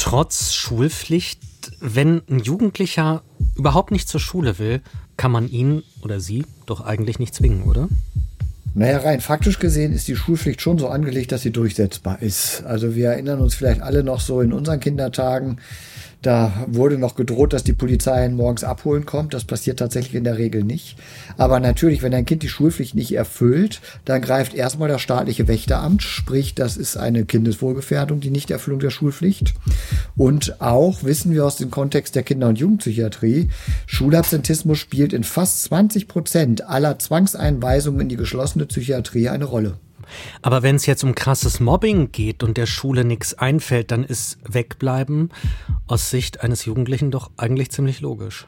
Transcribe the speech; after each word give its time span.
trotz 0.00 0.54
Schulpflicht, 0.54 1.40
wenn 1.80 2.22
ein 2.28 2.40
Jugendlicher 2.40 3.22
überhaupt 3.54 3.90
nicht 3.90 4.08
zur 4.08 4.20
Schule 4.20 4.58
will, 4.58 4.80
kann 5.16 5.30
man 5.30 5.48
ihn 5.48 5.82
oder 6.02 6.20
sie 6.20 6.46
doch 6.64 6.80
eigentlich 6.80 7.18
nicht 7.18 7.34
zwingen, 7.34 7.64
oder? 7.64 7.88
Naja, 8.72 8.98
rein 8.98 9.20
faktisch 9.20 9.58
gesehen 9.58 9.92
ist 9.92 10.08
die 10.08 10.16
Schulpflicht 10.16 10.62
schon 10.62 10.78
so 10.78 10.88
angelegt, 10.88 11.32
dass 11.32 11.42
sie 11.42 11.50
durchsetzbar 11.50 12.22
ist. 12.22 12.62
Also 12.64 12.94
wir 12.94 13.10
erinnern 13.10 13.40
uns 13.40 13.54
vielleicht 13.54 13.82
alle 13.82 14.02
noch 14.02 14.20
so 14.20 14.40
in 14.40 14.52
unseren 14.52 14.80
Kindertagen, 14.80 15.58
da 16.22 16.66
wurde 16.66 16.98
noch 16.98 17.14
gedroht, 17.14 17.52
dass 17.52 17.64
die 17.64 17.72
Polizei 17.72 18.26
ihn 18.26 18.34
morgens 18.34 18.62
abholen 18.62 19.06
kommt. 19.06 19.32
Das 19.32 19.44
passiert 19.44 19.78
tatsächlich 19.78 20.14
in 20.14 20.24
der 20.24 20.36
Regel 20.36 20.64
nicht. 20.64 20.96
Aber 21.38 21.60
natürlich, 21.60 22.02
wenn 22.02 22.12
ein 22.12 22.26
Kind 22.26 22.42
die 22.42 22.48
Schulpflicht 22.48 22.94
nicht 22.94 23.14
erfüllt, 23.14 23.80
dann 24.04 24.20
greift 24.20 24.54
erstmal 24.54 24.88
das 24.90 25.00
staatliche 25.00 25.48
Wächteramt, 25.48 26.02
sprich, 26.02 26.54
das 26.54 26.76
ist 26.76 26.96
eine 26.98 27.24
Kindeswohlgefährdung, 27.24 28.20
die 28.20 28.30
Nichterfüllung 28.30 28.80
der 28.80 28.90
Schulpflicht. 28.90 29.54
Und 30.14 30.60
auch 30.60 31.04
wissen 31.04 31.32
wir 31.32 31.46
aus 31.46 31.56
dem 31.56 31.70
Kontext 31.70 32.14
der 32.14 32.22
Kinder- 32.22 32.48
und 32.48 32.58
Jugendpsychiatrie, 32.58 33.48
Schulabsentismus 33.86 34.78
spielt 34.78 35.12
in 35.12 35.24
fast 35.24 35.62
20 35.64 36.06
Prozent 36.06 36.68
aller 36.68 36.98
Zwangseinweisungen 36.98 38.02
in 38.02 38.08
die 38.10 38.16
geschlossene 38.16 38.66
Psychiatrie 38.66 39.30
eine 39.30 39.46
Rolle. 39.46 39.78
Aber 40.42 40.62
wenn 40.62 40.76
es 40.76 40.86
jetzt 40.86 41.04
um 41.04 41.14
krasses 41.14 41.60
Mobbing 41.60 42.12
geht 42.12 42.42
und 42.42 42.56
der 42.56 42.66
Schule 42.66 43.04
nichts 43.04 43.34
einfällt, 43.34 43.90
dann 43.90 44.04
ist 44.04 44.38
Wegbleiben 44.48 45.30
aus 45.86 46.10
Sicht 46.10 46.42
eines 46.42 46.64
Jugendlichen 46.64 47.10
doch 47.10 47.30
eigentlich 47.36 47.70
ziemlich 47.70 48.00
logisch. 48.00 48.46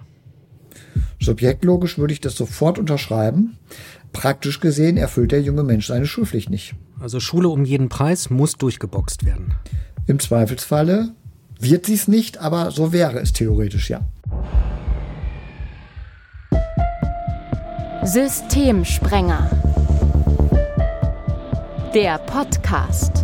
Subjektlogisch 1.20 1.98
würde 1.98 2.12
ich 2.12 2.20
das 2.20 2.36
sofort 2.36 2.78
unterschreiben. 2.78 3.58
Praktisch 4.12 4.60
gesehen 4.60 4.96
erfüllt 4.96 5.32
der 5.32 5.42
junge 5.42 5.62
Mensch 5.62 5.86
seine 5.86 6.06
Schulpflicht 6.06 6.50
nicht. 6.50 6.74
Also 7.00 7.20
Schule 7.20 7.48
um 7.48 7.64
jeden 7.64 7.88
Preis 7.88 8.30
muss 8.30 8.56
durchgeboxt 8.56 9.24
werden. 9.24 9.54
Im 10.06 10.18
Zweifelsfalle 10.18 11.14
wird 11.58 11.86
sie 11.86 11.94
es 11.94 12.08
nicht, 12.08 12.38
aber 12.38 12.70
so 12.70 12.92
wäre 12.92 13.20
es 13.20 13.32
theoretisch, 13.32 13.90
ja. 13.90 14.00
Systemsprenger. 18.04 19.48
Der 21.94 22.16
Podcast. 22.16 23.22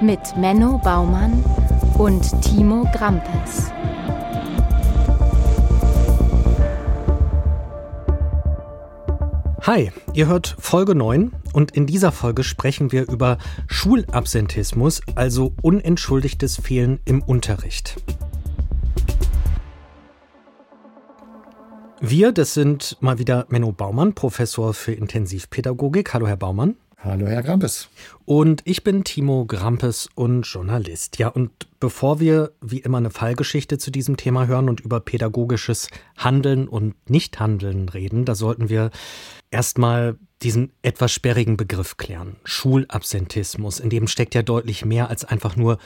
Mit 0.00 0.20
Menno 0.36 0.78
Baumann 0.78 1.42
und 1.98 2.40
Timo 2.40 2.86
Grampes. 2.92 3.72
Hi, 9.62 9.90
ihr 10.14 10.28
hört 10.28 10.54
Folge 10.60 10.94
9 10.94 11.32
und 11.52 11.72
in 11.72 11.86
dieser 11.86 12.12
Folge 12.12 12.44
sprechen 12.44 12.92
wir 12.92 13.08
über 13.08 13.38
Schulabsentismus, 13.66 15.00
also 15.16 15.52
unentschuldigtes 15.62 16.58
Fehlen 16.58 17.00
im 17.06 17.22
Unterricht. 17.22 17.96
Wir, 22.00 22.30
das 22.30 22.54
sind 22.54 22.96
mal 23.00 23.18
wieder 23.18 23.46
Menno 23.48 23.72
Baumann, 23.72 24.14
Professor 24.14 24.72
für 24.72 24.92
Intensivpädagogik. 24.92 26.14
Hallo, 26.14 26.28
Herr 26.28 26.36
Baumann. 26.36 26.76
Hallo, 26.98 27.26
Herr 27.26 27.42
Grampes. 27.42 27.88
Und 28.24 28.62
ich 28.64 28.84
bin 28.84 29.02
Timo 29.02 29.46
Grampes 29.46 30.08
und 30.14 30.42
Journalist. 30.42 31.18
Ja, 31.18 31.28
und 31.28 31.50
bevor 31.80 32.20
wir 32.20 32.52
wie 32.60 32.78
immer 32.78 32.98
eine 32.98 33.10
Fallgeschichte 33.10 33.78
zu 33.78 33.90
diesem 33.90 34.16
Thema 34.16 34.46
hören 34.46 34.68
und 34.68 34.80
über 34.80 35.00
pädagogisches 35.00 35.88
Handeln 36.16 36.68
und 36.68 36.94
Nichthandeln 37.10 37.88
reden, 37.88 38.24
da 38.24 38.36
sollten 38.36 38.68
wir 38.68 38.90
erstmal 39.50 40.16
diesen 40.42 40.72
etwas 40.82 41.10
sperrigen 41.12 41.56
Begriff 41.56 41.96
klären. 41.96 42.36
Schulabsentismus. 42.44 43.80
In 43.80 43.90
dem 43.90 44.06
steckt 44.06 44.36
ja 44.36 44.42
deutlich 44.42 44.84
mehr 44.84 45.08
als 45.08 45.24
einfach 45.24 45.56
nur 45.56 45.78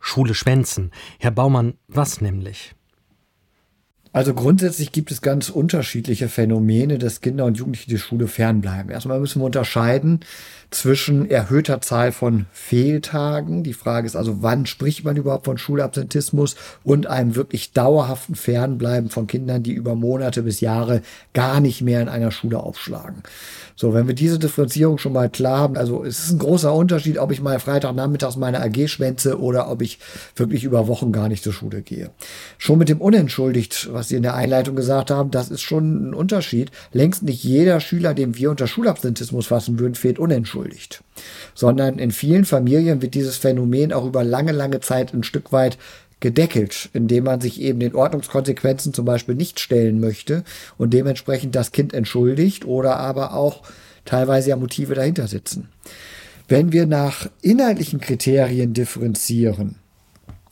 Schule 0.00 0.34
schwänzen. 0.34 0.90
Herr 1.18 1.32
Baumann, 1.32 1.74
was 1.86 2.22
nämlich? 2.22 2.74
Also 4.14 4.32
grundsätzlich 4.32 4.92
gibt 4.92 5.10
es 5.10 5.22
ganz 5.22 5.48
unterschiedliche 5.48 6.28
Phänomene, 6.28 6.98
dass 6.98 7.20
Kinder 7.20 7.46
und 7.46 7.58
Jugendliche 7.58 7.90
die 7.90 7.98
Schule 7.98 8.28
fernbleiben. 8.28 8.92
Erstmal 8.92 9.18
müssen 9.18 9.42
wir 9.42 9.46
unterscheiden 9.46 10.20
zwischen 10.74 11.30
erhöhter 11.30 11.80
Zahl 11.80 12.12
von 12.12 12.46
Fehltagen. 12.52 13.62
Die 13.62 13.72
Frage 13.72 14.06
ist 14.06 14.16
also, 14.16 14.42
wann 14.42 14.66
spricht 14.66 15.04
man 15.04 15.16
überhaupt 15.16 15.44
von 15.44 15.56
Schulabsentismus 15.56 16.56
und 16.82 17.06
einem 17.06 17.36
wirklich 17.36 17.72
dauerhaften 17.72 18.34
Fernbleiben 18.34 19.08
von 19.08 19.26
Kindern, 19.26 19.62
die 19.62 19.72
über 19.72 19.94
Monate 19.94 20.42
bis 20.42 20.60
Jahre 20.60 21.02
gar 21.32 21.60
nicht 21.60 21.80
mehr 21.80 22.02
in 22.02 22.08
einer 22.08 22.30
Schule 22.30 22.58
aufschlagen. 22.58 23.22
So, 23.76 23.94
wenn 23.94 24.06
wir 24.06 24.14
diese 24.14 24.38
Differenzierung 24.38 24.98
schon 24.98 25.12
mal 25.12 25.28
klar 25.28 25.58
haben, 25.58 25.76
also 25.76 26.04
es 26.04 26.20
ist 26.20 26.32
ein 26.32 26.38
großer 26.38 26.72
Unterschied, 26.72 27.18
ob 27.18 27.32
ich 27.32 27.40
mal 27.40 27.58
Freitagnachmittags 27.58 28.36
meine 28.36 28.60
AG 28.62 28.88
schwänze 28.88 29.40
oder 29.40 29.70
ob 29.70 29.82
ich 29.82 29.98
wirklich 30.36 30.64
über 30.64 30.86
Wochen 30.86 31.12
gar 31.12 31.28
nicht 31.28 31.42
zur 31.42 31.52
Schule 31.52 31.82
gehe. 31.82 32.10
Schon 32.58 32.78
mit 32.78 32.88
dem 32.88 33.00
unentschuldigt, 33.00 33.92
was 33.92 34.08
Sie 34.08 34.16
in 34.16 34.22
der 34.22 34.34
Einleitung 34.34 34.76
gesagt 34.76 35.10
haben, 35.10 35.30
das 35.30 35.50
ist 35.50 35.62
schon 35.62 36.10
ein 36.10 36.14
Unterschied. 36.14 36.70
Längst 36.92 37.22
nicht 37.22 37.42
jeder 37.42 37.80
Schüler, 37.80 38.14
den 38.14 38.36
wir 38.36 38.50
unter 38.50 38.66
Schulabsentismus 38.66 39.46
fassen 39.46 39.78
würden, 39.78 39.94
fehlt 39.94 40.18
unentschuldigt. 40.18 40.63
Sondern 41.54 41.98
in 41.98 42.10
vielen 42.10 42.44
Familien 42.44 43.02
wird 43.02 43.14
dieses 43.14 43.36
Phänomen 43.36 43.92
auch 43.92 44.06
über 44.06 44.24
lange, 44.24 44.52
lange 44.52 44.80
Zeit 44.80 45.12
ein 45.12 45.22
Stück 45.22 45.52
weit 45.52 45.78
gedeckelt, 46.20 46.88
indem 46.94 47.24
man 47.24 47.40
sich 47.40 47.60
eben 47.60 47.80
den 47.80 47.94
Ordnungskonsequenzen 47.94 48.94
zum 48.94 49.04
Beispiel 49.04 49.34
nicht 49.34 49.60
stellen 49.60 50.00
möchte 50.00 50.44
und 50.78 50.94
dementsprechend 50.94 51.54
das 51.54 51.72
Kind 51.72 51.92
entschuldigt 51.92 52.64
oder 52.64 52.96
aber 52.96 53.34
auch 53.34 53.62
teilweise 54.04 54.50
ja 54.50 54.56
Motive 54.56 54.94
dahinter 54.94 55.28
sitzen. 55.28 55.68
Wenn 56.48 56.72
wir 56.72 56.86
nach 56.86 57.28
inhaltlichen 57.42 58.00
Kriterien 58.00 58.74
differenzieren, 58.74 59.76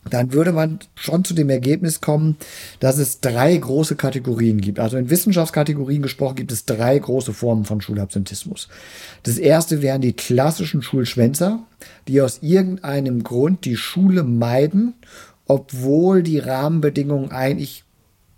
dann 0.09 0.33
würde 0.33 0.51
man 0.51 0.79
schon 0.95 1.23
zu 1.23 1.33
dem 1.33 1.49
Ergebnis 1.49 2.01
kommen, 2.01 2.37
dass 2.79 2.97
es 2.97 3.21
drei 3.21 3.55
große 3.55 3.95
Kategorien 3.95 4.61
gibt. 4.61 4.79
Also 4.79 4.97
in 4.97 5.09
Wissenschaftskategorien 5.09 6.01
gesprochen 6.01 6.35
gibt 6.35 6.51
es 6.51 6.65
drei 6.65 6.97
große 6.99 7.33
Formen 7.33 7.65
von 7.65 7.81
Schulabsentismus. 7.81 8.67
Das 9.23 9.37
erste 9.37 9.81
wären 9.81 10.01
die 10.01 10.13
klassischen 10.13 10.81
Schulschwänzer, 10.81 11.59
die 12.07 12.21
aus 12.21 12.39
irgendeinem 12.41 13.23
Grund 13.23 13.65
die 13.65 13.77
Schule 13.77 14.23
meiden 14.23 14.95
obwohl 15.45 16.23
die 16.23 16.39
Rahmenbedingungen 16.39 17.31
eigentlich 17.31 17.83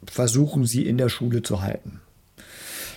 versuchen, 0.05 0.65
sie 0.65 0.85
in 0.85 0.97
der 0.97 1.09
Schule 1.09 1.41
zu 1.41 1.61
halten. 1.61 2.01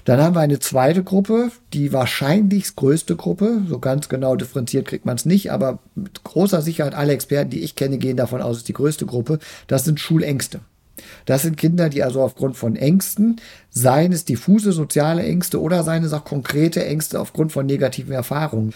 Dann 0.08 0.22
haben 0.22 0.36
wir 0.36 0.40
eine 0.40 0.58
zweite 0.58 1.04
Gruppe, 1.04 1.52
die 1.74 1.92
wahrscheinlich 1.92 2.74
größte 2.74 3.14
Gruppe. 3.14 3.60
So 3.68 3.78
ganz 3.78 4.08
genau 4.08 4.36
differenziert 4.36 4.86
kriegt 4.86 5.04
man 5.04 5.16
es 5.16 5.26
nicht, 5.26 5.52
aber 5.52 5.80
mit 5.94 6.24
großer 6.24 6.62
Sicherheit 6.62 6.94
alle 6.94 7.12
Experten, 7.12 7.50
die 7.50 7.60
ich 7.60 7.76
kenne, 7.76 7.98
gehen 7.98 8.16
davon 8.16 8.40
aus, 8.40 8.52
es 8.52 8.58
ist 8.60 8.68
die 8.68 8.72
größte 8.72 9.04
Gruppe. 9.04 9.38
Das 9.66 9.84
sind 9.84 10.00
Schulängste. 10.00 10.60
Das 11.26 11.42
sind 11.42 11.58
Kinder, 11.58 11.90
die 11.90 12.02
also 12.02 12.22
aufgrund 12.22 12.56
von 12.56 12.74
Ängsten, 12.74 13.38
seien 13.68 14.12
es 14.12 14.24
diffuse 14.24 14.72
soziale 14.72 15.24
Ängste 15.24 15.60
oder 15.60 15.84
seien 15.84 16.04
es 16.04 16.14
auch 16.14 16.24
konkrete 16.24 16.86
Ängste 16.86 17.20
aufgrund 17.20 17.52
von 17.52 17.66
negativen 17.66 18.14
Erfahrungen, 18.14 18.72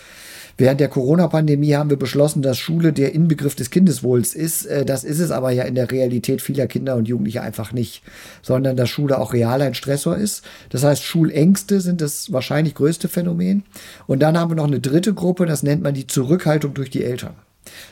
Während 0.63 0.79
der 0.79 0.87
Corona-Pandemie 0.87 1.75
haben 1.75 1.91
wir 1.91 1.97
beschlossen, 1.97 2.41
dass 2.41 2.57
Schule 2.57 2.93
der 2.93 3.17
Inbegriff 3.17 3.57
des 3.57 3.71
Kindeswohls 3.71 4.33
ist. 4.33 4.65
Äh, 4.67 4.85
das 4.85 5.03
ist 5.03 5.19
es 5.19 5.33
aber 5.33 5.51
ja 5.51 5.65
in 5.65 5.75
der 5.75 5.91
Realität 5.91 6.41
vieler 6.41 6.69
Kinder 6.69 6.95
und 6.95 7.09
Jugendliche 7.09 7.43
einfach 7.43 7.73
nicht, 7.73 8.05
sondern 8.43 8.77
dass 8.77 8.89
Schule 8.89 9.19
auch 9.19 9.33
real 9.33 9.61
ein 9.61 9.75
Stressor 9.75 10.17
ist. 10.17 10.45
Das 10.69 10.85
heißt, 10.85 11.03
Schulängste 11.03 11.81
sind 11.81 12.01
das 12.01 12.33
wahrscheinlich 12.33 12.77
größte 12.77 13.09
Phänomen. 13.09 13.65
Und 14.07 14.23
dann 14.23 14.39
haben 14.39 14.53
wir 14.53 14.55
noch 14.55 14.69
eine 14.69 14.79
dritte 14.79 15.15
Gruppe, 15.15 15.47
das 15.47 15.65
nennt 15.65 15.83
man 15.83 15.95
die 15.95 16.07
Zurückhaltung 16.07 16.75
durch 16.75 16.91
die 16.91 17.03
Eltern. 17.03 17.35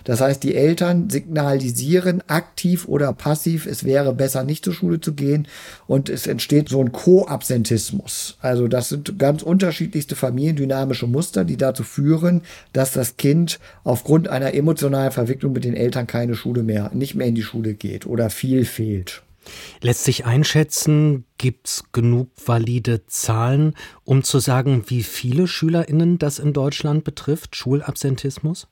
Das 0.05 0.21
heißt, 0.21 0.43
die 0.43 0.55
Eltern 0.55 1.11
signalisieren 1.11 2.23
aktiv 2.27 2.87
oder 2.87 3.13
passiv, 3.13 3.67
es 3.67 3.85
wäre 3.85 4.13
besser 4.13 4.45
nicht 4.45 4.65
zur 4.65 4.75
Schule 4.75 5.01
zu 5.01 5.15
gehen 5.15 5.47
und 5.87 6.09
es 6.09 6.27
entsteht 6.27 6.69
so 6.69 6.81
ein 6.81 6.93
Co-Absentismus. 6.93 8.37
Also 8.41 8.69
das 8.69 8.89
sind 8.89 9.19
ganz 9.19 9.43
unterschiedlichste 9.43 10.17
familiendynamische 10.17 11.07
Muster, 11.07 11.45
die 11.45 11.57
dazu 11.57 11.83
führen, 11.83 12.43
dass 12.73 12.93
das 12.93 13.17
Kind 13.17 13.59
aufgrund 13.85 14.29
einer 14.29 14.55
emotionalen 14.55 15.13
Verwicklung 15.13 15.53
mit 15.53 15.65
den 15.65 15.75
Eltern 15.75 16.07
keine 16.07 16.35
Schule 16.35 16.63
mehr, 16.63 16.91
nicht 16.95 17.15
mehr 17.15 17.27
in 17.27 17.35
die 17.35 17.43
Schule 17.43 17.75
geht 17.75 18.07
oder 18.07 18.31
viel 18.31 18.65
fehlt. 18.65 19.23
Lässt 19.81 20.05
sich 20.05 20.27
einschätzen, 20.27 21.25
gibt 21.39 21.69
es 21.69 21.85
genug 21.93 22.29
valide 22.45 23.07
Zahlen, 23.07 23.75
um 24.05 24.23
zu 24.23 24.39
sagen, 24.39 24.85
wie 24.89 25.03
viele 25.03 25.47
SchülerInnen 25.49 26.19
das 26.19 26.39
in 26.39 26.53
Deutschland 26.53 27.05
betrifft, 27.05 27.57
Schulabsentismus? 27.57 28.69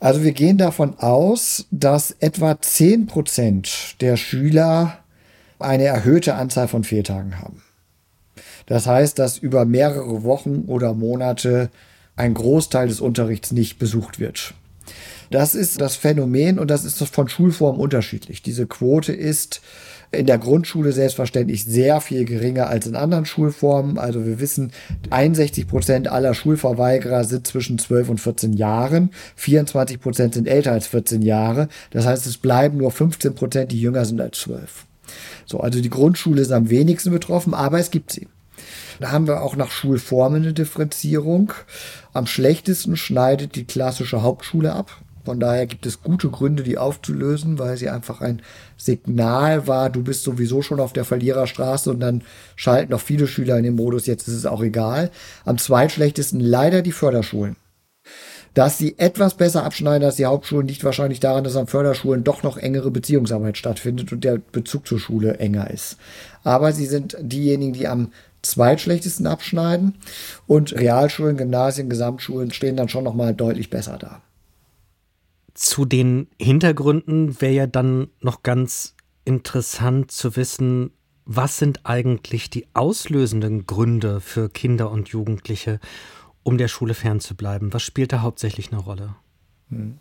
Also 0.00 0.22
wir 0.24 0.32
gehen 0.32 0.56
davon 0.56 0.98
aus, 0.98 1.66
dass 1.70 2.16
etwa 2.20 2.58
10 2.60 3.06
Prozent 3.06 4.00
der 4.00 4.16
Schüler 4.16 4.98
eine 5.58 5.84
erhöhte 5.84 6.34
Anzahl 6.34 6.68
von 6.68 6.84
Fehltagen 6.84 7.38
haben. 7.38 7.62
Das 8.64 8.86
heißt, 8.86 9.18
dass 9.18 9.36
über 9.36 9.66
mehrere 9.66 10.24
Wochen 10.24 10.64
oder 10.66 10.94
Monate 10.94 11.70
ein 12.16 12.32
Großteil 12.32 12.88
des 12.88 13.00
Unterrichts 13.00 13.52
nicht 13.52 13.78
besucht 13.78 14.18
wird. 14.18 14.54
Das 15.30 15.54
ist 15.54 15.80
das 15.80 15.96
Phänomen 15.96 16.58
und 16.58 16.70
das 16.70 16.84
ist 16.84 16.98
von 17.06 17.28
Schulform 17.28 17.78
unterschiedlich. 17.78 18.42
Diese 18.42 18.66
Quote 18.66 19.12
ist 19.12 19.60
in 20.12 20.26
der 20.26 20.38
Grundschule 20.38 20.92
selbstverständlich 20.92 21.64
sehr 21.64 22.00
viel 22.00 22.24
geringer 22.24 22.66
als 22.66 22.86
in 22.86 22.96
anderen 22.96 23.26
Schulformen. 23.26 23.98
Also 23.98 24.26
wir 24.26 24.40
wissen, 24.40 24.72
61 25.10 25.68
Prozent 25.68 26.08
aller 26.08 26.34
Schulverweigerer 26.34 27.24
sind 27.24 27.46
zwischen 27.46 27.78
12 27.78 28.08
und 28.08 28.20
14 28.20 28.52
Jahren. 28.54 29.10
24 29.36 30.00
Prozent 30.00 30.34
sind 30.34 30.48
älter 30.48 30.72
als 30.72 30.88
14 30.88 31.22
Jahre. 31.22 31.68
Das 31.90 32.06
heißt, 32.06 32.26
es 32.26 32.38
bleiben 32.38 32.78
nur 32.78 32.90
15 32.90 33.34
Prozent, 33.34 33.72
die 33.72 33.80
jünger 33.80 34.04
sind 34.04 34.20
als 34.20 34.38
12. 34.38 34.86
So, 35.46 35.60
also 35.60 35.80
die 35.80 35.90
Grundschule 35.90 36.42
ist 36.42 36.52
am 36.52 36.70
wenigsten 36.70 37.10
betroffen, 37.10 37.54
aber 37.54 37.78
es 37.78 37.90
gibt 37.90 38.12
sie. 38.12 38.26
Da 38.98 39.12
haben 39.12 39.26
wir 39.26 39.42
auch 39.42 39.56
nach 39.56 39.70
Schulformen 39.70 40.42
eine 40.42 40.52
Differenzierung. 40.52 41.52
Am 42.12 42.26
schlechtesten 42.26 42.96
schneidet 42.96 43.54
die 43.54 43.64
klassische 43.64 44.22
Hauptschule 44.22 44.72
ab. 44.72 44.90
Von 45.30 45.38
daher 45.38 45.66
gibt 45.66 45.86
es 45.86 46.02
gute 46.02 46.28
Gründe, 46.28 46.64
die 46.64 46.76
aufzulösen, 46.76 47.60
weil 47.60 47.76
sie 47.76 47.88
einfach 47.88 48.20
ein 48.20 48.42
Signal 48.76 49.68
war, 49.68 49.88
du 49.88 50.02
bist 50.02 50.24
sowieso 50.24 50.60
schon 50.60 50.80
auf 50.80 50.92
der 50.92 51.04
Verliererstraße 51.04 51.88
und 51.88 52.00
dann 52.00 52.22
schalten 52.56 52.90
noch 52.90 53.00
viele 53.00 53.28
Schüler 53.28 53.56
in 53.56 53.62
den 53.62 53.76
Modus, 53.76 54.06
jetzt 54.06 54.26
ist 54.26 54.34
es 54.34 54.44
auch 54.44 54.60
egal. 54.60 55.12
Am 55.44 55.56
zweitschlechtesten 55.56 56.40
leider 56.40 56.82
die 56.82 56.90
Förderschulen. 56.90 57.54
Dass 58.54 58.76
sie 58.76 58.98
etwas 58.98 59.34
besser 59.34 59.62
abschneiden 59.62 60.04
als 60.04 60.16
die 60.16 60.26
Hauptschulen, 60.26 60.66
liegt 60.66 60.82
wahrscheinlich 60.82 61.20
daran, 61.20 61.44
dass 61.44 61.54
an 61.54 61.68
Förderschulen 61.68 62.24
doch 62.24 62.42
noch 62.42 62.56
engere 62.56 62.90
Beziehungsarbeit 62.90 63.56
stattfindet 63.56 64.10
und 64.10 64.24
der 64.24 64.38
Bezug 64.38 64.84
zur 64.88 64.98
Schule 64.98 65.38
enger 65.38 65.70
ist. 65.70 65.96
Aber 66.42 66.72
sie 66.72 66.86
sind 66.86 67.16
diejenigen, 67.20 67.74
die 67.74 67.86
am 67.86 68.10
zweitschlechtesten 68.42 69.28
abschneiden 69.28 69.94
und 70.48 70.72
Realschulen, 70.72 71.36
Gymnasien, 71.36 71.88
Gesamtschulen 71.88 72.50
stehen 72.50 72.74
dann 72.74 72.88
schon 72.88 73.04
noch 73.04 73.14
mal 73.14 73.32
deutlich 73.32 73.70
besser 73.70 73.96
da. 73.96 74.22
Zu 75.60 75.84
den 75.84 76.28
Hintergründen 76.40 77.38
wäre 77.42 77.52
ja 77.52 77.66
dann 77.66 78.08
noch 78.22 78.42
ganz 78.42 78.94
interessant 79.26 80.10
zu 80.10 80.34
wissen, 80.34 80.90
was 81.26 81.58
sind 81.58 81.80
eigentlich 81.84 82.48
die 82.48 82.66
auslösenden 82.72 83.66
Gründe 83.66 84.22
für 84.22 84.48
Kinder 84.48 84.90
und 84.90 85.10
Jugendliche, 85.10 85.78
um 86.44 86.56
der 86.56 86.68
Schule 86.68 86.94
fernzubleiben? 86.94 87.74
Was 87.74 87.82
spielt 87.82 88.10
da 88.14 88.22
hauptsächlich 88.22 88.72
eine 88.72 88.80
Rolle? 88.80 89.16
Hm. 89.68 89.98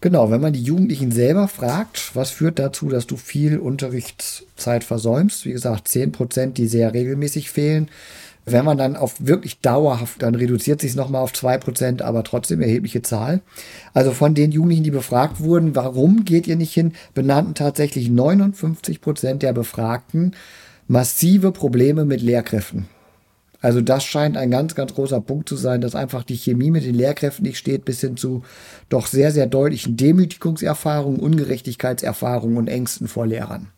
Genau, 0.00 0.32
wenn 0.32 0.40
man 0.40 0.52
die 0.52 0.64
Jugendlichen 0.64 1.12
selber 1.12 1.46
fragt, 1.46 2.16
was 2.16 2.32
führt 2.32 2.58
dazu, 2.58 2.88
dass 2.88 3.06
du 3.06 3.16
viel 3.16 3.58
Unterrichtszeit 3.58 4.82
versäumst? 4.82 5.44
Wie 5.44 5.52
gesagt, 5.52 5.86
10 5.86 6.10
Prozent, 6.10 6.58
die 6.58 6.66
sehr 6.66 6.92
regelmäßig 6.92 7.50
fehlen. 7.50 7.90
Wenn 8.48 8.64
man 8.64 8.78
dann 8.78 8.94
auf 8.94 9.16
wirklich 9.18 9.60
dauerhaft, 9.60 10.22
dann 10.22 10.36
reduziert 10.36 10.80
sich 10.80 10.90
es 10.90 10.96
nochmal 10.96 11.20
auf 11.20 11.32
2%, 11.32 12.00
aber 12.00 12.22
trotzdem 12.22 12.60
erhebliche 12.60 13.02
Zahl. 13.02 13.40
Also 13.92 14.12
von 14.12 14.36
den 14.36 14.52
Jugendlichen, 14.52 14.84
die 14.84 14.92
befragt 14.92 15.40
wurden, 15.40 15.74
warum 15.74 16.24
geht 16.24 16.46
ihr 16.46 16.54
nicht 16.54 16.72
hin, 16.72 16.92
benannten 17.12 17.54
tatsächlich 17.54 18.08
59 18.08 19.00
Prozent 19.00 19.42
der 19.42 19.52
Befragten 19.52 20.36
massive 20.86 21.50
Probleme 21.50 22.04
mit 22.04 22.22
Lehrkräften. 22.22 22.86
Also 23.60 23.80
das 23.80 24.04
scheint 24.04 24.36
ein 24.36 24.52
ganz, 24.52 24.76
ganz 24.76 24.94
großer 24.94 25.20
Punkt 25.20 25.48
zu 25.48 25.56
sein, 25.56 25.80
dass 25.80 25.96
einfach 25.96 26.22
die 26.22 26.36
Chemie 26.36 26.70
mit 26.70 26.84
den 26.84 26.94
Lehrkräften 26.94 27.44
nicht 27.44 27.58
steht, 27.58 27.84
bis 27.84 28.00
hin 28.00 28.16
zu 28.16 28.44
doch 28.88 29.08
sehr, 29.08 29.32
sehr 29.32 29.48
deutlichen 29.48 29.96
Demütigungserfahrungen, 29.96 31.18
Ungerechtigkeitserfahrungen 31.18 32.58
und 32.58 32.68
Ängsten 32.68 33.08
vor 33.08 33.26
Lehrern. 33.26 33.72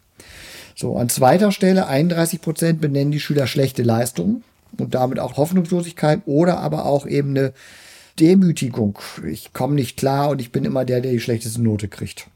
So, 0.74 0.96
an 0.98 1.08
zweiter 1.08 1.52
Stelle 1.52 1.86
31 1.86 2.42
Prozent 2.42 2.82
benennen 2.82 3.12
die 3.12 3.20
Schüler 3.20 3.46
schlechte 3.46 3.82
Leistungen 3.82 4.44
und 4.76 4.94
damit 4.94 5.18
auch 5.18 5.36
Hoffnungslosigkeit 5.36 6.22
oder 6.26 6.58
aber 6.58 6.86
auch 6.86 7.06
eben 7.06 7.30
eine 7.30 7.52
Demütigung. 8.18 8.98
Ich 9.26 9.52
komme 9.52 9.74
nicht 9.74 9.96
klar 9.96 10.30
und 10.30 10.40
ich 10.40 10.50
bin 10.50 10.64
immer 10.64 10.84
der, 10.84 11.00
der 11.00 11.12
die 11.12 11.20
schlechteste 11.20 11.62
Note 11.62 11.88
kriegt. 11.88 12.28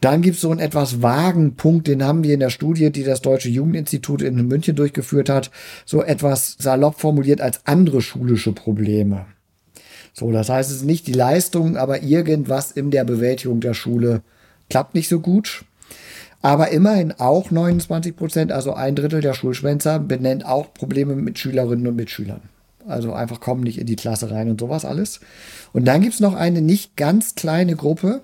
Dann 0.00 0.22
gibt 0.22 0.36
es 0.36 0.42
so 0.42 0.50
einen 0.50 0.60
etwas 0.60 1.02
vagen 1.02 1.54
Punkt, 1.54 1.86
den 1.86 2.02
haben 2.02 2.24
wir 2.24 2.34
in 2.34 2.40
der 2.40 2.50
Studie, 2.50 2.90
die 2.90 3.04
das 3.04 3.22
Deutsche 3.22 3.48
Jugendinstitut 3.48 4.22
in 4.22 4.46
München 4.46 4.76
durchgeführt 4.76 5.28
hat, 5.28 5.50
so 5.84 6.02
etwas 6.02 6.56
salopp 6.58 7.00
formuliert 7.00 7.40
als 7.40 7.66
andere 7.66 8.02
schulische 8.02 8.52
Probleme. 8.52 9.26
So, 10.12 10.32
das 10.32 10.48
heißt, 10.48 10.70
es 10.70 10.78
ist 10.78 10.84
nicht 10.84 11.06
die 11.06 11.12
Leistung, 11.12 11.76
aber 11.76 12.02
irgendwas 12.02 12.72
in 12.72 12.90
der 12.90 13.04
Bewältigung 13.04 13.60
der 13.60 13.74
Schule 13.74 14.22
klappt 14.68 14.94
nicht 14.94 15.08
so 15.08 15.20
gut. 15.20 15.64
Aber 16.42 16.70
immerhin 16.70 17.12
auch 17.18 17.50
29 17.50 18.16
Prozent, 18.16 18.52
also 18.52 18.72
ein 18.72 18.96
Drittel 18.96 19.20
der 19.20 19.34
Schulschwänzer, 19.34 19.98
benennt 19.98 20.46
auch 20.46 20.72
Probleme 20.72 21.14
mit 21.14 21.38
Schülerinnen 21.38 21.86
und 21.86 21.96
Mitschülern. 21.96 22.40
Also 22.86 23.12
einfach 23.12 23.40
kommen 23.40 23.62
nicht 23.62 23.78
in 23.78 23.86
die 23.86 23.96
Klasse 23.96 24.30
rein 24.30 24.48
und 24.48 24.58
sowas 24.58 24.84
alles. 24.84 25.20
Und 25.72 25.84
dann 25.84 26.00
gibt 26.00 26.14
es 26.14 26.20
noch 26.20 26.34
eine 26.34 26.62
nicht 26.62 26.96
ganz 26.96 27.34
kleine 27.34 27.76
Gruppe 27.76 28.22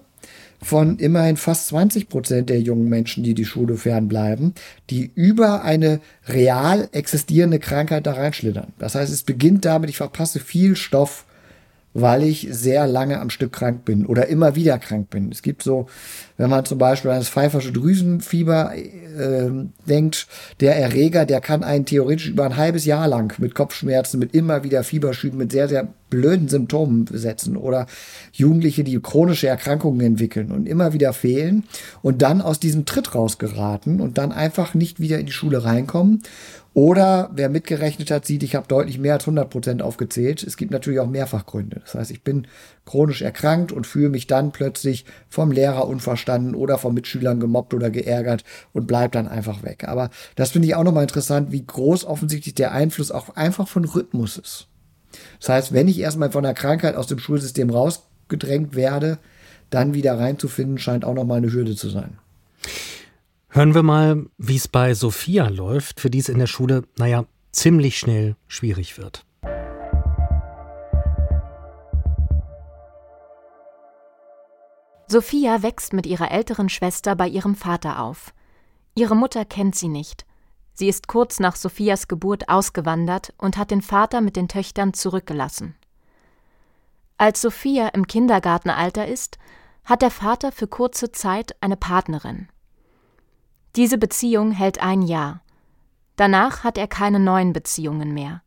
von 0.62 0.98
immerhin 0.98 1.36
fast 1.36 1.66
20 1.68 2.08
Prozent 2.08 2.48
der 2.48 2.60
jungen 2.60 2.88
Menschen, 2.88 3.22
die 3.22 3.34
die 3.34 3.44
Schule 3.44 3.76
fernbleiben, 3.76 4.54
die 4.88 5.10
über 5.14 5.62
eine 5.62 6.00
real 6.26 6.88
existierende 6.92 7.58
Krankheit 7.58 8.06
da 8.06 8.14
reinschlittern. 8.14 8.72
Das 8.78 8.94
heißt, 8.94 9.12
es 9.12 9.22
beginnt 9.22 9.66
damit, 9.66 9.90
ich 9.90 9.98
verpasse 9.98 10.40
viel 10.40 10.74
Stoff 10.74 11.25
weil 12.00 12.22
ich 12.24 12.48
sehr 12.50 12.86
lange 12.86 13.20
am 13.20 13.30
Stück 13.30 13.52
krank 13.52 13.84
bin 13.84 14.04
oder 14.04 14.26
immer 14.28 14.54
wieder 14.54 14.78
krank 14.78 15.08
bin. 15.08 15.30
Es 15.32 15.40
gibt 15.40 15.62
so, 15.62 15.86
wenn 16.36 16.50
man 16.50 16.64
zum 16.66 16.76
Beispiel 16.78 17.10
an 17.10 17.18
das 17.18 17.30
pfeifersche 17.30 17.72
Drüsenfieber 17.72 18.74
äh, 18.74 19.50
denkt, 19.88 20.26
der 20.60 20.76
Erreger, 20.76 21.24
der 21.24 21.40
kann 21.40 21.64
einen 21.64 21.86
theoretisch 21.86 22.28
über 22.28 22.44
ein 22.44 22.56
halbes 22.56 22.84
Jahr 22.84 23.08
lang 23.08 23.32
mit 23.38 23.54
Kopfschmerzen, 23.54 24.18
mit 24.18 24.34
immer 24.34 24.62
wieder 24.62 24.84
Fieberschüben, 24.84 25.38
mit 25.38 25.52
sehr, 25.52 25.68
sehr 25.68 25.88
blöden 26.10 26.48
Symptomen 26.48 27.04
besetzen 27.04 27.56
oder 27.56 27.86
Jugendliche, 28.32 28.84
die 28.84 29.00
chronische 29.00 29.48
Erkrankungen 29.48 30.00
entwickeln 30.00 30.50
und 30.50 30.68
immer 30.68 30.92
wieder 30.92 31.12
fehlen 31.12 31.64
und 32.02 32.22
dann 32.22 32.40
aus 32.40 32.60
diesem 32.60 32.84
Tritt 32.84 33.14
rausgeraten 33.14 34.00
und 34.00 34.18
dann 34.18 34.32
einfach 34.32 34.74
nicht 34.74 35.00
wieder 35.00 35.18
in 35.18 35.26
die 35.26 35.32
Schule 35.32 35.64
reinkommen 35.64 36.22
oder 36.76 37.30
wer 37.32 37.48
mitgerechnet 37.48 38.10
hat, 38.10 38.26
sieht, 38.26 38.42
ich 38.42 38.54
habe 38.54 38.68
deutlich 38.68 38.98
mehr 38.98 39.14
als 39.14 39.22
100 39.22 39.48
Prozent 39.48 39.80
aufgezählt. 39.80 40.42
Es 40.42 40.58
gibt 40.58 40.72
natürlich 40.72 41.00
auch 41.00 41.08
Mehrfachgründe. 41.08 41.80
Das 41.80 41.94
heißt, 41.94 42.10
ich 42.10 42.22
bin 42.22 42.46
chronisch 42.84 43.22
erkrankt 43.22 43.72
und 43.72 43.86
fühle 43.86 44.10
mich 44.10 44.26
dann 44.26 44.52
plötzlich 44.52 45.06
vom 45.30 45.52
Lehrer 45.52 45.88
unverstanden 45.88 46.54
oder 46.54 46.76
von 46.76 46.92
Mitschülern 46.92 47.40
gemobbt 47.40 47.72
oder 47.72 47.88
geärgert 47.88 48.44
und 48.74 48.86
bleib 48.86 49.12
dann 49.12 49.26
einfach 49.26 49.62
weg. 49.62 49.88
Aber 49.88 50.10
das 50.34 50.50
finde 50.50 50.68
ich 50.68 50.74
auch 50.74 50.84
nochmal 50.84 51.04
interessant, 51.04 51.50
wie 51.50 51.64
groß 51.64 52.04
offensichtlich 52.04 52.54
der 52.54 52.72
Einfluss 52.72 53.10
auch 53.10 53.34
einfach 53.36 53.68
von 53.68 53.86
Rhythmus 53.86 54.36
ist. 54.36 54.68
Das 55.40 55.48
heißt, 55.48 55.72
wenn 55.72 55.88
ich 55.88 55.98
erstmal 55.98 56.30
von 56.30 56.42
der 56.42 56.54
Krankheit 56.54 56.96
aus 56.96 57.06
dem 57.06 57.18
Schulsystem 57.18 57.70
rausgedrängt 57.70 58.74
werde, 58.74 59.18
dann 59.70 59.94
wieder 59.94 60.18
reinzufinden, 60.18 60.78
scheint 60.78 61.04
auch 61.04 61.14
nochmal 61.14 61.38
eine 61.38 61.52
Hürde 61.52 61.76
zu 61.76 61.88
sein. 61.88 62.18
Hören 63.48 63.74
wir 63.74 63.82
mal, 63.82 64.26
wie 64.36 64.56
es 64.56 64.68
bei 64.68 64.94
Sophia 64.94 65.48
läuft, 65.48 66.00
für 66.00 66.10
die 66.10 66.18
es 66.18 66.28
in 66.28 66.38
der 66.38 66.46
Schule, 66.46 66.84
naja, 66.98 67.24
ziemlich 67.52 67.98
schnell 67.98 68.36
schwierig 68.48 68.98
wird. 68.98 69.24
Sophia 75.08 75.62
wächst 75.62 75.92
mit 75.92 76.04
ihrer 76.04 76.32
älteren 76.32 76.68
Schwester 76.68 77.14
bei 77.14 77.28
ihrem 77.28 77.54
Vater 77.54 78.00
auf. 78.00 78.34
Ihre 78.96 79.14
Mutter 79.14 79.44
kennt 79.44 79.76
sie 79.76 79.88
nicht. 79.88 80.26
Sie 80.78 80.88
ist 80.88 81.08
kurz 81.08 81.40
nach 81.40 81.56
Sophias 81.56 82.06
Geburt 82.06 82.50
ausgewandert 82.50 83.32
und 83.38 83.56
hat 83.56 83.70
den 83.70 83.80
Vater 83.80 84.20
mit 84.20 84.36
den 84.36 84.46
Töchtern 84.46 84.92
zurückgelassen. 84.92 85.74
Als 87.16 87.40
Sophia 87.40 87.88
im 87.88 88.06
Kindergartenalter 88.06 89.08
ist, 89.08 89.38
hat 89.84 90.02
der 90.02 90.10
Vater 90.10 90.52
für 90.52 90.66
kurze 90.66 91.10
Zeit 91.12 91.56
eine 91.62 91.78
Partnerin. 91.78 92.48
Diese 93.74 93.96
Beziehung 93.96 94.52
hält 94.52 94.82
ein 94.82 95.00
Jahr. 95.00 95.40
Danach 96.16 96.62
hat 96.62 96.76
er 96.76 96.88
keine 96.88 97.20
neuen 97.20 97.54
Beziehungen 97.54 98.12
mehr. 98.12 98.42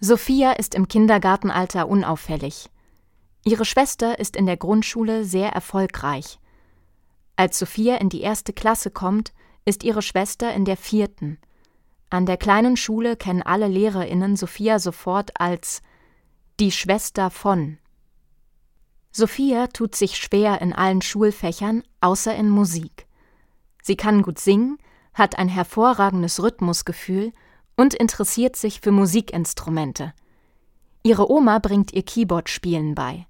Sophia 0.00 0.52
ist 0.52 0.74
im 0.74 0.88
Kindergartenalter 0.88 1.86
unauffällig. 1.86 2.68
Ihre 3.44 3.64
Schwester 3.64 4.18
ist 4.18 4.34
in 4.34 4.46
der 4.46 4.56
Grundschule 4.56 5.24
sehr 5.24 5.50
erfolgreich. 5.50 6.40
Als 7.36 7.60
Sophia 7.60 7.96
in 7.96 8.08
die 8.08 8.22
erste 8.22 8.52
Klasse 8.52 8.90
kommt, 8.90 9.32
ist 9.66 9.84
ihre 9.84 10.00
Schwester 10.00 10.54
in 10.54 10.64
der 10.64 10.78
vierten. 10.78 11.38
An 12.08 12.24
der 12.24 12.38
kleinen 12.38 12.78
Schule 12.78 13.16
kennen 13.16 13.42
alle 13.42 13.68
Lehrerinnen 13.68 14.36
Sophia 14.36 14.78
sofort 14.78 15.38
als 15.38 15.82
die 16.58 16.70
Schwester 16.70 17.30
von. 17.30 17.76
Sophia 19.12 19.66
tut 19.66 19.94
sich 19.94 20.16
schwer 20.16 20.60
in 20.62 20.72
allen 20.72 21.02
Schulfächern, 21.02 21.82
außer 22.00 22.34
in 22.34 22.48
Musik. 22.48 23.06
Sie 23.82 23.96
kann 23.96 24.22
gut 24.22 24.38
singen, 24.38 24.78
hat 25.14 25.38
ein 25.38 25.48
hervorragendes 25.48 26.42
Rhythmusgefühl 26.42 27.32
und 27.76 27.94
interessiert 27.94 28.56
sich 28.56 28.80
für 28.80 28.92
Musikinstrumente. 28.92 30.12
Ihre 31.02 31.30
Oma 31.30 31.58
bringt 31.58 31.92
ihr 31.92 32.02
Keyboard-Spielen 32.02 32.94
bei. 32.94 33.26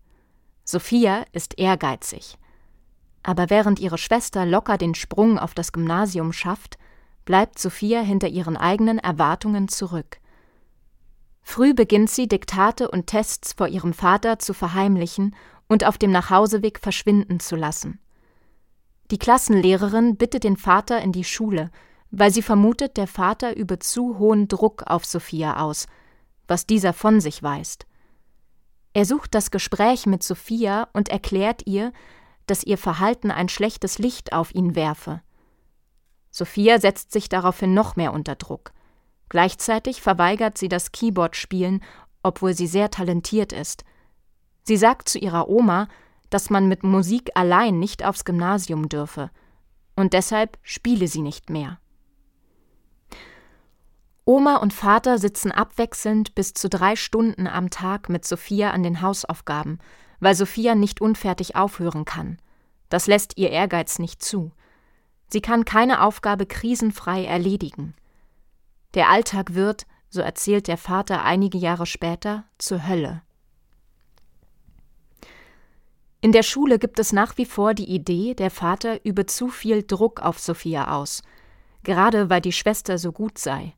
Sophia 0.64 1.24
ist 1.32 1.58
ehrgeizig. 1.58 2.36
Aber 3.26 3.50
während 3.50 3.80
ihre 3.80 3.98
Schwester 3.98 4.46
locker 4.46 4.78
den 4.78 4.94
Sprung 4.94 5.36
auf 5.36 5.52
das 5.52 5.72
Gymnasium 5.72 6.32
schafft, 6.32 6.78
bleibt 7.24 7.58
Sophia 7.58 8.00
hinter 8.00 8.28
ihren 8.28 8.56
eigenen 8.56 9.00
Erwartungen 9.00 9.66
zurück. 9.66 10.18
Früh 11.42 11.74
beginnt 11.74 12.08
sie, 12.08 12.28
Diktate 12.28 12.88
und 12.88 13.08
Tests 13.08 13.52
vor 13.52 13.66
ihrem 13.66 13.94
Vater 13.94 14.38
zu 14.38 14.54
verheimlichen 14.54 15.34
und 15.66 15.84
auf 15.84 15.98
dem 15.98 16.12
Nachhauseweg 16.12 16.78
verschwinden 16.78 17.40
zu 17.40 17.56
lassen. 17.56 17.98
Die 19.10 19.18
Klassenlehrerin 19.18 20.16
bittet 20.16 20.44
den 20.44 20.56
Vater 20.56 21.00
in 21.00 21.10
die 21.10 21.24
Schule, 21.24 21.72
weil 22.12 22.30
sie 22.30 22.42
vermutet, 22.42 22.96
der 22.96 23.08
Vater 23.08 23.56
übe 23.56 23.80
zu 23.80 24.20
hohen 24.20 24.46
Druck 24.46 24.84
auf 24.86 25.04
Sophia 25.04 25.60
aus, 25.60 25.88
was 26.46 26.64
dieser 26.64 26.92
von 26.92 27.20
sich 27.20 27.42
weist. 27.42 27.86
Er 28.92 29.04
sucht 29.04 29.34
das 29.34 29.50
Gespräch 29.50 30.06
mit 30.06 30.22
Sophia 30.22 30.86
und 30.92 31.08
erklärt 31.08 31.66
ihr, 31.66 31.92
dass 32.46 32.64
ihr 32.64 32.78
Verhalten 32.78 33.30
ein 33.30 33.48
schlechtes 33.48 33.98
Licht 33.98 34.32
auf 34.32 34.54
ihn 34.54 34.74
werfe. 34.74 35.20
Sophia 36.30 36.78
setzt 36.78 37.12
sich 37.12 37.28
daraufhin 37.28 37.74
noch 37.74 37.96
mehr 37.96 38.12
unter 38.12 38.34
Druck. 38.34 38.72
Gleichzeitig 39.28 40.02
verweigert 40.02 40.58
sie 40.58 40.68
das 40.68 40.92
Keyboard-Spielen, 40.92 41.82
obwohl 42.22 42.54
sie 42.54 42.66
sehr 42.66 42.90
talentiert 42.90 43.52
ist. 43.52 43.84
Sie 44.62 44.76
sagt 44.76 45.08
zu 45.08 45.18
ihrer 45.18 45.48
Oma, 45.48 45.88
dass 46.30 46.50
man 46.50 46.68
mit 46.68 46.82
Musik 46.82 47.30
allein 47.34 47.78
nicht 47.78 48.04
aufs 48.04 48.24
Gymnasium 48.24 48.88
dürfe, 48.88 49.30
und 49.94 50.12
deshalb 50.12 50.58
spiele 50.62 51.08
sie 51.08 51.22
nicht 51.22 51.50
mehr. 51.50 51.78
Oma 54.24 54.56
und 54.56 54.72
Vater 54.72 55.18
sitzen 55.18 55.52
abwechselnd 55.52 56.34
bis 56.34 56.52
zu 56.52 56.68
drei 56.68 56.96
Stunden 56.96 57.46
am 57.46 57.70
Tag 57.70 58.08
mit 58.08 58.24
Sophia 58.24 58.72
an 58.72 58.82
den 58.82 59.00
Hausaufgaben, 59.00 59.78
weil 60.20 60.34
Sophia 60.34 60.74
nicht 60.74 61.00
unfertig 61.00 61.56
aufhören 61.56 62.04
kann. 62.04 62.38
Das 62.88 63.06
lässt 63.06 63.36
ihr 63.36 63.50
Ehrgeiz 63.50 63.98
nicht 63.98 64.22
zu. 64.22 64.52
Sie 65.28 65.40
kann 65.40 65.64
keine 65.64 66.02
Aufgabe 66.02 66.46
krisenfrei 66.46 67.24
erledigen. 67.24 67.94
Der 68.94 69.10
Alltag 69.10 69.54
wird, 69.54 69.86
so 70.08 70.20
erzählt 70.20 70.68
der 70.68 70.78
Vater 70.78 71.24
einige 71.24 71.58
Jahre 71.58 71.86
später, 71.86 72.44
zur 72.58 72.86
Hölle. 72.86 73.22
In 76.20 76.32
der 76.32 76.42
Schule 76.42 76.78
gibt 76.78 76.98
es 76.98 77.12
nach 77.12 77.36
wie 77.36 77.44
vor 77.44 77.74
die 77.74 77.88
Idee, 77.88 78.34
der 78.34 78.50
Vater 78.50 79.04
übe 79.04 79.26
zu 79.26 79.48
viel 79.48 79.82
Druck 79.82 80.20
auf 80.20 80.38
Sophia 80.38 80.96
aus, 80.96 81.22
gerade 81.82 82.30
weil 82.30 82.40
die 82.40 82.52
Schwester 82.52 82.98
so 82.98 83.12
gut 83.12 83.38
sei. 83.38 83.74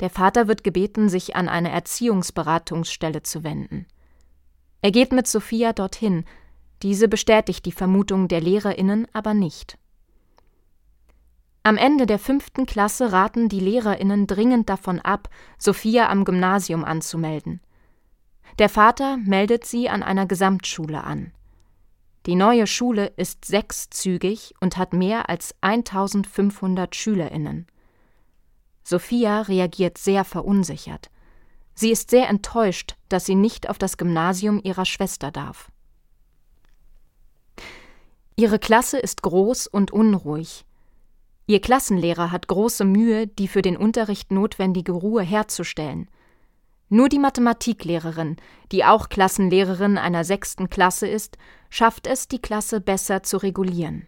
Der 0.00 0.10
Vater 0.10 0.46
wird 0.46 0.62
gebeten, 0.62 1.08
sich 1.08 1.36
an 1.36 1.48
eine 1.48 1.70
Erziehungsberatungsstelle 1.70 3.22
zu 3.22 3.44
wenden. 3.44 3.86
Er 4.82 4.90
geht 4.90 5.12
mit 5.12 5.26
Sophia 5.26 5.72
dorthin, 5.72 6.24
diese 6.82 7.08
bestätigt 7.08 7.64
die 7.64 7.72
Vermutung 7.72 8.28
der 8.28 8.40
Lehrerinnen 8.40 9.06
aber 9.12 9.34
nicht. 9.34 9.78
Am 11.62 11.76
Ende 11.76 12.06
der 12.06 12.20
fünften 12.20 12.64
Klasse 12.64 13.10
raten 13.10 13.48
die 13.48 13.58
Lehrerinnen 13.58 14.26
dringend 14.26 14.68
davon 14.68 15.00
ab, 15.00 15.28
Sophia 15.58 16.08
am 16.08 16.24
Gymnasium 16.24 16.84
anzumelden. 16.84 17.60
Der 18.60 18.68
Vater 18.68 19.16
meldet 19.16 19.64
sie 19.64 19.88
an 19.88 20.02
einer 20.02 20.26
Gesamtschule 20.26 21.02
an. 21.02 21.32
Die 22.26 22.36
neue 22.36 22.66
Schule 22.66 23.06
ist 23.16 23.44
sechszügig 23.44 24.54
und 24.60 24.76
hat 24.76 24.92
mehr 24.92 25.28
als 25.28 25.54
1500 25.60 26.94
Schülerinnen. 26.94 27.66
Sophia 28.84 29.42
reagiert 29.42 29.98
sehr 29.98 30.24
verunsichert. 30.24 31.10
Sie 31.78 31.90
ist 31.90 32.08
sehr 32.10 32.28
enttäuscht, 32.28 32.96
dass 33.10 33.26
sie 33.26 33.34
nicht 33.34 33.68
auf 33.68 33.76
das 33.76 33.98
Gymnasium 33.98 34.60
ihrer 34.64 34.86
Schwester 34.86 35.30
darf. 35.30 35.70
Ihre 38.34 38.58
Klasse 38.58 38.98
ist 38.98 39.22
groß 39.22 39.66
und 39.66 39.92
unruhig. 39.92 40.64
Ihr 41.46 41.60
Klassenlehrer 41.60 42.32
hat 42.32 42.48
große 42.48 42.84
Mühe, 42.84 43.26
die 43.26 43.46
für 43.46 43.62
den 43.62 43.76
Unterricht 43.76 44.32
notwendige 44.32 44.92
Ruhe 44.92 45.22
herzustellen. 45.22 46.08
Nur 46.88 47.10
die 47.10 47.18
Mathematiklehrerin, 47.18 48.36
die 48.72 48.84
auch 48.84 49.10
Klassenlehrerin 49.10 49.98
einer 49.98 50.24
sechsten 50.24 50.70
Klasse 50.70 51.06
ist, 51.06 51.36
schafft 51.68 52.06
es, 52.06 52.26
die 52.26 52.40
Klasse 52.40 52.80
besser 52.80 53.22
zu 53.22 53.36
regulieren. 53.36 54.06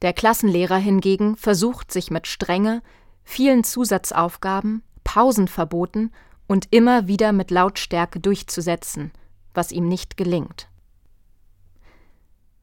Der 0.00 0.14
Klassenlehrer 0.14 0.76
hingegen 0.76 1.36
versucht 1.36 1.92
sich 1.92 2.10
mit 2.10 2.26
Strenge, 2.26 2.82
vielen 3.22 3.64
Zusatzaufgaben, 3.64 4.82
Pausenverboten 5.04 6.12
und 6.48 6.66
immer 6.72 7.06
wieder 7.06 7.32
mit 7.32 7.52
Lautstärke 7.52 8.18
durchzusetzen, 8.18 9.12
was 9.54 9.70
ihm 9.70 9.86
nicht 9.86 10.16
gelingt. 10.16 10.68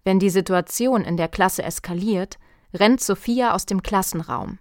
Wenn 0.04 0.20
die 0.20 0.30
Situation 0.30 1.04
in 1.04 1.16
der 1.16 1.30
Klasse 1.30 1.64
eskaliert, 1.64 2.38
rennt 2.74 3.00
Sophia 3.00 3.54
aus 3.54 3.66
dem 3.66 3.82
Klassenraum. 3.82 4.60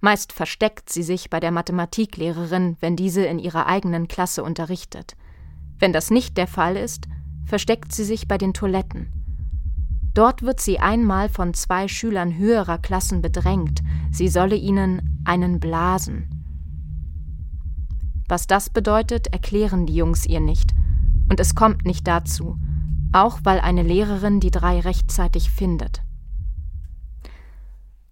Meist 0.00 0.32
versteckt 0.32 0.90
sie 0.90 1.02
sich 1.02 1.30
bei 1.30 1.40
der 1.40 1.50
Mathematiklehrerin, 1.50 2.76
wenn 2.80 2.96
diese 2.96 3.24
in 3.26 3.38
ihrer 3.38 3.66
eigenen 3.66 4.08
Klasse 4.08 4.42
unterrichtet. 4.42 5.16
Wenn 5.78 5.92
das 5.92 6.10
nicht 6.10 6.36
der 6.36 6.46
Fall 6.46 6.76
ist, 6.76 7.06
versteckt 7.44 7.92
sie 7.92 8.04
sich 8.04 8.28
bei 8.28 8.38
den 8.38 8.54
Toiletten. 8.54 9.12
Dort 10.14 10.42
wird 10.42 10.60
sie 10.60 10.78
einmal 10.78 11.28
von 11.28 11.52
zwei 11.52 11.88
Schülern 11.88 12.36
höherer 12.36 12.78
Klassen 12.78 13.20
bedrängt, 13.22 13.82
sie 14.10 14.28
solle 14.28 14.56
ihnen 14.56 15.22
einen 15.24 15.60
blasen. 15.60 16.35
Was 18.28 18.46
das 18.46 18.70
bedeutet, 18.70 19.28
erklären 19.28 19.86
die 19.86 19.94
Jungs 19.94 20.26
ihr 20.26 20.40
nicht, 20.40 20.72
und 21.28 21.40
es 21.40 21.54
kommt 21.54 21.84
nicht 21.84 22.06
dazu, 22.06 22.58
auch 23.12 23.40
weil 23.44 23.60
eine 23.60 23.82
Lehrerin 23.82 24.40
die 24.40 24.50
drei 24.50 24.80
rechtzeitig 24.80 25.50
findet. 25.50 26.02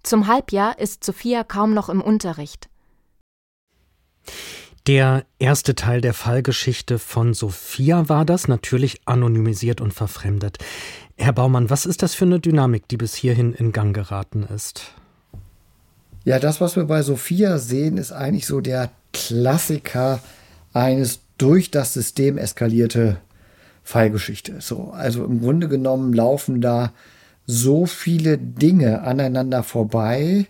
Zum 0.02 0.26
Halbjahr 0.26 0.78
ist 0.78 1.02
Sophia 1.02 1.44
kaum 1.44 1.74
noch 1.74 1.88
im 1.88 2.00
Unterricht. 2.00 2.68
Der 4.86 5.24
erste 5.38 5.74
Teil 5.74 6.02
der 6.02 6.12
Fallgeschichte 6.12 6.98
von 6.98 7.32
Sophia 7.32 8.08
war 8.10 8.26
das, 8.26 8.48
natürlich 8.48 9.00
anonymisiert 9.06 9.80
und 9.80 9.94
verfremdet. 9.94 10.58
Herr 11.16 11.32
Baumann, 11.32 11.70
was 11.70 11.86
ist 11.86 12.02
das 12.02 12.14
für 12.14 12.26
eine 12.26 12.38
Dynamik, 12.38 12.86
die 12.88 12.98
bis 12.98 13.14
hierhin 13.14 13.54
in 13.54 13.72
Gang 13.72 13.94
geraten 13.94 14.42
ist? 14.42 14.92
Ja, 16.24 16.38
das, 16.38 16.60
was 16.60 16.76
wir 16.76 16.84
bei 16.84 17.02
Sophia 17.02 17.58
sehen, 17.58 17.96
ist 17.96 18.12
eigentlich 18.12 18.46
so 18.46 18.60
der 18.60 18.90
Klassiker 19.14 20.20
eines 20.74 21.20
durch 21.38 21.70
das 21.70 21.94
System 21.94 22.36
eskalierte 22.36 23.16
Fallgeschichte. 23.82 24.56
So, 24.60 24.90
also 24.90 25.24
im 25.24 25.40
Grunde 25.40 25.68
genommen 25.68 26.12
laufen 26.12 26.60
da 26.60 26.92
so 27.46 27.86
viele 27.86 28.38
Dinge 28.38 29.02
aneinander 29.02 29.62
vorbei, 29.62 30.46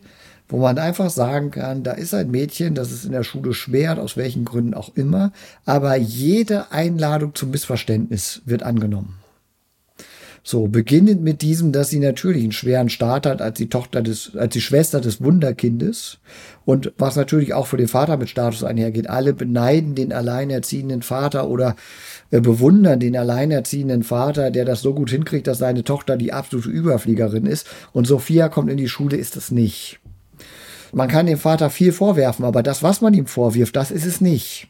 wo 0.49 0.59
man 0.59 0.79
einfach 0.79 1.11
sagen 1.11 1.51
kann, 1.51 1.83
da 1.83 1.93
ist 1.93 2.15
ein 2.15 2.31
Mädchen, 2.31 2.75
das 2.75 2.93
ist 2.93 3.05
in 3.05 3.13
der 3.13 3.25
Schule 3.25 3.55
schwer, 3.55 3.99
aus 3.99 4.17
welchen 4.17 4.45
Gründen 4.45 4.75
auch 4.75 4.95
immer, 4.95 5.33
aber 5.65 5.97
jede 5.97 6.71
Einladung 6.71 7.35
zum 7.35 7.51
Missverständnis 7.51 8.43
wird 8.45 8.63
angenommen. 8.63 9.24
So, 10.47 10.69
beginnend 10.69 11.23
mit 11.23 11.41
diesem, 11.41 11.73
dass 11.73 11.89
sie 11.89 11.99
natürlich 11.99 12.43
einen 12.43 12.53
schweren 12.53 12.91
Start 12.91 13.25
hat 13.25 13.41
als 13.41 13.57
die 13.57 13.71
Tochter 13.71 14.03
des, 14.03 14.37
als 14.37 14.53
die 14.53 14.61
Schwester 14.61 15.01
des 15.01 15.23
Wunderkindes. 15.23 16.19
Und 16.67 16.93
was 16.99 17.17
natürlich 17.17 17.55
auch 17.55 17.67
für 17.67 17.79
den 17.79 17.89
Vater 17.89 18.19
mit 18.19 18.29
Status 18.29 18.63
einhergeht. 18.63 19.09
Alle 19.09 19.33
beneiden 19.33 19.95
den 19.95 20.13
alleinerziehenden 20.13 21.01
Vater 21.01 21.49
oder 21.49 21.77
äh, 22.31 22.43
bewundern 22.43 23.01
den 23.01 23.17
alleinerziehenden 23.17 24.03
Vater, 24.03 24.51
der 24.51 24.67
das 24.67 24.83
so 24.83 24.93
gut 24.93 25.09
hinkriegt, 25.09 25.47
dass 25.47 25.57
seine 25.57 25.83
Tochter 25.83 26.19
die 26.19 26.35
absolute 26.35 26.69
Überfliegerin 26.69 27.47
ist. 27.47 27.67
Und 27.95 28.07
Sophia 28.07 28.51
kommt 28.51 28.71
in 28.71 28.77
die 28.77 28.89
Schule, 28.91 29.17
ist 29.17 29.37
es 29.37 29.51
nicht. 29.51 29.99
Man 30.93 31.09
kann 31.09 31.25
dem 31.25 31.39
Vater 31.39 31.71
viel 31.71 31.91
vorwerfen, 31.91 32.45
aber 32.45 32.63
das, 32.63 32.83
was 32.83 33.01
man 33.01 33.15
ihm 33.15 33.27
vorwirft, 33.27 33.77
das 33.77 33.91
ist 33.91 34.05
es 34.05 34.21
nicht. 34.21 34.69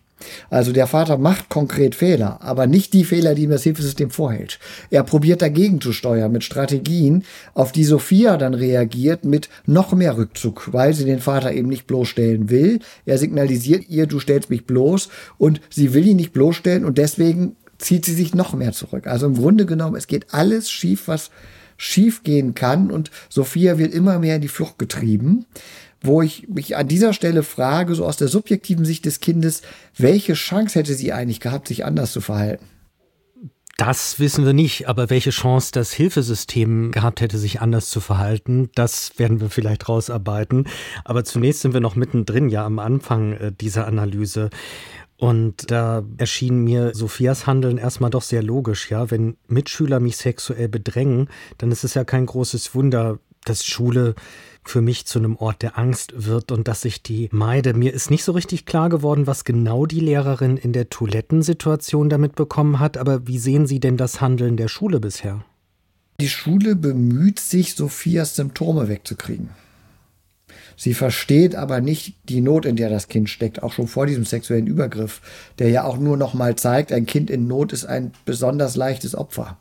Also 0.51 0.73
der 0.73 0.87
Vater 0.87 1.19
macht 1.19 1.49
konkret 1.49 1.95
Fehler, 1.95 2.39
aber 2.43 2.67
nicht 2.67 2.93
die 2.93 3.05
Fehler, 3.05 3.35
die 3.35 3.45
ihm 3.45 3.51
das 3.51 3.63
Hilfesystem 3.63 4.11
vorhält. 4.11 4.59
Er 4.91 5.03
probiert 5.03 5.43
dagegen 5.43 5.81
zu 5.81 5.93
steuern 5.93 6.33
mit 6.33 6.45
Strategien, 6.45 7.25
auf 7.55 7.73
die 7.73 7.85
Sophia 7.85 8.37
dann 8.37 8.55
reagiert 8.55 9.25
mit 9.25 9.49
noch 9.67 9.93
mehr 9.93 10.17
Rückzug, 10.17 10.73
weil 10.73 10.95
sie 10.95 11.05
den 11.05 11.21
Vater 11.21 11.53
eben 11.53 11.69
nicht 11.69 11.87
bloßstellen 11.87 12.51
will. 12.51 12.81
Er 13.07 13.19
signalisiert 13.19 13.89
ihr, 13.89 14.07
du 14.07 14.21
stellst 14.21 14.51
mich 14.51 14.67
bloß 14.67 15.09
und 15.39 15.61
sie 15.71 15.95
will 15.95 16.07
ihn 16.07 16.17
nicht 16.17 16.33
bloßstellen 16.33 16.85
und 16.85 16.99
deswegen 16.99 17.57
zieht 17.79 18.05
sie 18.05 18.15
sich 18.15 18.35
noch 18.35 18.55
mehr 18.55 18.73
zurück. 18.73 19.07
Also 19.07 19.27
im 19.27 19.35
Grunde 19.35 19.67
genommen, 19.67 19.97
es 19.97 20.07
geht 20.07 20.33
alles 20.33 20.71
schief, 20.71 21.09
was 21.09 21.31
schief 21.77 22.23
gehen 22.23 22.55
kann 22.55 22.91
und 22.91 23.11
Sophia 23.29 23.79
wird 23.79 23.93
immer 23.93 24.19
mehr 24.19 24.37
in 24.37 24.43
die 24.43 24.49
Flucht 24.49 24.79
getrieben 24.79 25.47
wo 26.05 26.23
ich 26.23 26.49
mich 26.49 26.77
an 26.77 26.87
dieser 26.87 27.13
Stelle 27.13 27.43
frage, 27.43 27.95
so 27.95 28.05
aus 28.05 28.17
der 28.17 28.29
subjektiven 28.29 28.85
Sicht 28.85 29.07
des 29.07 29.21
Kindes, 29.21 29.63
welche 29.97 30.35
Chance 30.35 30.79
hätte 30.79 30.95
sie 30.95 31.13
eigentlich 31.13 31.41
gehabt, 31.41 31.69
sich 31.69 31.85
anders 31.85 32.13
zu 32.13 32.21
verhalten? 32.21 32.65
Das 33.77 34.21
wissen 34.21 34.45
wir 34.45 34.53
nicht, 34.53 34.87
aber 34.87 35.11
welche 35.11 35.31
Chance 35.31 35.73
das 35.73 35.93
Hilfesystem 35.93 36.93
gehabt 36.93 37.21
hätte, 37.21 37.39
sich 37.39 37.61
anders 37.61 37.91
zu 37.91 38.01
verhalten, 38.01 38.71
das 38.77 39.19
werden 39.19 39.41
wir 39.41 39.51
vielleicht 39.51 39.89
rausarbeiten. 39.89 40.69
Aber 41.05 41.25
zunächst 41.25 41.63
sind 41.63 41.75
wir 41.75 41.81
noch 41.81 41.97
mittendrin, 41.97 42.51
ja 42.51 42.65
am 42.65 42.79
Anfang 42.79 43.33
äh, 43.33 43.53
dieser 43.53 43.89
Analyse. 43.89 44.51
Und 45.17 45.71
da 45.73 46.05
erschien 46.19 46.63
mir 46.63 46.95
Sophias 46.95 47.47
Handeln 47.47 47.79
erstmal 47.79 48.11
doch 48.11 48.23
sehr 48.23 48.43
logisch, 48.43 48.91
ja. 48.91 49.11
Wenn 49.11 49.37
Mitschüler 49.49 49.99
mich 49.99 50.19
sexuell 50.19 50.69
bedrängen, 50.69 51.29
dann 51.59 51.73
ist 51.73 51.83
es 51.83 51.95
ja 51.95 52.05
kein 52.05 52.27
großes 52.27 52.75
Wunder, 52.75 53.19
dass 53.45 53.65
Schule 53.65 54.15
für 54.67 54.81
mich 54.81 55.07
zu 55.07 55.19
einem 55.19 55.37
Ort 55.37 55.63
der 55.63 55.79
Angst 55.79 56.15
wird 56.17 56.51
und 56.51 56.69
dass 56.69 56.85
ich 56.85 57.03
die 57.03 57.29
meide. 57.33 57.75
Mir 57.75 57.93
ist 57.93 58.11
nicht 58.11 58.25
so 58.25 58.33
richtig 58.33 58.67
klar 58.67 58.89
geworden, 58.89 59.27
was 59.27 59.45
genau 59.45 59.87
die 59.87 60.01
Lehrerin 60.01 60.57
in 60.57 60.73
der 60.73 60.89
Toilettensituation 60.89 62.09
damit 62.09 62.35
bekommen 62.35 62.81
hat, 62.81 62.97
aber 62.97 63.27
wie 63.27 63.39
sehen 63.39 63.67
Sie 63.67 63.81
denn 63.81 63.97
das 63.97 64.21
Handeln 64.21 64.57
der 64.57 64.69
Schule 64.69 65.01
bisher? 65.01 65.45
Die 66.21 66.29
Schule 66.29 66.77
bemüht 66.77 67.41
sich, 67.41 67.75
Sophias 67.75 68.37
Symptome 68.37 68.89
wegzukriegen. 68.89 69.51
Sie 70.77 70.95
versteht 70.95 71.55
aber 71.55 71.81
nicht 71.81 72.17
die 72.29 72.41
Not, 72.41 72.65
in 72.65 72.77
der 72.77 72.89
das 72.89 73.09
Kind 73.09 73.31
steckt, 73.31 73.63
auch 73.63 73.73
schon 73.73 73.87
vor 73.87 74.07
diesem 74.07 74.25
sexuellen 74.25 74.67
Übergriff, 74.67 75.21
der 75.59 75.69
ja 75.71 75.85
auch 75.85 75.99
nur 75.99 76.17
noch 76.17 76.35
mal 76.35 76.57
zeigt, 76.57 76.93
ein 76.93 77.07
Kind 77.07 77.31
in 77.31 77.47
Not 77.47 77.73
ist 77.73 77.85
ein 77.85 78.13
besonders 78.25 78.77
leichtes 78.77 79.15
Opfer. 79.15 79.57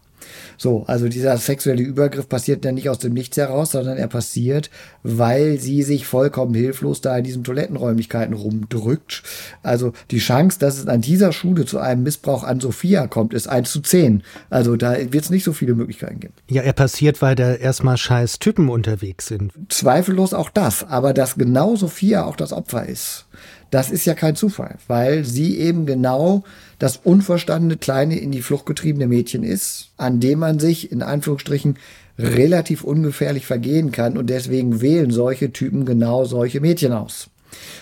So, 0.58 0.84
also 0.88 1.08
dieser 1.08 1.38
sexuelle 1.38 1.82
Übergriff 1.82 2.30
passiert 2.30 2.65
ja 2.65 2.72
nicht 2.72 2.89
aus 2.89 3.00
dem 3.00 3.13
Nichts 3.13 3.38
heraus, 3.38 3.72
sondern 3.72 3.98
er 3.98 4.08
passiert, 4.08 4.70
weil 5.03 5.60
sie 5.60 5.84
sich 5.84 6.06
vollkommen 6.06 6.53
hilflos 6.53 7.01
da 7.01 7.18
in 7.18 7.24
diesen 7.24 7.44
Toilettenräumlichkeiten 7.44 8.34
rumdrückt. 8.34 9.24
Also 9.62 9.94
die 10.12 10.20
Chance, 10.20 10.60
dass 10.60 10.77
es 10.77 10.88
an 10.88 11.01
dieser 11.01 11.32
Schule 11.32 11.65
zu 11.65 11.80
einem 11.80 12.03
Missbrauch 12.03 12.44
an 12.44 12.60
Sophia 12.60 13.08
kommt, 13.08 13.34
ist 13.34 13.48
1 13.48 13.72
zu 13.72 13.82
10. 13.82 14.24
Also 14.50 14.75
da 14.75 14.96
wird 15.12 15.24
es 15.24 15.30
nicht 15.30 15.44
so 15.44 15.53
viele 15.53 15.75
Möglichkeiten 15.75 16.20
geben. 16.20 16.34
Ja, 16.50 16.62
er 16.62 16.74
passiert, 16.74 17.22
weil 17.22 17.36
da 17.36 17.53
erstmal 17.53 17.98
scheiß 17.98 18.39
Typen 18.39 18.70
unterwegs 18.70 19.27
sind. 19.27 19.51
Zweifellos 19.70 20.34
auch 20.34 20.50
das, 20.50 20.84
aber 20.84 21.13
dass 21.13 21.36
genau 21.36 21.75
Sophia 21.75 22.25
auch 22.25 22.36
das 22.36 22.53
Opfer 22.53 22.88
ist. 22.88 23.25
Das 23.74 23.89
ist 23.89 24.06
ja 24.06 24.13
kein 24.13 24.36
Zufall, 24.36 24.75
weil 24.88 25.25
sie 25.25 25.58
eben 25.58 25.88
genau 25.88 26.44
das 26.77 26.98
unverstandene, 26.98 27.77
kleine, 27.77 28.20
in 28.20 28.30
die 28.30 28.44
Flucht 28.44 28.68
getriebene 28.68 29.08
Mädchen 29.08 29.44
ist, 29.44 29.89
an 29.98 30.20
dem 30.20 30.38
man 30.38 30.60
sich 30.60 30.92
in 30.92 31.01
Anführungsstrichen 31.01 31.77
relativ 32.20 32.84
ungefährlich 32.84 33.48
vergehen 33.48 33.92
kann 33.92 34.15
und 34.15 34.30
deswegen 34.30 34.80
wählen 34.82 35.10
solche 35.10 35.51
Typen 35.51 35.86
genau 35.86 36.24
solche 36.25 36.60
Mädchen 36.60 36.94
aus. 36.94 37.32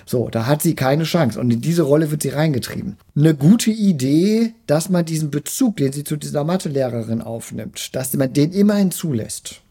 So, 0.06 0.30
da 0.30 0.46
hat 0.46 0.62
sie 0.62 0.76
keine 0.76 1.04
Chance 1.04 1.38
und 1.38 1.52
in 1.52 1.60
diese 1.60 1.82
Rolle 1.82 2.10
wird 2.10 2.22
sie 2.22 2.30
reingetrieben. 2.30 2.96
Eine 3.14 3.36
gute 3.36 3.72
Idee, 3.72 4.54
dass 4.68 4.88
man 4.88 5.04
diesen 5.04 5.30
Bezug, 5.30 5.76
den 5.76 5.92
sie 5.92 6.06
zu 6.06 6.16
dieser 6.16 6.46
Mathelehrerin 6.46 7.22
aufnimmt, 7.22 7.94
dass 7.98 8.14
man 8.14 8.32
den 8.32 8.54
immerhin 8.54 8.92
zulässt. 8.92 9.62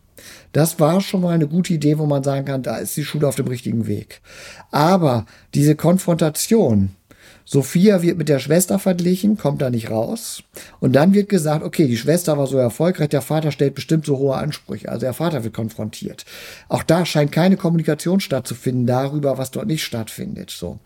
Das 0.53 0.81
war 0.81 1.01
schon 1.01 1.23
mal 1.23 1.35
eine 1.35 1.47
gute 1.47 1.75
Idee, 1.75 1.99
wo 1.99 2.07
man 2.07 2.23
sagen 2.23 2.45
kann, 2.45 2.63
da 2.63 2.77
ist 2.77 2.97
die 2.97 3.05
Schule 3.05 3.29
auf 3.29 3.37
dem 3.37 3.47
richtigen 3.47 3.87
Weg. 3.87 4.21
Aber 4.71 5.27
diese 5.55 5.77
Konfrontation, 5.77 6.91
Sophia 7.53 8.01
wird 8.01 8.17
mit 8.17 8.29
der 8.29 8.39
Schwester 8.39 8.79
verglichen, 8.79 9.37
kommt 9.37 9.61
da 9.61 9.71
nicht 9.71 9.91
raus. 9.91 10.45
Und 10.79 10.93
dann 10.93 11.15
wird 11.15 11.29
gesagt, 11.29 11.65
okay, 11.65 11.89
die 11.89 11.97
Schwester 11.97 12.39
war 12.39 12.47
so 12.47 12.57
erfolgreich, 12.57 13.09
der 13.09 13.23
Vater 13.23 13.51
stellt 13.51 13.75
bestimmt 13.75 14.07
so 14.07 14.19
hohe 14.19 14.37
Ansprüche. 14.37 14.89
Also 14.89 15.01
der 15.01 15.15
Vater 15.15 15.43
wird 15.43 15.53
konfrontiert. 15.53 16.25
Auch 16.69 16.85
da 16.85 17.05
scheint 17.05 17.33
keine 17.33 17.57
Kommunikation 17.57 18.21
stattzufinden 18.21 18.87
darüber, 18.87 19.37
was 19.37 19.51
dort 19.51 19.67
nicht 19.67 19.83
stattfindet. 19.83 20.51
So. 20.51 20.79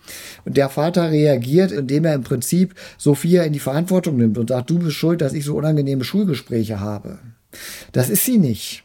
Und 0.47 0.57
der 0.57 0.71
Vater 0.71 1.11
reagiert, 1.11 1.71
indem 1.71 2.07
er 2.07 2.15
im 2.15 2.23
Prinzip 2.23 2.75
Sophia 2.97 3.43
in 3.43 3.53
die 3.53 3.59
Verantwortung 3.61 4.17
nimmt 4.17 4.39
und 4.39 4.49
sagt, 4.49 4.71
du 4.71 4.79
bist 4.79 4.97
schuld, 4.97 5.21
dass 5.21 5.35
ich 5.35 5.45
so 5.45 5.57
unangenehme 5.57 6.05
Schulgespräche 6.05 6.81
habe. 6.81 7.19
Das 7.93 8.09
ist 8.09 8.25
sie 8.25 8.39
nicht. 8.39 8.85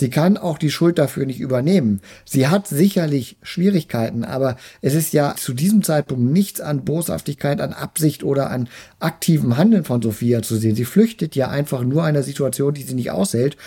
Sie 0.00 0.08
kann 0.08 0.38
auch 0.38 0.56
die 0.56 0.70
Schuld 0.70 0.98
dafür 0.98 1.26
nicht 1.26 1.40
übernehmen. 1.40 2.00
Sie 2.24 2.48
hat 2.48 2.66
sicherlich 2.66 3.36
Schwierigkeiten, 3.42 4.24
aber 4.24 4.56
es 4.80 4.94
ist 4.94 5.12
ja 5.12 5.34
zu 5.36 5.52
diesem 5.52 5.82
Zeitpunkt 5.82 6.32
nichts 6.32 6.62
an 6.62 6.86
Boshaftigkeit, 6.86 7.60
an 7.60 7.74
Absicht 7.74 8.24
oder 8.24 8.48
an 8.48 8.70
aktivem 8.98 9.58
Handeln 9.58 9.84
von 9.84 10.00
Sophia 10.00 10.40
zu 10.40 10.56
sehen. 10.56 10.74
Sie 10.74 10.86
flüchtet 10.86 11.36
ja 11.36 11.50
einfach 11.50 11.82
nur 11.82 12.02
einer 12.02 12.22
Situation, 12.22 12.72
die 12.72 12.82
sie 12.82 12.94
nicht 12.94 13.10
aushält 13.10 13.58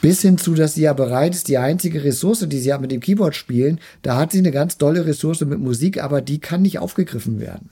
bis 0.00 0.22
hin 0.22 0.38
zu, 0.38 0.54
dass 0.54 0.74
sie 0.74 0.82
ja 0.82 0.92
bereit 0.92 1.34
ist, 1.34 1.48
die 1.48 1.58
einzige 1.58 2.04
Ressource, 2.04 2.46
die 2.48 2.58
sie 2.58 2.72
hat 2.72 2.80
mit 2.80 2.92
dem 2.92 3.00
Keyboard 3.00 3.34
spielen, 3.34 3.80
da 4.02 4.16
hat 4.16 4.32
sie 4.32 4.38
eine 4.38 4.50
ganz 4.50 4.78
tolle 4.78 5.06
Ressource 5.06 5.40
mit 5.42 5.58
Musik, 5.58 6.02
aber 6.02 6.20
die 6.20 6.38
kann 6.38 6.62
nicht 6.62 6.78
aufgegriffen 6.78 7.40
werden. 7.40 7.70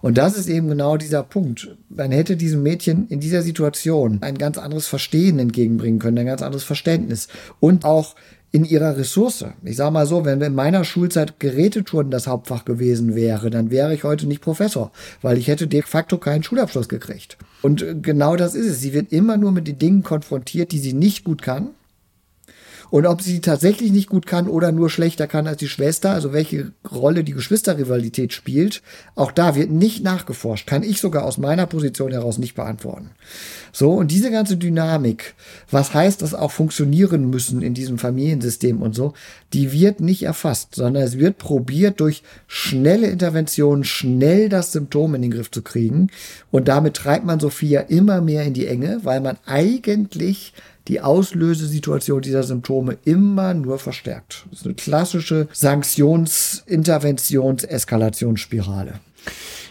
Und 0.00 0.18
das 0.18 0.36
ist 0.36 0.48
eben 0.48 0.68
genau 0.68 0.96
dieser 0.96 1.22
Punkt. 1.22 1.76
Man 1.88 2.10
hätte 2.10 2.36
diesem 2.36 2.62
Mädchen 2.62 3.08
in 3.08 3.20
dieser 3.20 3.42
Situation 3.42 4.18
ein 4.22 4.38
ganz 4.38 4.58
anderes 4.58 4.86
Verstehen 4.86 5.38
entgegenbringen 5.38 5.98
können, 5.98 6.18
ein 6.18 6.26
ganz 6.26 6.42
anderes 6.42 6.64
Verständnis 6.64 7.28
und 7.60 7.84
auch 7.84 8.14
in 8.50 8.64
ihrer 8.64 8.96
Ressource. 8.96 9.44
Ich 9.62 9.76
sage 9.76 9.92
mal 9.92 10.06
so, 10.06 10.24
wenn 10.24 10.40
in 10.40 10.54
meiner 10.54 10.84
Schulzeit 10.84 11.38
Gerätetouren 11.38 12.10
das 12.10 12.26
Hauptfach 12.26 12.64
gewesen 12.64 13.14
wäre, 13.14 13.50
dann 13.50 13.70
wäre 13.70 13.94
ich 13.94 14.04
heute 14.04 14.26
nicht 14.26 14.40
Professor, 14.40 14.90
weil 15.20 15.38
ich 15.38 15.48
hätte 15.48 15.66
de 15.66 15.82
facto 15.82 16.18
keinen 16.18 16.42
Schulabschluss 16.42 16.88
gekriegt. 16.88 17.36
Und 17.62 17.82
äh, 17.82 17.94
genau 18.00 18.36
das 18.36 18.54
ist 18.54 18.66
es. 18.66 18.80
Sie 18.80 18.92
wird 18.92 19.12
immer 19.12 19.36
nur 19.36 19.52
mit 19.52 19.68
den 19.68 19.78
Dingen 19.78 20.02
konfrontiert, 20.02 20.72
die 20.72 20.78
sie 20.78 20.92
nicht 20.92 21.24
gut 21.24 21.42
kann 21.42 21.70
und 22.90 23.06
ob 23.06 23.22
sie 23.22 23.40
tatsächlich 23.40 23.92
nicht 23.92 24.08
gut 24.08 24.26
kann 24.26 24.48
oder 24.48 24.72
nur 24.72 24.90
schlechter 24.90 25.26
kann 25.26 25.46
als 25.46 25.58
die 25.58 25.68
Schwester, 25.68 26.10
also 26.10 26.32
welche 26.32 26.72
Rolle 26.90 27.24
die 27.24 27.32
Geschwisterrivalität 27.32 28.32
spielt, 28.32 28.82
auch 29.14 29.32
da 29.32 29.54
wird 29.54 29.70
nicht 29.70 30.02
nachgeforscht. 30.02 30.66
Kann 30.66 30.82
ich 30.82 31.00
sogar 31.00 31.24
aus 31.24 31.38
meiner 31.38 31.66
Position 31.66 32.12
heraus 32.12 32.38
nicht 32.38 32.54
beantworten. 32.54 33.10
So, 33.72 33.92
und 33.92 34.10
diese 34.10 34.30
ganze 34.30 34.56
Dynamik, 34.56 35.34
was 35.70 35.92
heißt 35.92 36.22
das 36.22 36.34
auch 36.34 36.50
funktionieren 36.50 37.28
müssen 37.30 37.62
in 37.62 37.74
diesem 37.74 37.98
Familiensystem 37.98 38.80
und 38.82 38.94
so, 38.94 39.12
die 39.52 39.72
wird 39.72 40.00
nicht 40.00 40.22
erfasst, 40.22 40.74
sondern 40.74 41.02
es 41.02 41.18
wird 41.18 41.38
probiert, 41.38 42.00
durch 42.00 42.22
schnelle 42.46 43.08
Interventionen 43.08 43.84
schnell 43.84 44.48
das 44.48 44.72
Symptom 44.72 45.14
in 45.14 45.22
den 45.22 45.30
Griff 45.30 45.50
zu 45.50 45.62
kriegen. 45.62 46.08
Und 46.50 46.68
damit 46.68 46.94
treibt 46.94 47.24
man 47.24 47.40
Sophia 47.40 47.82
immer 47.82 48.20
mehr 48.20 48.44
in 48.44 48.54
die 48.54 48.66
Enge, 48.66 49.00
weil 49.02 49.20
man 49.20 49.36
eigentlich 49.46 50.54
die 50.88 51.00
Auslösesituation 51.00 52.22
dieser 52.22 52.42
Symptome 52.42 52.98
immer 53.04 53.54
nur 53.54 53.78
verstärkt. 53.78 54.46
Das 54.50 54.60
ist 54.60 54.66
eine 54.66 54.74
klassische 54.74 55.48
Sanktions-, 55.52 56.62
Interventions-, 56.66 57.64
Eskalationsspirale. 57.64 58.94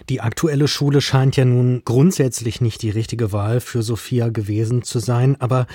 Die 0.09 0.21
aktuelle 0.21 0.67
Schule 0.67 1.01
scheint 1.01 1.35
ja 1.35 1.43
nun 1.43 1.81
grundsätzlich 1.83 2.61
nicht 2.61 2.81
die 2.81 2.91
richtige 2.91 3.31
Wahl 3.31 3.59
für 3.59 3.81
Sophia 3.81 4.29
gewesen 4.29 4.83
zu 4.83 4.99
sein, 4.99 5.35
aber 5.41 5.67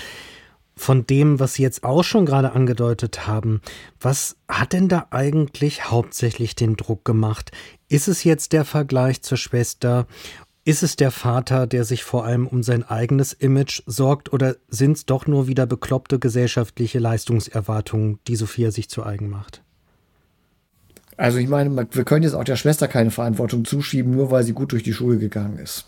von 0.74 1.06
dem, 1.06 1.38
was 1.38 1.54
Sie 1.54 1.62
jetzt 1.62 1.84
auch 1.84 2.02
schon 2.02 2.24
gerade 2.24 2.52
angedeutet 2.52 3.26
haben, 3.26 3.60
was 4.00 4.36
hat 4.48 4.72
denn 4.72 4.88
da 4.88 5.06
eigentlich 5.10 5.90
hauptsächlich 5.90 6.56
den 6.56 6.76
Druck 6.76 7.04
gemacht? 7.04 7.52
Ist 7.88 8.08
es 8.08 8.24
jetzt 8.24 8.52
der 8.52 8.64
Vergleich 8.64 9.20
zur 9.22 9.36
Schwester 9.36 10.06
ist 10.64 10.82
es 10.82 10.96
der 10.96 11.10
Vater, 11.10 11.66
der 11.66 11.84
sich 11.84 12.04
vor 12.04 12.24
allem 12.24 12.46
um 12.46 12.62
sein 12.62 12.84
eigenes 12.84 13.32
Image 13.32 13.82
sorgt, 13.86 14.32
oder 14.32 14.56
sind 14.68 14.96
es 14.96 15.06
doch 15.06 15.26
nur 15.26 15.48
wieder 15.48 15.66
bekloppte 15.66 16.18
gesellschaftliche 16.18 16.98
Leistungserwartungen, 17.00 18.20
die 18.28 18.36
Sophia 18.36 18.70
sich 18.70 18.88
zu 18.88 19.04
eigen 19.04 19.28
macht? 19.28 19.62
Also 21.16 21.38
ich 21.38 21.48
meine, 21.48 21.88
wir 21.90 22.04
können 22.04 22.22
jetzt 22.22 22.34
auch 22.34 22.44
der 22.44 22.56
Schwester 22.56 22.88
keine 22.88 23.10
Verantwortung 23.10 23.64
zuschieben, 23.64 24.12
nur 24.12 24.30
weil 24.30 24.44
sie 24.44 24.54
gut 24.54 24.72
durch 24.72 24.82
die 24.82 24.94
Schule 24.94 25.18
gegangen 25.18 25.58
ist. 25.58 25.86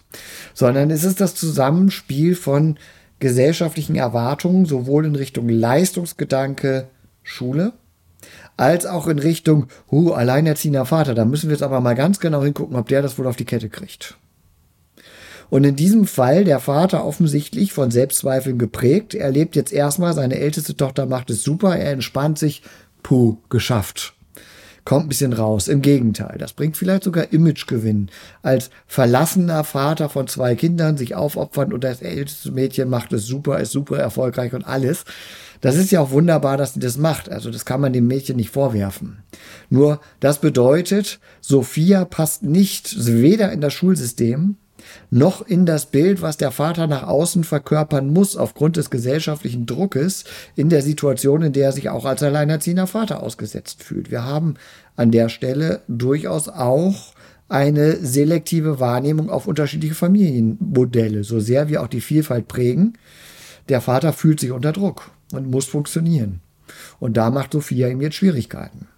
Sondern 0.53 0.91
es 0.91 1.05
ist 1.05 1.21
das 1.21 1.35
Zusammenspiel 1.35 2.37
von 2.37 2.77
gesellschaftlichen 3.21 3.97
Erwartungen, 3.97 4.67
sowohl 4.67 5.07
in 5.07 5.17
Richtung 5.17 5.49
Leistungsgedanke 5.49 6.89
Schule, 7.23 7.73
als 8.57 8.87
auch 8.87 9.07
in 9.07 9.19
Richtung, 9.19 9.69
huh, 9.91 10.13
alleinerziehender 10.13 10.85
Vater. 10.85 11.15
Da 11.15 11.25
müssen 11.25 11.49
wir 11.49 11.55
jetzt 11.55 11.63
aber 11.63 11.81
mal 11.81 11.95
ganz 11.95 12.21
genau 12.21 12.43
hingucken, 12.43 12.77
ob 12.77 12.89
der 12.89 13.03
das 13.03 13.19
wohl 13.19 13.27
auf 13.27 13.37
die 13.37 13.47
Kette 13.47 13.71
kriegt. 13.71 14.19
Und 15.51 15.65
in 15.65 15.77
diesem 15.77 16.07
Fall 16.07 16.45
der 16.45 16.61
Vater 16.61 17.05
offensichtlich 17.05 17.73
von 17.73 17.91
Selbstzweifeln 17.91 18.59
geprägt. 18.59 19.15
Er 19.15 19.31
lebt 19.31 19.57
jetzt 19.57 19.73
erstmal, 19.73 20.13
seine 20.13 20.39
älteste 20.39 20.77
Tochter 20.77 21.07
macht 21.07 21.31
es 21.31 21.43
super, 21.43 21.77
er 21.77 21.93
entspannt 21.93 22.39
sich, 22.39 22.63
puh, 23.03 23.39
geschafft. 23.51 24.15
Kommt 24.85 25.07
ein 25.07 25.09
bisschen 25.09 25.33
raus. 25.33 25.69
Im 25.69 25.81
Gegenteil, 25.81 26.37
das 26.39 26.53
bringt 26.53 26.77
vielleicht 26.77 27.05
sogar 27.05 27.33
Imagegewinn. 27.33 28.11
Als 28.43 28.69
verlassener 28.87 29.65
Vater 29.65 30.11
von 30.11 30.27
zwei 30.27 30.57
Kindern 30.57 30.99
sich 30.99 31.15
aufopfern 31.15 31.73
und 31.73 31.85
das 31.85 32.03
älteste 32.03 32.53
Mädchen 32.53 32.91
macht 32.91 33.13
es 33.15 33.27
super, 33.27 33.61
ist 33.61 33.73
super 33.73 33.97
erfolgreich 33.99 34.53
und 34.53 34.67
alles. 34.67 35.05
Das 35.63 35.77
ist 35.77 35.91
ja 35.91 36.01
auch 36.01 36.11
wunderbar, 36.11 36.59
dass 36.59 36.75
sie 36.75 36.81
das 36.81 36.99
macht. 36.99 37.31
Also 37.31 37.51
das 37.51 37.65
kann 37.65 37.81
man 37.81 37.95
dem 37.95 38.07
Mädchen 38.07 38.37
nicht 38.37 38.51
vorwerfen. 38.51 39.23
Nur 39.71 40.01
das 40.21 40.39
bedeutet, 40.39 41.19
Sophia 41.41 42.05
passt 42.05 42.43
nicht 42.43 43.07
weder 43.07 43.53
in 43.53 43.63
das 43.63 43.73
Schulsystem 43.73 44.57
noch 45.11 45.43
in 45.43 45.67
das 45.67 45.87
Bild, 45.87 46.23
was 46.23 46.37
der 46.37 46.51
Vater 46.51 46.87
nach 46.87 47.05
außen 47.05 47.45
verkörpern 47.45 48.09
muss, 48.09 48.37
aufgrund 48.37 48.77
des 48.77 48.91
gesellschaftlichen 48.91 49.67
Druckes 49.67 50.25
in 50.57 50.69
der 50.69 50.83
Situation, 50.83 51.43
in 51.43 51.53
der 51.53 51.67
er 51.67 51.73
sich 51.73 51.89
auch 51.91 52.05
als 52.05 52.23
alleinerziehender 52.23 52.87
Vater 52.87 53.23
ausgesetzt 53.23 53.83
fühlt. 53.83 54.11
Wir 54.11 54.25
haben 54.25 54.55
an 54.97 55.11
der 55.11 55.29
Stelle 55.29 55.83
durchaus 55.89 56.49
auch 56.49 57.15
eine 57.49 57.97
selektive 57.97 58.81
Wahrnehmung 58.81 59.31
auf 59.31 59.47
unterschiedliche 59.47 59.95
Familienmodelle, 59.95 61.25
so 61.25 61.41
sehr 61.41 61.69
wir 61.69 61.83
auch 61.83 61.89
die 61.89 62.01
Vielfalt 62.01 62.49
prägen. 62.49 62.95
Der 63.69 63.81
Vater 63.81 64.13
fühlt 64.13 64.41
sich 64.41 64.51
unter 64.51 64.73
Druck 64.73 65.11
und 65.33 65.51
muss 65.51 65.67
funktionieren. 65.67 66.41
Und 66.99 67.17
da 67.17 67.31
macht 67.31 67.53
Sophia 67.53 67.89
ihm 67.89 68.01
jetzt 68.01 68.17
Schwierigkeiten. 68.17 68.89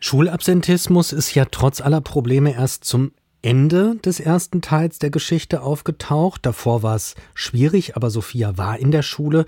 Schulabsentismus 0.00 1.12
ist 1.12 1.34
ja 1.34 1.44
trotz 1.50 1.80
aller 1.80 2.00
Probleme 2.00 2.54
erst 2.54 2.84
zum 2.84 3.12
Ende 3.42 3.96
des 4.04 4.20
ersten 4.20 4.62
Teils 4.62 4.98
der 4.98 5.10
Geschichte 5.10 5.62
aufgetaucht. 5.62 6.44
Davor 6.44 6.82
war 6.82 6.96
es 6.96 7.14
schwierig, 7.34 7.96
aber 7.96 8.10
Sophia 8.10 8.56
war 8.58 8.78
in 8.78 8.90
der 8.90 9.02
Schule. 9.02 9.46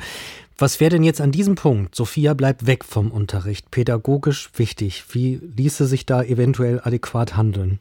Was 0.59 0.79
wäre 0.79 0.91
denn 0.91 1.03
jetzt 1.03 1.21
an 1.21 1.33
diesem 1.33 1.55
Punkt? 1.55 1.95
Sophia 1.95 2.35
bleibt 2.35 2.67
weg 2.67 2.85
vom 2.85 3.11
Unterricht, 3.11 3.71
pädagogisch 3.71 4.51
wichtig. 4.57 5.05
Wie 5.11 5.41
ließe 5.57 5.87
sich 5.87 6.07
da 6.07 6.23
eventuell 6.23 6.81
adäquat 6.85 7.37
handeln? 7.37 7.81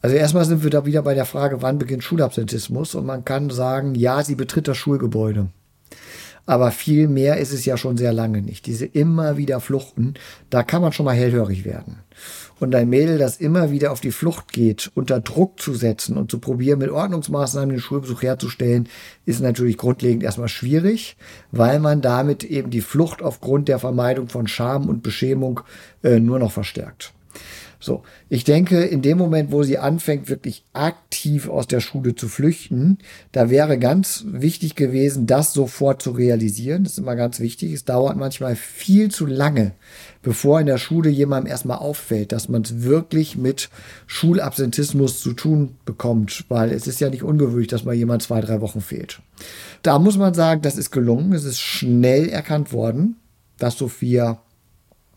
Also 0.00 0.16
erstmal 0.16 0.44
sind 0.44 0.62
wir 0.62 0.70
da 0.70 0.86
wieder 0.86 1.02
bei 1.02 1.14
der 1.14 1.24
Frage, 1.24 1.62
wann 1.62 1.78
beginnt 1.78 2.04
Schulabsentismus? 2.04 2.94
Und 2.94 3.06
man 3.06 3.24
kann 3.24 3.50
sagen, 3.50 3.94
ja, 3.94 4.22
sie 4.22 4.34
betritt 4.34 4.68
das 4.68 4.76
Schulgebäude. 4.76 5.48
Aber 6.46 6.70
viel 6.70 7.08
mehr 7.08 7.38
ist 7.38 7.52
es 7.52 7.64
ja 7.64 7.76
schon 7.76 7.96
sehr 7.96 8.12
lange 8.12 8.42
nicht. 8.42 8.66
Diese 8.66 8.84
immer 8.84 9.36
wieder 9.36 9.60
Fluchten, 9.60 10.14
da 10.50 10.62
kann 10.62 10.82
man 10.82 10.92
schon 10.92 11.06
mal 11.06 11.14
hellhörig 11.14 11.64
werden. 11.64 12.00
Und 12.60 12.74
ein 12.74 12.88
Mädel, 12.88 13.18
das 13.18 13.38
immer 13.38 13.70
wieder 13.70 13.90
auf 13.92 14.00
die 14.00 14.12
Flucht 14.12 14.52
geht, 14.52 14.90
unter 14.94 15.20
Druck 15.20 15.60
zu 15.60 15.74
setzen 15.74 16.16
und 16.16 16.30
zu 16.30 16.38
probieren, 16.38 16.78
mit 16.78 16.90
Ordnungsmaßnahmen 16.90 17.70
den 17.70 17.80
Schulbesuch 17.80 18.22
herzustellen, 18.22 18.88
ist 19.26 19.40
natürlich 19.40 19.76
grundlegend 19.76 20.22
erstmal 20.22 20.48
schwierig, 20.48 21.16
weil 21.50 21.80
man 21.80 22.00
damit 22.00 22.44
eben 22.44 22.70
die 22.70 22.80
Flucht 22.80 23.22
aufgrund 23.22 23.68
der 23.68 23.78
Vermeidung 23.78 24.28
von 24.28 24.46
Scham 24.46 24.88
und 24.88 25.02
Beschämung 25.02 25.60
äh, 26.02 26.20
nur 26.20 26.38
noch 26.38 26.52
verstärkt. 26.52 27.12
So, 27.84 28.02
ich 28.30 28.44
denke, 28.44 28.82
in 28.82 29.02
dem 29.02 29.18
Moment, 29.18 29.52
wo 29.52 29.62
sie 29.62 29.76
anfängt, 29.76 30.30
wirklich 30.30 30.64
aktiv 30.72 31.50
aus 31.50 31.66
der 31.66 31.80
Schule 31.80 32.14
zu 32.14 32.28
flüchten, 32.28 32.96
da 33.30 33.50
wäre 33.50 33.78
ganz 33.78 34.24
wichtig 34.26 34.74
gewesen, 34.74 35.26
das 35.26 35.52
sofort 35.52 36.00
zu 36.00 36.12
realisieren. 36.12 36.84
Das 36.84 36.94
ist 36.94 36.98
immer 36.98 37.14
ganz 37.14 37.40
wichtig. 37.40 37.74
Es 37.74 37.84
dauert 37.84 38.16
manchmal 38.16 38.56
viel 38.56 39.10
zu 39.10 39.26
lange, 39.26 39.72
bevor 40.22 40.60
in 40.60 40.66
der 40.66 40.78
Schule 40.78 41.10
jemandem 41.10 41.50
erstmal 41.50 41.76
auffällt, 41.76 42.32
dass 42.32 42.48
man 42.48 42.62
es 42.62 42.84
wirklich 42.84 43.36
mit 43.36 43.68
Schulabsentismus 44.06 45.20
zu 45.20 45.34
tun 45.34 45.76
bekommt, 45.84 46.46
weil 46.48 46.72
es 46.72 46.86
ist 46.86 47.00
ja 47.00 47.10
nicht 47.10 47.22
ungewöhnlich, 47.22 47.68
dass 47.68 47.84
mal 47.84 47.94
jemand 47.94 48.22
zwei, 48.22 48.40
drei 48.40 48.62
Wochen 48.62 48.80
fehlt. 48.80 49.20
Da 49.82 49.98
muss 49.98 50.16
man 50.16 50.32
sagen, 50.32 50.62
das 50.62 50.78
ist 50.78 50.90
gelungen. 50.90 51.34
Es 51.34 51.44
ist 51.44 51.60
schnell 51.60 52.30
erkannt 52.30 52.72
worden, 52.72 53.16
dass 53.58 53.76
Sophia 53.76 54.40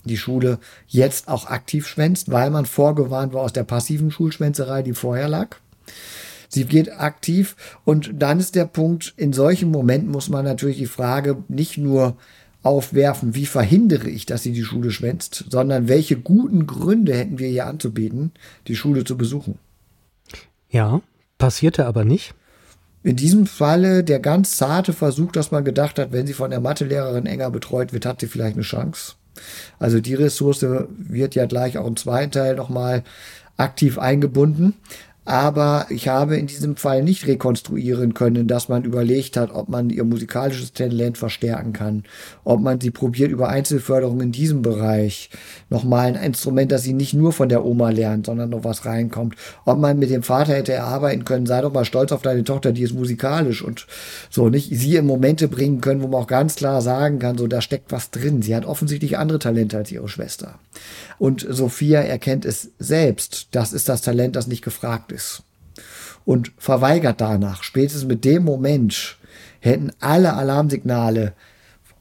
die 0.08 0.18
Schule 0.18 0.60
jetzt 0.88 1.28
auch 1.28 1.48
aktiv 1.48 1.88
schwänzt, 1.88 2.32
weil 2.32 2.50
man 2.50 2.66
vorgewarnt 2.66 3.34
war 3.34 3.42
aus 3.42 3.54
der 3.54 3.64
passiven 3.64 4.12
Schulschwänzerei, 4.12 4.82
die 4.82 4.94
vorher 4.94 5.28
lag. 5.28 5.58
Sie 6.50 6.66
geht 6.66 6.92
aktiv 6.92 7.56
und 7.84 8.12
dann 8.16 8.40
ist 8.40 8.56
der 8.56 8.66
Punkt, 8.66 9.14
in 9.18 9.34
solchen 9.34 9.70
Momenten 9.70 10.12
muss 10.12 10.30
man 10.30 10.46
natürlich 10.46 10.78
die 10.78 10.86
Frage 10.86 11.44
nicht 11.50 11.78
nur 11.78 12.16
aufwerfen, 12.64 13.36
wie 13.36 13.46
verhindere 13.46 14.10
ich, 14.10 14.26
dass 14.26 14.44
sie 14.44 14.52
die 14.52 14.64
Schule 14.64 14.92
schwänzt, 14.92 15.46
sondern 15.50 15.88
welche 15.88 16.18
guten 16.18 16.68
Gründe 16.68 17.16
hätten 17.16 17.40
wir 17.40 17.50
ihr 17.50 17.66
anzubieten, 17.66 18.32
die 18.68 18.76
Schule 18.76 19.04
zu 19.04 19.18
besuchen. 19.18 19.58
Ja, 20.70 21.02
passierte 21.38 21.86
aber 21.86 22.04
nicht. 22.04 22.34
In 23.04 23.16
diesem 23.16 23.46
Falle 23.46 24.04
der 24.04 24.20
ganz 24.20 24.58
zarte 24.58 24.92
Versuch, 24.92 25.32
dass 25.32 25.52
man 25.52 25.64
gedacht 25.64 25.98
hat, 25.98 26.12
wenn 26.12 26.28
sie 26.28 26.34
von 26.34 26.50
der 26.50 26.60
Mathelehrerin 26.60 27.26
enger 27.26 27.52
betreut 27.52 27.94
wird, 27.94 28.06
hat 28.06 28.20
sie 28.20 28.28
vielleicht 28.28 28.56
eine 28.56 28.64
Chance. 28.64 29.14
Also 29.80 30.00
die 30.00 30.16
Ressource 30.16 30.66
wird 30.90 31.36
ja 31.36 31.46
gleich 31.46 31.78
auch 31.78 31.88
im 31.88 31.96
zweiten 31.96 32.32
Teil 32.32 32.56
nochmal 32.56 33.04
aktiv 33.58 33.98
eingebunden. 33.98 34.74
Aber 35.28 35.88
ich 35.90 36.08
habe 36.08 36.38
in 36.38 36.48
diesem 36.48 36.78
Fall 36.78 37.04
nicht 37.04 37.28
rekonstruieren 37.28 38.14
können, 38.14 38.48
dass 38.48 38.70
man 38.70 38.86
überlegt 38.86 39.36
hat, 39.36 39.54
ob 39.54 39.68
man 39.68 39.90
ihr 39.90 40.06
musikalisches 40.06 40.72
Talent 40.72 41.18
verstärken 41.18 41.74
kann, 41.74 42.04
ob 42.46 42.62
man 42.62 42.80
sie 42.80 42.92
probiert 42.92 43.30
über 43.30 43.50
Einzelförderung 43.50 44.22
in 44.22 44.32
diesem 44.32 44.62
Bereich 44.62 45.30
nochmal 45.70 46.08
ein 46.08 46.16
Instrument, 46.16 46.72
das 46.72 46.84
sie 46.84 46.94
nicht 46.94 47.14
nur 47.14 47.34
von 47.34 47.50
der 47.50 47.66
Oma 47.66 47.90
lernt, 47.90 48.28
sondern 48.28 48.52
noch 48.52 48.64
was 48.64 48.86
reinkommt, 48.86 49.36
ob 49.66 49.80
man 49.80 50.00
mit 50.00 50.12
dem 50.12 50.24
Vater 50.24 50.54
hätte 50.54 50.72
erarbeiten 50.72 51.26
können, 51.26 51.46
sei 51.46 51.60
doch 51.60 51.74
mal 51.74 51.84
stolz 51.84 52.14
auf 52.14 52.22
deine 52.22 52.46
Tochter, 52.46 52.72
die 52.72 52.84
ist 52.84 52.94
musikalisch 52.94 53.62
und 53.62 53.86
so 54.30 54.48
nicht 54.48 54.70
sie 54.72 54.96
in 54.96 55.06
Momente 55.06 55.50
bringen 55.50 55.82
können, 55.82 56.02
wo 56.02 56.08
man 56.08 56.22
auch 56.22 56.28
ganz 56.28 56.56
klar 56.56 56.82
sagen 56.82 57.20
kann, 57.20 57.38
so 57.38 57.48
da 57.48 57.60
steckt 57.60 57.92
was 57.92 58.12
drin. 58.12 58.42
Sie 58.42 58.56
hat 58.56 58.64
offensichtlich 58.64 59.18
andere 59.18 59.40
Talente 59.40 59.76
als 59.76 59.92
ihre 59.92 60.08
Schwester. 60.08 60.58
Und 61.20 61.46
Sophia 61.50 62.02
erkennt 62.02 62.46
es 62.46 62.72
selbst. 62.80 63.48
Das 63.52 63.74
ist 63.74 63.90
das 63.90 64.02
Talent, 64.02 64.36
das 64.36 64.48
nicht 64.48 64.64
gefragt 64.64 65.12
ist. 65.12 65.17
Und 66.26 66.52
verweigert 66.58 67.22
danach. 67.22 67.64
Spätestens 67.64 68.06
mit 68.06 68.26
dem 68.26 68.44
Moment 68.44 69.18
hätten 69.60 69.92
alle 70.00 70.34
Alarmsignale 70.34 71.34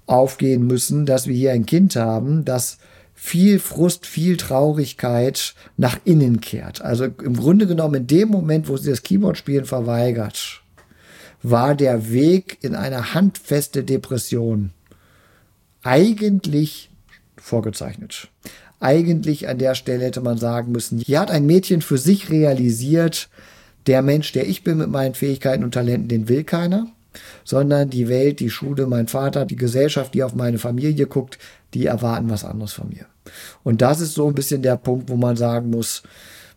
aufgehen 0.07 0.67
müssen, 0.67 1.07
dass 1.07 1.27
wir 1.27 1.35
hier 1.35 1.53
ein 1.53 1.67
Kind 1.67 1.97
haben, 1.97 2.45
das 2.45 2.79
viel 3.15 3.59
Frust, 3.59 4.07
viel 4.07 4.37
Traurigkeit 4.37 5.55
nach 5.77 5.99
innen 6.05 6.41
kehrt. 6.41 6.83
Also 6.83 7.07
im 7.07 7.37
Grunde 7.37 7.67
genommen 7.67 7.95
in 7.95 8.07
dem 8.07 8.29
Moment, 8.29 8.69
wo 8.69 8.77
sie 8.77 8.91
das 8.91 9.03
Keyboard-Spielen 9.03 9.65
verweigert, 9.65 10.63
war 11.43 11.75
der 11.75 12.11
Weg 12.11 12.59
in 12.61 12.75
eine 12.75 13.15
handfeste 13.15 13.85
Depression 13.85 14.73
eigentlich 15.83 16.91
vorgezeichnet 17.37 18.29
eigentlich 18.81 19.49
an 19.49 19.59
der 19.59 19.75
Stelle 19.75 20.05
hätte 20.05 20.21
man 20.21 20.39
sagen 20.39 20.73
müssen, 20.73 20.99
hier 20.99 21.21
hat 21.21 21.31
ein 21.31 21.47
Mädchen 21.47 21.83
für 21.83 21.99
sich 21.99 22.31
realisiert, 22.31 23.29
der 23.87 24.03
Mensch, 24.03 24.33
der 24.33 24.49
ich 24.49 24.65
bin 24.65 24.79
mit 24.79 24.91
meinen 24.91 25.15
Fähigkeiten 25.15 25.65
und 25.65 25.75
Talenten, 25.75 26.09
den 26.09 26.29
will 26.29 26.45
keiner, 26.45 26.87
sondern 27.45 27.91
die 27.91 28.09
Welt, 28.09 28.41
die 28.41 28.51
Schule, 28.51 28.87
mein 28.87 29.09
Vater, 29.09 29.47
die 29.47 29.57
Gesellschaft, 29.57 30.15
die 30.15 30.23
auf 30.23 30.35
meine 30.35 30.59
Familie 30.59 31.07
guckt, 31.07 31.39
die 31.75 31.87
erwarten 31.87 32.31
was 32.31 32.45
anderes 32.45 32.73
von 32.73 32.89
mir. 32.89 33.07
Und 33.63 33.83
das 33.83 34.01
ist 34.01 34.15
so 34.15 34.29
ein 34.29 34.35
bisschen 34.35 34.63
der 34.63 34.77
Punkt, 34.77 35.09
wo 35.09 35.17
man 35.17 35.37
sagen 35.37 35.71
muss, 35.71 36.03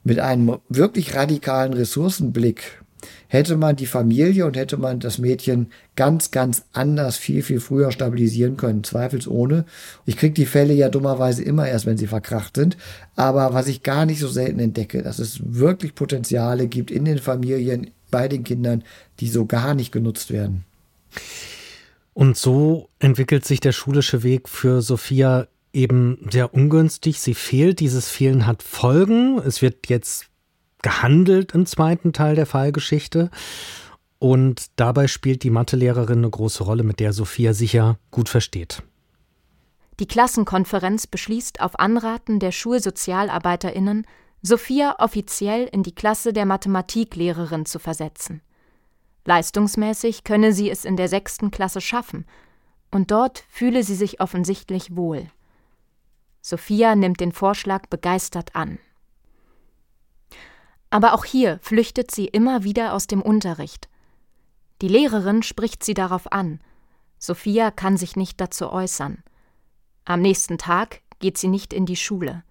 mit 0.04 0.20
einem 0.20 0.58
wirklich 0.70 1.16
radikalen 1.16 1.74
Ressourcenblick 1.74 2.82
hätte 3.28 3.58
man 3.58 3.76
die 3.76 3.86
Familie 3.86 4.46
und 4.46 4.58
hätte 4.58 4.78
man 4.78 5.00
das 5.00 5.18
Mädchen 5.18 5.68
ganz, 5.96 6.32
ganz 6.32 6.64
anders, 6.74 7.18
viel, 7.18 7.44
viel 7.44 7.60
früher 7.60 7.92
stabilisieren 7.92 8.58
können, 8.58 8.84
zweifelsohne. 8.84 9.66
Ich 10.06 10.18
kriege 10.18 10.34
die 10.34 10.46
Fälle 10.46 10.74
ja 10.74 10.90
dummerweise 10.90 11.44
immer 11.44 11.68
erst, 11.68 11.86
wenn 11.86 11.98
sie 11.98 12.08
verkracht 12.08 12.56
sind. 12.56 12.78
Aber 13.16 13.54
was 13.54 13.68
ich 13.68 13.84
gar 13.84 14.06
nicht 14.06 14.20
so 14.20 14.28
selten 14.28 14.60
entdecke, 14.60 15.02
dass 15.02 15.20
es 15.20 15.40
wirklich 15.44 15.96
Potenziale 15.96 16.68
gibt 16.68 16.92
in 16.92 17.06
den 17.06 17.20
Familien, 17.20 17.92
bei 18.12 18.28
den 18.28 18.44
Kindern, 18.44 18.84
die 19.20 19.28
so 19.28 19.46
gar 19.46 19.76
nicht 19.76 19.92
genutzt 19.92 20.32
werden. 20.32 20.66
Und 22.14 22.38
so 22.38 22.90
entwickelt 23.00 23.46
sich 23.46 23.60
der 23.60 23.72
schulische 23.72 24.24
Weg 24.24 24.50
für 24.50 24.82
Sophia 24.82 25.48
eben 25.74 26.28
sehr 26.32 26.54
ungünstig. 26.54 27.20
Sie 27.20 27.34
fehlt, 27.34 27.80
dieses 27.80 28.10
Fehlen 28.10 28.46
hat 28.46 28.64
Folgen. 28.64 29.40
Es 29.40 29.62
wird 29.62 29.88
jetzt 29.88 30.29
gehandelt 30.82 31.54
im 31.54 31.66
zweiten 31.66 32.14
Teil 32.14 32.36
der 32.36 32.46
Fallgeschichte. 32.46 33.30
Und 34.20 34.68
dabei 34.76 35.08
spielt 35.08 35.44
die 35.44 35.50
Mathelehrerin 35.50 36.20
eine 36.20 36.30
große 36.30 36.64
Rolle, 36.64 36.84
mit 36.84 37.00
der 37.00 37.14
Sophia 37.14 37.54
sicher 37.54 37.98
gut 38.12 38.30
versteht. 38.30 38.84
Die 40.00 40.08
Klassenkonferenz 40.08 41.08
beschließt 41.08 41.62
auf 41.62 41.80
Anraten 41.80 42.40
der 42.40 42.52
Schulsozialarbeiterinnen, 42.52 44.06
Sophia 44.42 44.96
offiziell 45.00 45.66
in 45.72 45.84
die 45.84 45.94
Klasse 45.94 46.32
der 46.32 46.46
Mathematiklehrerin 46.46 47.66
zu 47.66 47.80
versetzen. 47.80 48.42
Leistungsmäßig 49.26 50.24
könne 50.24 50.54
sie 50.54 50.70
es 50.70 50.86
in 50.86 50.96
der 50.96 51.10
sechsten 51.10 51.52
Klasse 51.52 51.82
schaffen, 51.82 52.26
und 52.92 53.12
dort 53.12 53.44
fühle 53.50 53.84
sie 53.84 53.96
sich 53.96 54.22
offensichtlich 54.22 54.96
wohl. 54.96 55.30
Sophia 56.42 56.96
nimmt 56.96 57.20
den 57.20 57.34
Vorschlag 57.34 57.86
begeistert 57.88 58.56
an. 58.56 58.80
Aber 60.90 61.14
auch 61.14 61.26
hier 61.26 61.60
flüchtet 61.62 62.12
sie 62.12 62.26
immer 62.26 62.64
wieder 62.64 62.94
aus 62.94 63.08
dem 63.08 63.22
Unterricht. 63.22 63.90
Die 64.82 64.88
Lehrerin 64.88 65.44
spricht 65.44 65.84
sie 65.84 65.94
darauf 65.94 66.32
an. 66.32 66.60
Sophia 67.18 67.70
kann 67.70 67.98
sich 67.98 68.16
nicht 68.16 68.40
dazu 68.40 68.72
äußern. 68.72 69.24
Am 70.06 70.22
nächsten 70.22 70.58
Tag 70.58 71.02
geht 71.20 71.38
sie 71.38 71.50
nicht 71.50 71.74
in 71.74 71.86
die 71.86 71.98
Schule. 71.98 72.44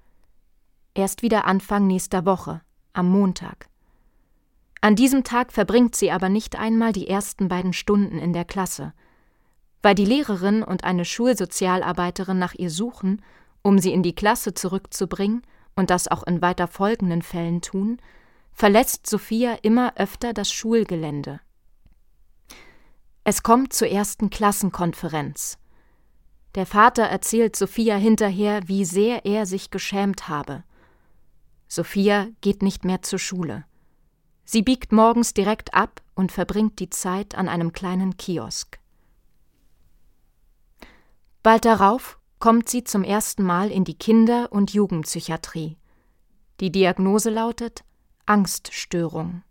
Erst 0.94 1.22
wieder 1.22 1.46
Anfang 1.46 1.86
nächster 1.86 2.26
Woche, 2.26 2.60
am 2.92 3.10
Montag. 3.10 3.68
An 4.80 4.94
diesem 4.94 5.24
Tag 5.24 5.52
verbringt 5.52 5.96
sie 5.96 6.12
aber 6.12 6.28
nicht 6.28 6.56
einmal 6.56 6.92
die 6.92 7.08
ersten 7.08 7.48
beiden 7.48 7.72
Stunden 7.72 8.18
in 8.18 8.32
der 8.32 8.44
Klasse. 8.44 8.92
Weil 9.82 9.94
die 9.94 10.04
Lehrerin 10.04 10.62
und 10.62 10.84
eine 10.84 11.04
Schulsozialarbeiterin 11.04 12.38
nach 12.38 12.54
ihr 12.54 12.70
suchen, 12.70 13.22
um 13.62 13.78
sie 13.78 13.92
in 13.92 14.02
die 14.02 14.14
Klasse 14.14 14.54
zurückzubringen 14.54 15.42
und 15.74 15.90
das 15.90 16.08
auch 16.08 16.22
in 16.24 16.42
weiter 16.42 16.68
folgenden 16.68 17.22
Fällen 17.22 17.60
tun, 17.60 17.98
verlässt 18.58 19.06
Sophia 19.06 19.54
immer 19.62 19.96
öfter 19.96 20.32
das 20.32 20.50
Schulgelände. 20.50 21.38
Es 23.22 23.44
kommt 23.44 23.72
zur 23.72 23.86
ersten 23.86 24.30
Klassenkonferenz. 24.30 25.58
Der 26.56 26.66
Vater 26.66 27.04
erzählt 27.04 27.54
Sophia 27.54 27.94
hinterher, 27.94 28.66
wie 28.66 28.84
sehr 28.84 29.24
er 29.24 29.46
sich 29.46 29.70
geschämt 29.70 30.28
habe. 30.28 30.64
Sophia 31.68 32.30
geht 32.40 32.62
nicht 32.62 32.84
mehr 32.84 33.00
zur 33.02 33.20
Schule. 33.20 33.64
Sie 34.44 34.62
biegt 34.62 34.90
morgens 34.90 35.34
direkt 35.34 35.72
ab 35.72 36.02
und 36.16 36.32
verbringt 36.32 36.80
die 36.80 36.90
Zeit 36.90 37.36
an 37.36 37.48
einem 37.48 37.72
kleinen 37.72 38.16
Kiosk. 38.16 38.80
Bald 41.44 41.64
darauf 41.64 42.18
kommt 42.40 42.68
sie 42.68 42.82
zum 42.82 43.04
ersten 43.04 43.44
Mal 43.44 43.70
in 43.70 43.84
die 43.84 43.96
Kinder- 43.96 44.50
und 44.50 44.72
Jugendpsychiatrie. 44.72 45.76
Die 46.58 46.72
Diagnose 46.72 47.30
lautet 47.30 47.84
Angststörung. 48.28 49.42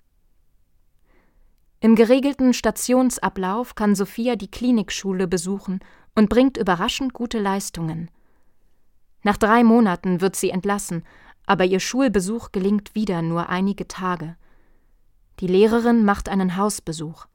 Im 1.79 1.95
geregelten 1.95 2.53
Stationsablauf 2.53 3.73
kann 3.73 3.95
Sophia 3.95 4.35
die 4.35 4.51
Klinikschule 4.51 5.27
besuchen 5.27 5.79
und 6.13 6.29
bringt 6.29 6.57
überraschend 6.57 7.11
gute 7.13 7.39
Leistungen. 7.39 8.11
Nach 9.23 9.37
drei 9.37 9.63
Monaten 9.63 10.21
wird 10.21 10.35
sie 10.35 10.51
entlassen, 10.51 11.03
aber 11.47 11.65
ihr 11.65 11.79
Schulbesuch 11.79 12.51
gelingt 12.51 12.93
wieder 12.93 13.23
nur 13.23 13.49
einige 13.49 13.87
Tage. 13.87 14.35
Die 15.39 15.47
Lehrerin 15.47 16.05
macht 16.05 16.29
einen 16.29 16.55
Hausbesuch. 16.55 17.25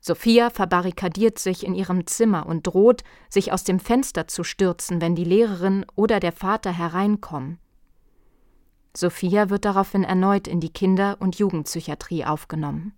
Sophia 0.00 0.50
verbarrikadiert 0.50 1.38
sich 1.38 1.64
in 1.64 1.72
ihrem 1.72 2.04
Zimmer 2.08 2.46
und 2.46 2.66
droht, 2.66 3.04
sich 3.28 3.52
aus 3.52 3.62
dem 3.62 3.78
Fenster 3.78 4.26
zu 4.26 4.42
stürzen, 4.42 5.00
wenn 5.00 5.14
die 5.14 5.22
Lehrerin 5.22 5.86
oder 5.94 6.18
der 6.18 6.32
Vater 6.32 6.72
hereinkommen. 6.72 7.60
Sophia 8.96 9.50
wird 9.50 9.64
daraufhin 9.64 10.04
erneut 10.04 10.48
in 10.48 10.60
die 10.60 10.72
Kinder- 10.72 11.16
und 11.20 11.38
Jugendpsychiatrie 11.38 12.24
aufgenommen. 12.24 12.94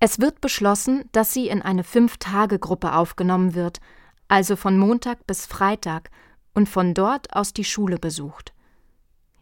Es 0.00 0.20
wird 0.20 0.40
beschlossen, 0.40 1.08
dass 1.10 1.32
sie 1.32 1.48
in 1.48 1.60
eine 1.60 1.82
Fünf-Tage-Gruppe 1.82 2.94
aufgenommen 2.94 3.54
wird, 3.54 3.80
also 4.28 4.54
von 4.54 4.78
Montag 4.78 5.26
bis 5.26 5.46
Freitag, 5.46 6.10
und 6.54 6.68
von 6.68 6.94
dort 6.94 7.34
aus 7.34 7.52
die 7.52 7.64
Schule 7.64 7.98
besucht. 7.98 8.52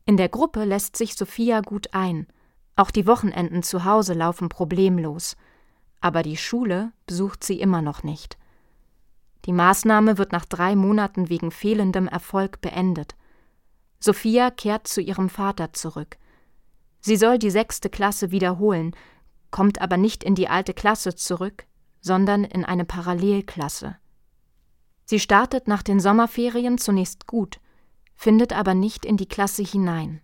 In 0.05 0.17
der 0.17 0.29
Gruppe 0.29 0.65
lässt 0.65 0.97
sich 0.97 1.15
Sophia 1.15 1.61
gut 1.61 1.93
ein. 1.93 2.27
Auch 2.77 2.91
die 2.91 3.07
Wochenenden 3.07 3.63
zu 3.63 3.85
Hause 3.85 4.15
laufen 4.15 4.49
problemlos. 4.49 5.37
Aber 6.01 6.23
die 6.23 6.37
Schule 6.37 6.93
besucht 7.07 7.43
sie 7.43 7.59
immer 7.59 7.83
noch 7.83 8.03
nicht. 8.03 8.39
Die 9.47 9.53
Maßnahme 9.53 10.19
wird 10.19 10.33
nach 10.33 10.45
drei 10.45 10.77
Monaten 10.77 11.29
wegen 11.29 11.51
fehlendem 11.51 12.07
Erfolg 12.07 12.61
beendet. 12.61 13.15
Sophia 13.99 14.51
kehrt 14.51 14.87
zu 14.87 15.01
ihrem 15.01 15.29
Vater 15.29 15.73
zurück. 15.73 16.19
Sie 17.01 17.17
soll 17.17 17.39
die 17.39 17.51
sechste 17.51 17.89
Klasse 17.89 18.31
wiederholen, 18.31 18.95
kommt 19.51 19.81
aber 19.81 19.97
nicht 19.97 20.25
in 20.25 20.35
die 20.35 20.49
alte 20.49 20.75
Klasse 20.75 21.15
zurück, 21.15 21.67
sondern 22.01 22.45
in 22.45 22.65
eine 22.65 22.85
Parallelklasse. 22.85 23.97
Sie 25.05 25.21
startet 25.21 25.69
nach 25.69 25.83
den 25.83 26.01
Sommerferien 26.01 26.79
zunächst 26.79 27.27
gut, 27.27 27.61
findet 28.17 28.53
aber 28.53 28.75
nicht 28.75 29.05
in 29.05 29.17
die 29.17 29.29
Klasse 29.29 29.63
hinein. 29.63 30.21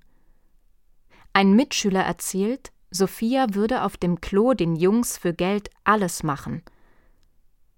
Ein 1.32 1.54
Mitschüler 1.54 2.02
erzählt, 2.02 2.72
Sophia 2.90 3.54
würde 3.54 3.85
auf 3.85 3.96
dem 3.96 4.20
Klo 4.20 4.52
den 4.52 4.76
Jungs 4.76 5.16
für 5.16 5.32
Geld 5.32 5.70
alles 5.85 6.22
machen. 6.22 6.62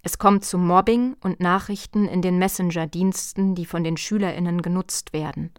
Es 0.02 0.18
kommt 0.18 0.44
zu 0.44 0.58
Mobbing 0.58 1.16
und 1.20 1.40
Nachrichten 1.40 2.06
in 2.06 2.20
den 2.20 2.38
Messenger-Diensten, 2.38 3.54
die 3.54 3.64
von 3.64 3.84
den 3.84 3.96
SchülerInnen 3.96 4.60
genutzt 4.60 5.12
werden. 5.12 5.52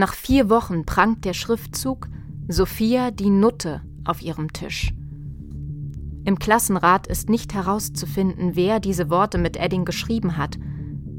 Nach 0.00 0.14
vier 0.14 0.48
Wochen 0.48 0.86
prangt 0.86 1.26
der 1.26 1.34
Schriftzug 1.34 2.08
Sophia 2.48 3.10
die 3.10 3.28
Nutte 3.28 3.82
auf 4.02 4.22
ihrem 4.22 4.50
Tisch. 4.50 4.94
Im 6.24 6.38
Klassenrat 6.38 7.06
ist 7.06 7.28
nicht 7.28 7.52
herauszufinden, 7.52 8.56
wer 8.56 8.80
diese 8.80 9.10
Worte 9.10 9.36
mit 9.36 9.58
Edding 9.58 9.84
geschrieben 9.84 10.38
hat, 10.38 10.56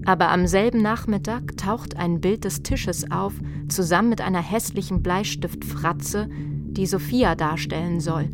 aber 0.06 0.30
am 0.30 0.48
selben 0.48 0.82
Nachmittag 0.82 1.58
taucht 1.58 1.96
ein 1.96 2.22
Bild 2.22 2.44
des 2.44 2.63
Tisches 2.63 3.12
auf, 3.12 3.34
zusammen 3.67 4.10
mit 4.10 4.20
einer 4.20 4.41
hässlichen 4.41 5.04
Bleistiftfratze, 5.04 6.28
die 6.32 6.88
Sophia 6.88 7.36
darstellen 7.36 8.00
soll, 8.00 8.30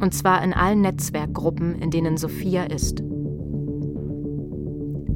und 0.00 0.12
zwar 0.12 0.44
in 0.44 0.52
allen 0.52 0.82
Netzwerkgruppen, 0.82 1.76
in 1.76 1.90
denen 1.90 2.18
Sophia 2.18 2.64
ist. 2.64 3.02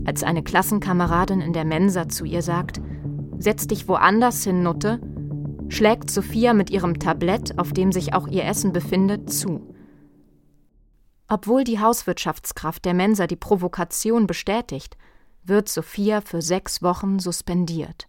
Als 0.07 0.23
eine 0.23 0.43
Klassenkameradin 0.43 1.43
in 1.43 1.53
der 1.53 1.67
Mensa 1.67 2.09
zu 2.09 2.25
ihr 2.25 2.41
sagt, 2.41 2.81
Setz 3.43 3.67
dich 3.67 3.89
woanders 3.89 4.45
hin, 4.45 4.63
Nutte, 4.63 5.01
schlägt 5.69 6.11
Sophia 6.11 6.55
mit 6.55 6.71
ihrem 6.71 7.01
Tablett, 7.01 7.59
auf 7.59 7.73
dem 7.73 7.91
sich 7.91 8.15
auch 8.15 8.29
ihr 8.29 8.45
Essen 8.45 8.73
befindet, 8.73 9.33
zu. 9.33 9.75
Obwohl 11.27 11.65
die 11.65 11.81
Hauswirtschaftskraft 11.81 12.85
der 12.85 12.95
Mensa 12.95 13.27
die 13.27 13.35
Provokation 13.35 14.29
bestätigt, 14.29 14.97
wird 15.43 15.69
Sophia 15.69 16.21
für 16.21 16.41
sechs 16.41 16.83
Wochen 16.83 17.19
suspendiert. 17.19 18.07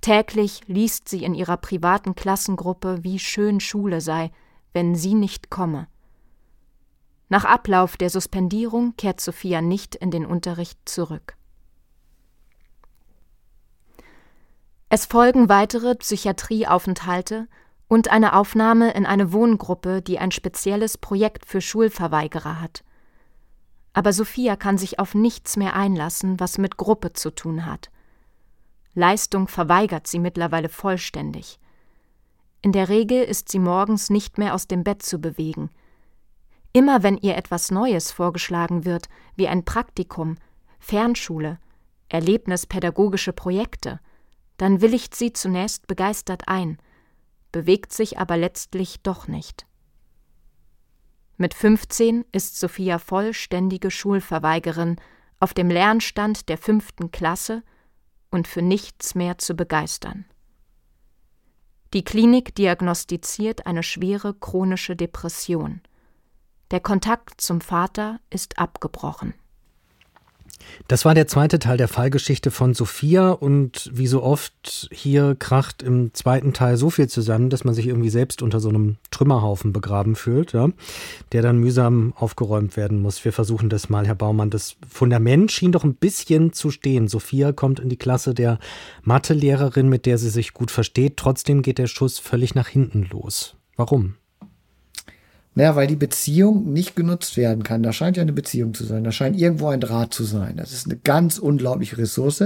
Täglich 0.00 0.62
liest 0.66 1.08
sie 1.08 1.22
in 1.22 1.36
ihrer 1.36 1.56
privaten 1.56 2.16
Klassengruppe, 2.16 3.04
wie 3.04 3.20
schön 3.20 3.60
Schule 3.60 4.00
sei, 4.00 4.32
wenn 4.72 4.96
sie 4.96 5.14
nicht 5.14 5.50
komme. 5.50 5.86
Nach 7.28 7.44
Ablauf 7.44 7.96
der 7.96 8.10
Suspendierung 8.10 8.96
kehrt 8.96 9.20
Sophia 9.20 9.62
nicht 9.62 9.94
in 9.94 10.10
den 10.10 10.26
Unterricht 10.26 10.80
zurück. 10.84 11.36
Es 14.88 15.06
folgen 15.06 15.48
weitere 15.48 15.96
Psychiatrieaufenthalte 15.96 17.48
und 17.88 18.08
eine 18.08 18.34
Aufnahme 18.34 18.92
in 18.92 19.04
eine 19.04 19.32
Wohngruppe, 19.32 20.00
die 20.00 20.20
ein 20.20 20.30
spezielles 20.30 20.96
Projekt 20.96 21.44
für 21.44 21.60
Schulverweigerer 21.60 22.60
hat. 22.60 22.84
Aber 23.92 24.12
Sophia 24.12 24.54
kann 24.54 24.78
sich 24.78 24.98
auf 25.00 25.14
nichts 25.14 25.56
mehr 25.56 25.74
einlassen, 25.74 26.38
was 26.38 26.58
mit 26.58 26.76
Gruppe 26.76 27.14
zu 27.14 27.30
tun 27.30 27.66
hat. 27.66 27.90
Leistung 28.94 29.48
verweigert 29.48 30.06
sie 30.06 30.20
mittlerweile 30.20 30.68
vollständig. 30.68 31.58
In 32.62 32.72
der 32.72 32.88
Regel 32.88 33.22
ist 33.24 33.48
sie 33.48 33.58
morgens 33.58 34.08
nicht 34.08 34.38
mehr 34.38 34.54
aus 34.54 34.68
dem 34.68 34.84
Bett 34.84 35.02
zu 35.02 35.20
bewegen. 35.20 35.70
Immer 36.72 37.02
wenn 37.02 37.16
ihr 37.16 37.36
etwas 37.36 37.70
Neues 37.70 38.12
vorgeschlagen 38.12 38.84
wird, 38.84 39.08
wie 39.34 39.48
ein 39.48 39.64
Praktikum, 39.64 40.36
Fernschule, 40.78 41.58
erlebnispädagogische 42.08 43.32
Projekte, 43.32 44.00
dann 44.56 44.80
willigt 44.80 45.14
sie 45.14 45.32
zunächst 45.32 45.86
begeistert 45.86 46.48
ein, 46.48 46.78
bewegt 47.52 47.92
sich 47.92 48.18
aber 48.18 48.36
letztlich 48.36 49.00
doch 49.02 49.28
nicht. 49.28 49.66
Mit 51.36 51.52
15 51.52 52.24
ist 52.32 52.58
Sophia 52.58 52.98
vollständige 52.98 53.90
Schulverweigerin 53.90 54.96
auf 55.38 55.52
dem 55.52 55.68
Lernstand 55.68 56.48
der 56.48 56.56
fünften 56.56 57.10
Klasse 57.10 57.62
und 58.30 58.48
für 58.48 58.62
nichts 58.62 59.14
mehr 59.14 59.38
zu 59.38 59.54
begeistern. 59.54 60.24
Die 61.92 62.04
Klinik 62.04 62.54
diagnostiziert 62.54 63.66
eine 63.66 63.82
schwere 63.82 64.34
chronische 64.34 64.96
Depression. 64.96 65.82
Der 66.70 66.80
Kontakt 66.80 67.40
zum 67.40 67.60
Vater 67.60 68.20
ist 68.28 68.58
abgebrochen. 68.58 69.34
Das 70.88 71.04
war 71.04 71.14
der 71.14 71.26
zweite 71.26 71.58
Teil 71.58 71.76
der 71.76 71.88
Fallgeschichte 71.88 72.50
von 72.50 72.74
Sophia 72.74 73.30
und 73.30 73.90
wie 73.92 74.06
so 74.06 74.22
oft 74.22 74.88
hier 74.92 75.34
kracht 75.38 75.82
im 75.82 76.12
zweiten 76.14 76.52
Teil 76.52 76.76
so 76.76 76.90
viel 76.90 77.08
zusammen, 77.08 77.50
dass 77.50 77.64
man 77.64 77.74
sich 77.74 77.86
irgendwie 77.86 78.10
selbst 78.10 78.42
unter 78.42 78.60
so 78.60 78.68
einem 78.68 78.96
Trümmerhaufen 79.10 79.72
begraben 79.72 80.16
fühlt, 80.16 80.52
ja, 80.52 80.68
der 81.32 81.42
dann 81.42 81.58
mühsam 81.58 82.12
aufgeräumt 82.16 82.76
werden 82.76 83.00
muss. 83.00 83.24
Wir 83.24 83.32
versuchen 83.32 83.68
das 83.68 83.88
mal, 83.88 84.06
Herr 84.06 84.14
Baumann. 84.14 84.50
Das 84.50 84.76
Fundament 84.88 85.50
schien 85.50 85.72
doch 85.72 85.84
ein 85.84 85.94
bisschen 85.94 86.52
zu 86.52 86.70
stehen. 86.70 87.08
Sophia 87.08 87.52
kommt 87.52 87.80
in 87.80 87.88
die 87.88 87.96
Klasse 87.96 88.34
der 88.34 88.58
Mathelehrerin, 89.02 89.88
mit 89.88 90.06
der 90.06 90.18
sie 90.18 90.30
sich 90.30 90.52
gut 90.52 90.70
versteht. 90.70 91.16
Trotzdem 91.16 91.62
geht 91.62 91.78
der 91.78 91.86
Schuss 91.86 92.18
völlig 92.18 92.54
nach 92.54 92.68
hinten 92.68 93.08
los. 93.10 93.56
Warum? 93.76 94.14
Naja, 95.56 95.74
weil 95.74 95.86
die 95.86 95.96
Beziehung 95.96 96.70
nicht 96.74 96.96
genutzt 96.96 97.38
werden 97.38 97.62
kann. 97.62 97.82
Da 97.82 97.90
scheint 97.90 98.18
ja 98.18 98.20
eine 98.20 98.34
Beziehung 98.34 98.74
zu 98.74 98.84
sein. 98.84 99.04
Da 99.04 99.10
scheint 99.10 99.40
irgendwo 99.40 99.68
ein 99.68 99.80
Draht 99.80 100.12
zu 100.12 100.22
sein. 100.22 100.58
Das 100.58 100.70
ist 100.70 100.84
eine 100.84 100.98
ganz 100.98 101.38
unglaubliche 101.38 101.96
Ressource. 101.96 102.44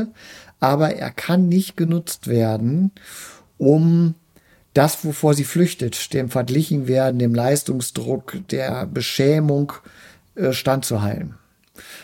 Aber 0.61 0.94
er 0.94 1.11
kann 1.11 1.49
nicht 1.49 1.77
genutzt 1.77 2.29
werden, 2.29 2.92
um 3.59 4.14
das, 4.75 5.05
wovor 5.05 5.35
sie 5.35 5.42
flüchtet, 5.42 6.14
dem 6.14 6.31
verglichen 6.31 6.87
werden, 6.87 7.18
dem 7.18 7.35
Leistungsdruck, 7.35 8.49
der 8.49 8.87
Beschämung 8.87 9.73
äh, 10.37 10.53
standzuhalten. 10.53 11.35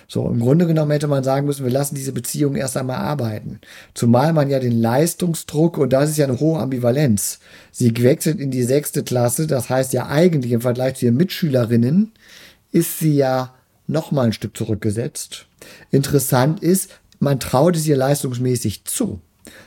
So, 0.08 0.28
im 0.28 0.38
Grunde 0.38 0.66
genommen 0.66 0.92
hätte 0.92 1.08
man 1.08 1.24
sagen 1.24 1.46
müssen, 1.46 1.64
wir 1.64 1.72
lassen 1.72 1.96
diese 1.96 2.12
Beziehung 2.12 2.54
erst 2.54 2.76
einmal 2.76 2.98
arbeiten. 2.98 3.60
Zumal 3.92 4.32
man 4.32 4.48
ja 4.48 4.60
den 4.60 4.80
Leistungsdruck, 4.80 5.78
und 5.78 5.92
das 5.92 6.10
ist 6.10 6.16
ja 6.16 6.26
eine 6.26 6.38
hohe 6.38 6.60
Ambivalenz, 6.60 7.40
sie 7.72 7.92
wechselt 8.02 8.38
in 8.38 8.52
die 8.52 8.62
sechste 8.62 9.02
Klasse, 9.02 9.46
das 9.48 9.68
heißt 9.68 9.92
ja 9.92 10.06
eigentlich 10.06 10.52
im 10.52 10.60
Vergleich 10.60 10.96
zu 10.96 11.06
ihren 11.06 11.16
Mitschülerinnen, 11.16 12.12
ist 12.70 13.00
sie 13.00 13.16
ja 13.16 13.54
noch 13.88 14.12
mal 14.12 14.26
ein 14.26 14.32
Stück 14.32 14.56
zurückgesetzt. 14.56 15.46
Interessant 15.90 16.60
ist, 16.60 16.90
man 17.18 17.40
traut 17.40 17.76
es 17.76 17.86
ihr 17.86 17.96
leistungsmäßig 17.96 18.84
zu. 18.84 19.20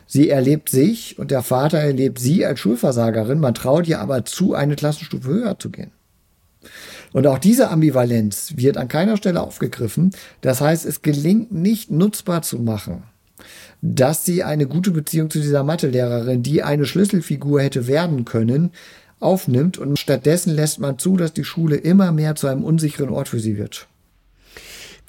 Sie 0.06 0.30
erlebt 0.30 0.70
sich 0.70 1.20
und 1.20 1.32
der 1.32 1.42
Vater 1.42 1.80
erlebt 1.80 2.20
sie 2.20 2.46
als 2.46 2.60
Schulversagerin, 2.60 3.40
man 3.40 3.54
traut 3.54 3.88
ihr 3.88 4.00
aber 4.00 4.26
zu, 4.26 4.54
eine 4.54 4.76
Klassenstufe 4.76 5.30
höher 5.30 5.60
zu 5.60 5.70
gehen. 5.70 5.92
Und 7.12 7.28
auch 7.28 7.40
diese 7.40 7.70
Ambivalenz 7.70 8.54
wird 8.56 8.78
an 8.78 8.88
keiner 8.88 9.18
Stelle 9.18 9.42
aufgegriffen. 9.42 10.12
Das 10.42 10.62
heißt, 10.62 10.86
es 10.86 11.02
gelingt 11.02 11.52
nicht 11.52 11.92
nutzbar 11.92 12.42
zu 12.42 12.60
machen, 12.60 13.04
dass 13.82 14.26
sie 14.26 14.44
eine 14.44 14.68
gute 14.68 14.92
Beziehung 14.92 15.30
zu 15.30 15.40
dieser 15.40 15.64
Mathelehrerin, 15.64 16.44
die 16.44 16.64
eine 16.64 16.86
Schlüsselfigur 16.86 17.62
hätte 17.62 17.88
werden 17.88 18.26
können, 18.26 18.72
aufnimmt 19.20 19.78
und 19.78 20.00
stattdessen 20.00 20.56
lässt 20.56 20.80
man 20.80 20.98
zu, 20.98 21.18
dass 21.18 21.34
die 21.34 21.44
Schule 21.44 21.76
immer 21.76 22.12
mehr 22.12 22.36
zu 22.36 22.48
einem 22.48 22.64
unsicheren 22.64 23.10
Ort 23.10 23.28
für 23.28 23.40
sie 23.40 23.58
wird. 23.58 23.89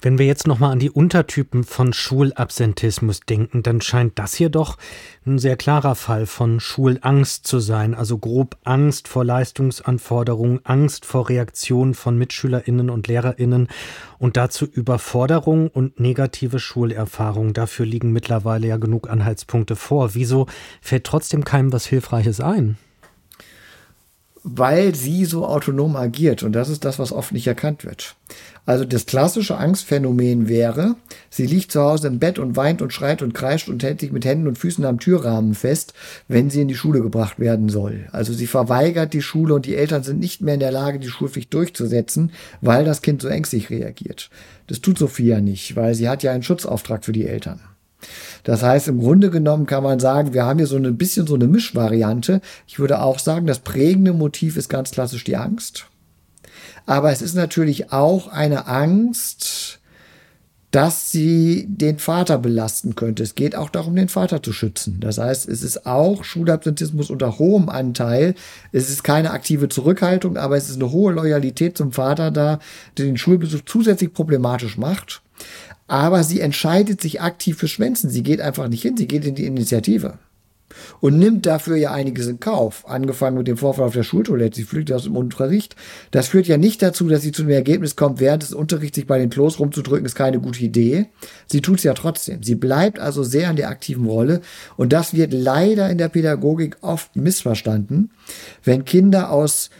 Wenn 0.03 0.17
wir 0.17 0.25
jetzt 0.25 0.47
nochmal 0.47 0.71
an 0.71 0.79
die 0.79 0.89
Untertypen 0.89 1.63
von 1.63 1.93
Schulabsentismus 1.93 3.19
denken, 3.19 3.61
dann 3.61 3.81
scheint 3.81 4.17
das 4.17 4.33
hier 4.33 4.49
doch 4.49 4.79
ein 5.27 5.37
sehr 5.37 5.55
klarer 5.55 5.93
Fall 5.93 6.25
von 6.25 6.59
Schulangst 6.59 7.45
zu 7.45 7.59
sein. 7.59 7.93
Also 7.93 8.17
grob 8.17 8.57
Angst 8.63 9.07
vor 9.07 9.23
Leistungsanforderungen, 9.23 10.61
Angst 10.63 11.05
vor 11.05 11.29
Reaktionen 11.29 11.93
von 11.93 12.17
MitschülerInnen 12.17 12.89
und 12.89 13.07
LehrerInnen 13.07 13.67
und 14.17 14.37
dazu 14.37 14.65
Überforderung 14.65 15.67
und 15.67 15.99
negative 15.99 16.57
Schulerfahrung. 16.57 17.53
Dafür 17.53 17.85
liegen 17.85 18.11
mittlerweile 18.11 18.65
ja 18.65 18.77
genug 18.77 19.07
Anhaltspunkte 19.07 19.75
vor. 19.75 20.15
Wieso 20.15 20.47
fällt 20.81 21.03
trotzdem 21.03 21.43
keinem 21.43 21.71
was 21.71 21.85
Hilfreiches 21.85 22.39
ein? 22.41 22.77
Weil 24.43 24.95
sie 24.95 25.25
so 25.25 25.45
autonom 25.45 25.95
agiert. 25.95 26.43
Und 26.43 26.53
das 26.53 26.69
ist 26.69 26.83
das, 26.85 26.99
was 26.99 27.11
oft 27.11 27.31
nicht 27.31 27.47
erkannt 27.47 27.85
wird. 27.85 28.15
Also 28.65 28.85
das 28.85 29.05
klassische 29.05 29.57
Angstphänomen 29.57 30.47
wäre, 30.47 30.95
sie 31.29 31.47
liegt 31.47 31.71
zu 31.71 31.81
Hause 31.81 32.07
im 32.07 32.19
Bett 32.19 32.37
und 32.37 32.55
weint 32.55 32.81
und 32.81 32.93
schreit 32.93 33.21
und 33.21 33.33
kreischt 33.33 33.69
und 33.69 33.83
hält 33.83 33.99
sich 33.99 34.11
mit 34.11 34.23
Händen 34.23 34.47
und 34.47 34.57
Füßen 34.57 34.85
am 34.85 34.99
Türrahmen 34.99 35.55
fest, 35.55 35.93
wenn 36.27 36.49
sie 36.49 36.61
in 36.61 36.67
die 36.67 36.75
Schule 36.75 37.01
gebracht 37.01 37.39
werden 37.39 37.69
soll. 37.69 38.07
Also 38.11 38.33
sie 38.33 38.47
verweigert 38.47 39.13
die 39.13 39.23
Schule 39.23 39.55
und 39.55 39.65
die 39.65 39.75
Eltern 39.75 40.03
sind 40.03 40.19
nicht 40.19 40.41
mehr 40.41 40.53
in 40.53 40.59
der 40.59 40.71
Lage, 40.71 40.99
die 40.99 41.09
Schulpflicht 41.09 41.53
durchzusetzen, 41.53 42.31
weil 42.61 42.85
das 42.85 43.01
Kind 43.01 43.21
so 43.21 43.27
ängstlich 43.27 43.71
reagiert. 43.71 44.29
Das 44.67 44.79
tut 44.79 44.97
Sophia 44.97 45.41
nicht, 45.41 45.75
weil 45.75 45.95
sie 45.95 46.07
hat 46.07 46.21
ja 46.21 46.31
einen 46.31 46.43
Schutzauftrag 46.43 47.03
für 47.03 47.13
die 47.13 47.27
Eltern. 47.27 47.61
Das 48.43 48.63
heißt, 48.63 48.87
im 48.87 48.99
Grunde 48.99 49.29
genommen 49.29 49.65
kann 49.65 49.83
man 49.83 49.99
sagen, 49.99 50.33
wir 50.33 50.45
haben 50.45 50.59
hier 50.59 50.67
so 50.67 50.77
ein 50.77 50.97
bisschen 50.97 51.27
so 51.27 51.35
eine 51.35 51.47
Mischvariante. 51.47 52.41
Ich 52.67 52.79
würde 52.79 53.01
auch 53.01 53.19
sagen, 53.19 53.47
das 53.47 53.59
prägende 53.59 54.13
Motiv 54.13 54.57
ist 54.57 54.69
ganz 54.69 54.91
klassisch 54.91 55.23
die 55.23 55.37
Angst. 55.37 55.87
Aber 56.85 57.11
es 57.11 57.21
ist 57.21 57.35
natürlich 57.35 57.91
auch 57.91 58.27
eine 58.27 58.67
Angst, 58.67 59.79
dass 60.71 61.11
sie 61.11 61.65
den 61.67 61.99
Vater 61.99 62.37
belasten 62.37 62.95
könnte. 62.95 63.23
Es 63.23 63.35
geht 63.35 63.57
auch 63.57 63.69
darum, 63.69 63.95
den 63.95 64.07
Vater 64.07 64.41
zu 64.41 64.53
schützen. 64.53 64.99
Das 65.01 65.17
heißt, 65.17 65.49
es 65.49 65.63
ist 65.63 65.85
auch 65.85 66.23
Schulabsentismus 66.23 67.09
unter 67.09 67.37
hohem 67.37 67.67
Anteil. 67.67 68.35
Es 68.71 68.89
ist 68.89 69.03
keine 69.03 69.31
aktive 69.31 69.67
Zurückhaltung, 69.67 70.37
aber 70.37 70.55
es 70.55 70.69
ist 70.69 70.77
eine 70.77 70.91
hohe 70.91 71.11
Loyalität 71.11 71.77
zum 71.77 71.91
Vater 71.91 72.31
da, 72.31 72.59
der 72.97 73.05
den 73.05 73.17
Schulbesuch 73.17 73.61
zusätzlich 73.65 74.13
problematisch 74.13 74.77
macht 74.77 75.21
aber 75.91 76.23
sie 76.23 76.39
entscheidet 76.39 77.01
sich 77.01 77.19
aktiv 77.19 77.57
für 77.57 77.67
Schwänzen. 77.67 78.09
Sie 78.09 78.23
geht 78.23 78.39
einfach 78.39 78.69
nicht 78.69 78.81
hin, 78.81 78.95
sie 78.95 79.07
geht 79.07 79.25
in 79.25 79.35
die 79.35 79.45
Initiative. 79.45 80.19
Und 81.01 81.19
nimmt 81.19 81.45
dafür 81.45 81.75
ja 81.75 81.91
einiges 81.91 82.27
in 82.27 82.39
Kauf. 82.39 82.87
Angefangen 82.87 83.37
mit 83.37 83.49
dem 83.49 83.57
Vorfall 83.57 83.87
auf 83.87 83.93
der 83.93 84.03
Schultoilette. 84.03 84.55
Sie 84.55 84.63
flüchtet 84.63 84.95
aus 84.95 85.03
dem 85.03 85.17
Unterricht. 85.17 85.75
Das 86.11 86.29
führt 86.29 86.47
ja 86.47 86.55
nicht 86.55 86.81
dazu, 86.81 87.09
dass 87.09 87.23
sie 87.23 87.33
zu 87.33 87.41
dem 87.41 87.51
Ergebnis 87.51 87.97
kommt, 87.97 88.21
während 88.21 88.43
des 88.43 88.53
Unterrichts 88.53 88.95
sich 88.95 89.05
bei 89.05 89.19
den 89.19 89.29
Klos 89.29 89.59
rumzudrücken, 89.59 90.05
ist 90.05 90.15
keine 90.15 90.39
gute 90.39 90.63
Idee. 90.63 91.07
Sie 91.47 91.59
tut 91.59 91.79
es 91.79 91.83
ja 91.83 91.93
trotzdem. 91.93 92.41
Sie 92.41 92.55
bleibt 92.55 92.97
also 92.97 93.23
sehr 93.23 93.49
in 93.49 93.57
der 93.57 93.67
aktiven 93.67 94.05
Rolle. 94.05 94.39
Und 94.77 94.93
das 94.93 95.13
wird 95.13 95.33
leider 95.33 95.89
in 95.89 95.97
der 95.97 96.07
Pädagogik 96.07 96.77
oft 96.79 97.17
missverstanden. 97.17 98.11
Wenn 98.63 98.85
Kinder 98.85 99.29
aus 99.29 99.71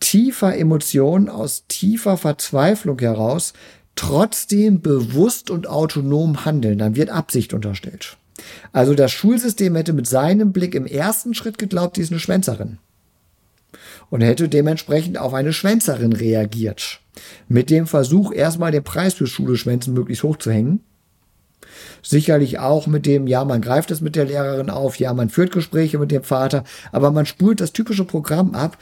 tiefer 0.00 0.56
Emotion, 0.56 1.28
aus 1.28 1.66
tiefer 1.68 2.16
Verzweiflung 2.16 2.98
heraus 2.98 3.52
trotzdem 4.00 4.80
bewusst 4.80 5.50
und 5.50 5.68
autonom 5.68 6.46
handeln, 6.46 6.78
dann 6.78 6.96
wird 6.96 7.10
Absicht 7.10 7.52
unterstellt. 7.52 8.16
Also 8.72 8.94
das 8.94 9.12
Schulsystem 9.12 9.76
hätte 9.76 9.92
mit 9.92 10.06
seinem 10.06 10.52
Blick 10.52 10.74
im 10.74 10.86
ersten 10.86 11.34
Schritt 11.34 11.58
geglaubt, 11.58 11.96
sie 11.96 12.02
ist 12.02 12.10
eine 12.10 12.18
Schwänzerin. 12.18 12.78
Und 14.08 14.22
hätte 14.22 14.48
dementsprechend 14.48 15.18
auf 15.18 15.34
eine 15.34 15.52
Schwänzerin 15.52 16.14
reagiert. 16.14 17.00
Mit 17.46 17.68
dem 17.68 17.86
Versuch, 17.86 18.32
erstmal 18.32 18.72
den 18.72 18.84
Preis 18.84 19.12
für 19.12 19.26
Schule 19.26 19.58
schwänzen 19.58 19.92
möglichst 19.92 20.24
hoch 20.24 20.38
zu 20.38 20.50
hängen. 20.50 20.80
Sicherlich 22.02 22.58
auch 22.58 22.86
mit 22.86 23.04
dem, 23.04 23.26
ja, 23.26 23.44
man 23.44 23.60
greift 23.60 23.90
es 23.90 24.00
mit 24.00 24.16
der 24.16 24.24
Lehrerin 24.24 24.70
auf, 24.70 24.96
ja, 24.96 25.12
man 25.12 25.28
führt 25.28 25.52
Gespräche 25.52 25.98
mit 25.98 26.10
dem 26.10 26.22
Vater, 26.22 26.64
aber 26.90 27.10
man 27.10 27.26
spult 27.26 27.60
das 27.60 27.74
typische 27.74 28.06
Programm 28.06 28.54
ab, 28.54 28.78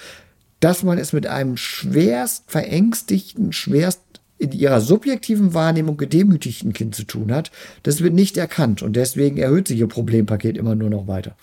dass 0.61 0.85
man 0.85 0.97
es 0.97 1.13
mit 1.13 1.27
einem 1.27 1.57
schwerst 1.57 2.45
verängstigten, 2.47 3.53
schwerst 3.53 4.01
in 4.39 4.53
ihrer 4.53 4.81
subjektiven 4.81 5.53
Wahrnehmung 5.53 5.97
gedemütigten 5.97 6.73
Kind 6.73 6.95
zu 6.95 7.05
tun 7.05 7.33
hat, 7.33 7.51
das 7.83 8.03
wird 8.03 8.15
nicht 8.15 8.37
erkannt 8.37 8.83
und 8.83 8.95
deswegen 8.95 9.37
erhöht 9.37 9.69
sich 9.69 9.79
ihr 9.79 9.89
Problempaket 9.89 10.57
immer 10.57 10.75
nur 10.75 10.91
noch 10.91 11.09
weiter. 11.09 11.37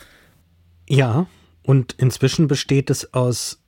Ja, 0.87 1.27
und 1.63 1.93
inzwischen 1.97 2.47
besteht 2.47 2.89
es 2.89 3.13
aus 3.13 3.61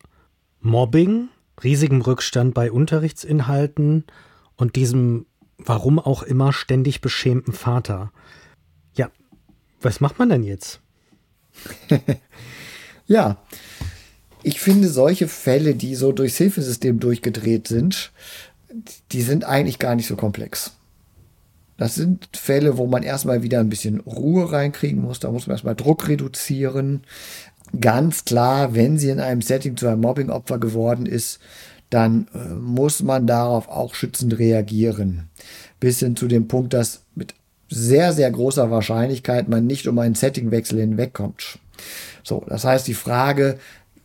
Mobbing, 0.62 1.30
riesigem 1.64 2.02
Rückstand 2.02 2.54
bei 2.54 2.72
Unterrichtsinhalten 2.72 4.06
und 4.56 4.76
diesem, 4.76 5.26
warum 5.58 6.00
auch 6.00 6.24
immer, 6.24 6.54
ständig 6.54 7.02
beschämten 7.02 7.54
Vater. 7.54 8.12
Ja, 8.96 9.10
was 9.82 10.00
macht 10.00 10.20
man 10.20 10.30
denn 10.30 10.44
jetzt? 10.44 10.80
ja, 13.08 13.38
ich 14.44 14.60
finde 14.60 14.88
solche 14.88 15.28
Fälle, 15.28 15.74
die 15.76 15.96
so 15.96 16.12
durchs 16.12 16.38
Hilfesystem 16.38 17.00
durchgedreht 17.00 17.68
sind, 17.68 18.12
die 19.12 19.22
sind 19.22 19.46
eigentlich 19.46 19.80
gar 19.80 19.96
nicht 19.96 20.08
so 20.08 20.16
komplex. 20.16 20.74
Das 21.78 21.96
sind 21.96 22.30
Fälle, 22.36 22.78
wo 22.78 22.88
man 22.88 23.04
erstmal 23.04 23.44
wieder 23.44 23.60
ein 23.60 23.70
bisschen 23.70 24.00
Ruhe 24.00 24.52
reinkriegen 24.52 25.02
muss. 25.02 25.20
Da 25.20 25.32
muss 25.32 25.46
man 25.46 25.56
erstmal 25.56 25.76
Druck 25.76 26.08
reduzieren. 26.08 27.04
Ganz 27.80 28.26
klar, 28.26 28.74
wenn 28.74 28.98
sie 28.98 29.10
in 29.10 29.20
einem 29.20 29.42
Setting 29.42 29.78
zu 29.78 29.88
einem 29.88 30.02
Mobbing-Opfer 30.02 30.58
geworden 30.58 31.06
ist, 31.06 31.40
dann 31.90 32.28
äh, 32.34 32.54
muss 32.56 33.04
man 33.04 33.28
darauf 33.28 33.70
auch 33.70 33.94
schützend 33.94 34.40
reagieren. 34.40 35.30
Bis 35.80 36.00
hin 36.00 36.16
zu 36.16 36.28
dem 36.28 36.48
Punkt, 36.48 36.74
dass 36.74 37.04
mit 37.16 37.36
sehr, 37.70 38.14
sehr 38.14 38.32
großer 38.32 38.72
Wahrscheinlichkeit 38.72 39.48
man 39.48 39.68
nicht 39.68 39.88
um 39.88 40.00
einen 40.00 40.16
Settingwechsel 40.16 40.80
hinwegkommt. 40.80 41.60
So, 42.24 42.44
das 42.48 42.64
heißt, 42.66 42.88
die 42.88 42.94
Frage, 42.94 43.60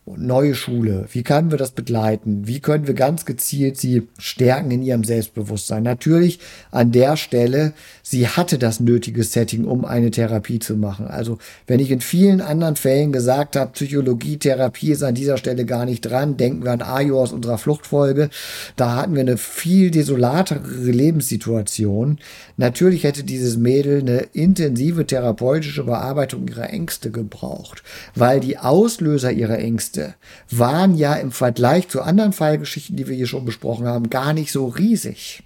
neue 0.05 0.57
Schule, 0.57 1.07
wie 1.13 1.23
können 1.23 1.53
wir 1.53 1.59
das 1.59 1.71
begleiten? 1.71 2.49
Wie 2.49 2.59
können 2.59 2.89
wir 2.89 2.95
ganz 2.95 3.25
gezielt 3.25 3.79
sie 3.79 4.09
stärken 4.19 4.73
in 4.73 4.83
ihrem 4.83 5.05
Selbstbewusstsein? 5.05 5.85
Natürlich 5.85 6.41
an 6.73 6.91
der 6.91 7.17
Stelle, 7.17 7.73
sie 8.03 8.27
hatte 8.27 8.59
das 8.59 8.81
nötige 8.81 9.23
Setting, 9.23 9.65
um 9.65 9.85
eine 9.85 10.11
Therapie 10.11 10.59
zu 10.59 10.77
machen. 10.77 11.07
Also 11.07 11.39
wenn 11.69 11.79
ich 11.79 11.93
in 11.93 12.01
vielen 12.01 12.41
anderen 12.41 12.75
Fällen 12.75 13.13
gesagt 13.13 13.55
habe, 13.55 13.73
Psychologie, 13.73 14.39
Therapie 14.39 14.91
ist 14.91 15.05
an 15.05 15.15
dieser 15.15 15.37
Stelle 15.37 15.65
gar 15.65 15.85
nicht 15.85 16.01
dran, 16.01 16.37
denken 16.37 16.65
wir 16.65 16.73
an 16.73 16.83
Ajo 16.83 17.23
aus 17.23 17.33
unserer 17.33 17.59
Fluchtfolge, 17.59 18.29
da 18.75 18.97
hatten 18.97 19.15
wir 19.15 19.21
eine 19.21 19.37
viel 19.37 19.93
desolatere 19.93 20.63
Lebenssituation. 20.91 22.19
Natürlich 22.57 23.05
hätte 23.05 23.23
dieses 23.23 23.57
Mädel 23.57 24.01
eine 24.01 24.19
intensive 24.33 25.07
therapeutische 25.07 25.85
Bearbeitung 25.85 26.49
ihrer 26.49 26.71
Ängste 26.71 27.13
gebraucht, 27.13 27.85
weil 28.17 28.41
die 28.41 28.59
Auslöser 28.59 29.31
ihrer 29.31 29.61
Ängste 29.61 29.92
Ängste 29.93 30.15
waren 30.51 30.95
ja 30.95 31.15
im 31.15 31.33
Vergleich 31.33 31.89
zu 31.89 32.03
anderen 32.03 32.33
Fallgeschichten, 32.33 32.97
die 32.97 33.07
wir 33.07 33.17
hier 33.17 33.27
schon 33.27 33.45
besprochen 33.45 33.87
haben, 33.87 34.11
gar 34.11 34.33
nicht 34.33 34.53
so 34.53 34.67
riesig. 34.67 35.43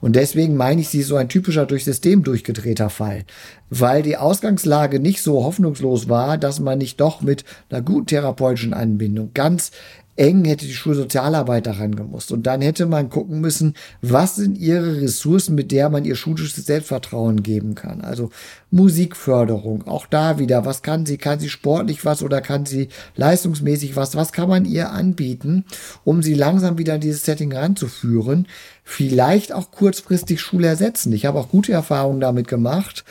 Und 0.00 0.16
deswegen 0.16 0.56
meine 0.56 0.80
ich, 0.80 0.88
sie 0.88 1.02
so 1.02 1.14
ein 1.14 1.28
typischer 1.28 1.66
durch 1.66 1.84
System 1.84 2.24
durchgedrehter 2.24 2.90
Fall, 2.90 3.24
weil 3.70 4.02
die 4.02 4.16
Ausgangslage 4.16 4.98
nicht 4.98 5.22
so 5.22 5.44
hoffnungslos 5.44 6.08
war, 6.08 6.36
dass 6.36 6.58
man 6.58 6.78
nicht 6.78 7.00
doch 7.00 7.20
mit 7.20 7.44
einer 7.70 7.82
guten 7.82 8.06
therapeutischen 8.06 8.74
Anbindung 8.74 9.30
ganz 9.34 9.70
eng 10.16 10.44
hätte 10.44 10.66
die 10.66 10.74
Schulsozialarbeit 10.74 11.66
daran 11.66 11.96
gemusst. 11.96 12.32
Und 12.32 12.46
dann 12.46 12.60
hätte 12.60 12.86
man 12.86 13.08
gucken 13.08 13.40
müssen, 13.40 13.74
was 14.02 14.36
sind 14.36 14.58
ihre 14.58 15.00
Ressourcen, 15.00 15.54
mit 15.54 15.72
der 15.72 15.88
man 15.88 16.04
ihr 16.04 16.16
schulisches 16.16 16.66
Selbstvertrauen 16.66 17.42
geben 17.42 17.74
kann. 17.74 18.02
Also 18.02 18.30
Musikförderung, 18.70 19.86
auch 19.86 20.06
da 20.06 20.38
wieder, 20.38 20.66
was 20.66 20.82
kann 20.82 21.06
sie? 21.06 21.16
Kann 21.16 21.40
sie 21.40 21.48
sportlich 21.48 22.04
was 22.04 22.22
oder 22.22 22.40
kann 22.40 22.66
sie 22.66 22.88
leistungsmäßig 23.16 23.96
was? 23.96 24.14
Was 24.14 24.32
kann 24.32 24.48
man 24.48 24.64
ihr 24.64 24.90
anbieten, 24.90 25.64
um 26.04 26.22
sie 26.22 26.34
langsam 26.34 26.78
wieder 26.78 26.96
in 26.96 27.00
dieses 27.00 27.24
Setting 27.24 27.52
ranzuführen? 27.52 28.46
Vielleicht 28.84 29.52
auch 29.52 29.70
kurzfristig 29.70 30.40
Schule 30.40 30.66
ersetzen. 30.66 31.12
Ich 31.12 31.24
habe 31.24 31.38
auch 31.38 31.48
gute 31.48 31.72
Erfahrungen 31.72 32.20
damit 32.20 32.48
gemacht. 32.48 33.04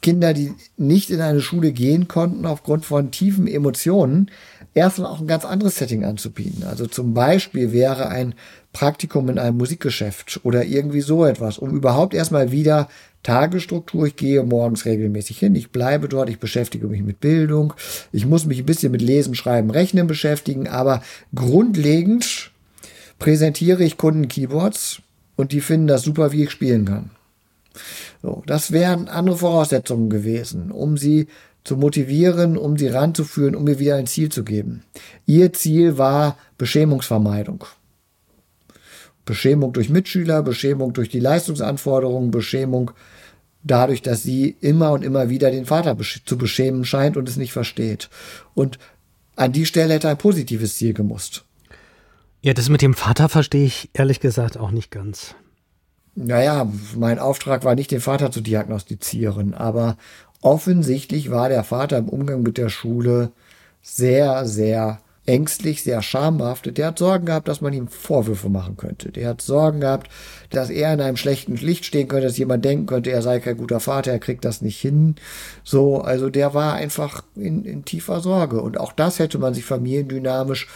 Kinder, 0.00 0.32
die 0.32 0.54
nicht 0.76 1.10
in 1.10 1.20
eine 1.20 1.40
Schule 1.40 1.72
gehen 1.72 2.08
konnten 2.08 2.46
aufgrund 2.46 2.86
von 2.86 3.10
tiefen 3.10 3.46
Emotionen, 3.46 4.30
erstmal 4.74 5.10
auch 5.10 5.20
ein 5.20 5.26
ganz 5.26 5.44
anderes 5.44 5.76
Setting 5.76 6.04
anzubieten. 6.04 6.64
Also 6.64 6.86
zum 6.86 7.14
Beispiel 7.14 7.72
wäre 7.72 8.08
ein 8.08 8.34
Praktikum 8.72 9.28
in 9.28 9.38
einem 9.38 9.56
Musikgeschäft 9.56 10.40
oder 10.44 10.64
irgendwie 10.64 11.00
so 11.00 11.24
etwas, 11.24 11.58
um 11.58 11.74
überhaupt 11.74 12.14
erstmal 12.14 12.52
wieder 12.52 12.88
Tagesstruktur. 13.22 14.06
Ich 14.06 14.16
gehe 14.16 14.42
morgens 14.42 14.84
regelmäßig 14.84 15.38
hin, 15.38 15.54
ich 15.56 15.70
bleibe 15.70 16.08
dort, 16.08 16.28
ich 16.28 16.38
beschäftige 16.38 16.86
mich 16.86 17.02
mit 17.02 17.20
Bildung, 17.20 17.74
ich 18.12 18.26
muss 18.26 18.46
mich 18.46 18.60
ein 18.60 18.66
bisschen 18.66 18.92
mit 18.92 19.02
Lesen, 19.02 19.34
Schreiben, 19.34 19.70
Rechnen 19.70 20.06
beschäftigen, 20.06 20.68
aber 20.68 21.02
grundlegend 21.34 22.52
präsentiere 23.18 23.82
ich 23.82 23.96
Kunden 23.96 24.28
Keyboards 24.28 25.00
und 25.36 25.52
die 25.52 25.60
finden 25.60 25.88
das 25.88 26.02
super, 26.02 26.32
wie 26.32 26.44
ich 26.44 26.50
spielen 26.50 26.84
kann. 26.84 27.10
So, 28.22 28.42
das 28.46 28.72
wären 28.72 29.08
andere 29.08 29.36
Voraussetzungen 29.36 30.10
gewesen, 30.10 30.70
um 30.72 30.96
sie 30.96 31.28
zu 31.68 31.76
motivieren, 31.76 32.56
um 32.56 32.78
sie 32.78 32.88
ranzuführen, 32.88 33.54
um 33.54 33.68
ihr 33.68 33.78
wieder 33.78 33.96
ein 33.96 34.06
Ziel 34.06 34.30
zu 34.30 34.42
geben. 34.42 34.84
Ihr 35.26 35.52
Ziel 35.52 35.98
war 35.98 36.38
Beschämungsvermeidung. 36.56 37.66
Beschämung 39.26 39.74
durch 39.74 39.90
Mitschüler, 39.90 40.42
Beschämung 40.42 40.94
durch 40.94 41.10
die 41.10 41.20
Leistungsanforderungen, 41.20 42.30
Beschämung 42.30 42.92
dadurch, 43.62 44.00
dass 44.00 44.22
sie 44.22 44.56
immer 44.60 44.92
und 44.92 45.04
immer 45.04 45.28
wieder 45.28 45.50
den 45.50 45.66
Vater 45.66 45.94
zu 46.24 46.38
beschämen 46.38 46.86
scheint 46.86 47.18
und 47.18 47.28
es 47.28 47.36
nicht 47.36 47.52
versteht. 47.52 48.08
Und 48.54 48.78
an 49.36 49.52
die 49.52 49.66
Stelle 49.66 49.94
hätte 49.94 50.08
ein 50.08 50.16
positives 50.16 50.76
Ziel 50.78 50.94
gemusst. 50.94 51.44
Ja, 52.40 52.54
das 52.54 52.70
mit 52.70 52.80
dem 52.80 52.94
Vater 52.94 53.28
verstehe 53.28 53.66
ich 53.66 53.90
ehrlich 53.92 54.20
gesagt 54.20 54.56
auch 54.56 54.70
nicht 54.70 54.90
ganz. 54.90 55.34
Naja, 56.14 56.66
mein 56.96 57.18
Auftrag 57.18 57.64
war 57.64 57.74
nicht, 57.74 57.90
den 57.90 58.00
Vater 58.00 58.32
zu 58.32 58.40
diagnostizieren, 58.40 59.52
aber 59.52 59.98
offensichtlich 60.40 61.30
war 61.30 61.48
der 61.48 61.64
Vater 61.64 61.98
im 61.98 62.08
Umgang 62.08 62.42
mit 62.42 62.58
der 62.58 62.68
Schule 62.68 63.30
sehr, 63.82 64.46
sehr 64.46 65.00
ängstlich, 65.28 65.82
sehr 65.82 66.00
schambehaftet. 66.00 66.78
Der 66.78 66.88
hat 66.88 66.98
Sorgen 66.98 67.26
gehabt, 67.26 67.48
dass 67.48 67.60
man 67.60 67.74
ihm 67.74 67.88
Vorwürfe 67.88 68.48
machen 68.48 68.78
könnte. 68.78 69.12
Der 69.12 69.28
hat 69.28 69.42
Sorgen 69.42 69.80
gehabt, 69.80 70.08
dass 70.50 70.70
er 70.70 70.94
in 70.94 71.02
einem 71.02 71.18
schlechten 71.18 71.54
Licht 71.56 71.84
stehen 71.84 72.08
könnte, 72.08 72.26
dass 72.26 72.38
jemand 72.38 72.64
denken 72.64 72.86
könnte, 72.86 73.10
er 73.10 73.20
sei 73.20 73.38
kein 73.40 73.58
guter 73.58 73.78
Vater, 73.78 74.10
er 74.10 74.18
kriegt 74.20 74.44
das 74.44 74.62
nicht 74.62 74.80
hin. 74.80 75.16
So, 75.64 76.00
also 76.00 76.30
der 76.30 76.54
war 76.54 76.74
einfach 76.74 77.22
in, 77.36 77.64
in 77.64 77.84
tiefer 77.84 78.20
Sorge. 78.20 78.62
Und 78.62 78.80
auch 78.80 78.92
das 78.92 79.18
hätte 79.18 79.38
man 79.38 79.52
sich 79.52 79.66
familiendynamisch 79.66 80.66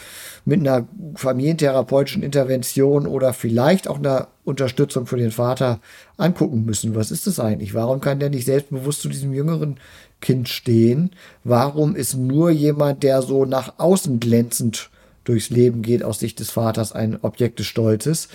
mit 0.45 0.61
einer 0.61 0.87
familientherapeutischen 1.15 2.23
Intervention 2.23 3.07
oder 3.07 3.33
vielleicht 3.33 3.87
auch 3.89 3.99
einer 3.99 4.29
Unterstützung 4.45 5.07
für 5.07 5.17
den 5.17 5.31
Vater 5.31 5.81
angucken 6.17 6.65
müssen. 6.65 6.95
Was 6.95 7.11
ist 7.11 7.27
das 7.27 7.39
eigentlich? 7.39 7.75
Warum 7.75 8.01
kann 8.01 8.19
der 8.19 8.31
nicht 8.31 8.47
selbstbewusst 8.47 9.03
zu 9.03 9.09
diesem 9.09 9.33
jüngeren 9.33 9.79
Kind 10.21 10.49
stehen? 10.49 11.11
Warum 11.45 11.95
ist 11.95 12.15
nur 12.15 12.51
jemand, 12.51 13.03
der 13.03 13.23
so 13.23 13.45
nach 13.45 13.75
außen 13.79 14.19
glänzend 14.19 14.91
durchs 15.25 15.51
Leben 15.51 15.83
geht, 15.83 16.03
aus 16.03 16.19
Sicht 16.19 16.41
des 16.41 16.51
Vaters 16.51 16.93
ein 16.93 17.19
Objekt 17.23 17.61
des 17.61 17.67
Stolzes? 17.67 18.29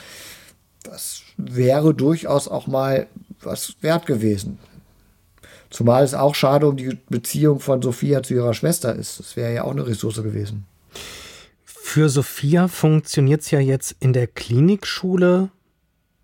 Das 0.83 1.23
wäre 1.35 1.93
durchaus 1.93 2.47
auch 2.47 2.67
mal 2.67 3.07
was 3.41 3.75
wert 3.81 4.05
gewesen. 4.05 4.59
Zumal 5.69 6.03
es 6.03 6.13
auch 6.13 6.33
schade 6.33 6.67
um 6.67 6.77
die 6.77 6.97
Beziehung 7.09 7.59
von 7.59 7.81
Sophia 7.81 8.23
zu 8.23 8.33
ihrer 8.33 8.53
Schwester 8.53 8.95
ist. 8.95 9.19
Das 9.19 9.35
wäre 9.35 9.53
ja 9.53 9.63
auch 9.63 9.71
eine 9.71 9.85
Ressource 9.85 10.23
gewesen. 10.23 10.65
Für 11.89 12.09
Sophia 12.09 12.67
funktioniert 12.67 13.41
es 13.41 13.49
ja 13.49 13.61
jetzt 13.61 13.95
in 14.01 14.11
der 14.11 14.27
Klinikschule 14.27 15.49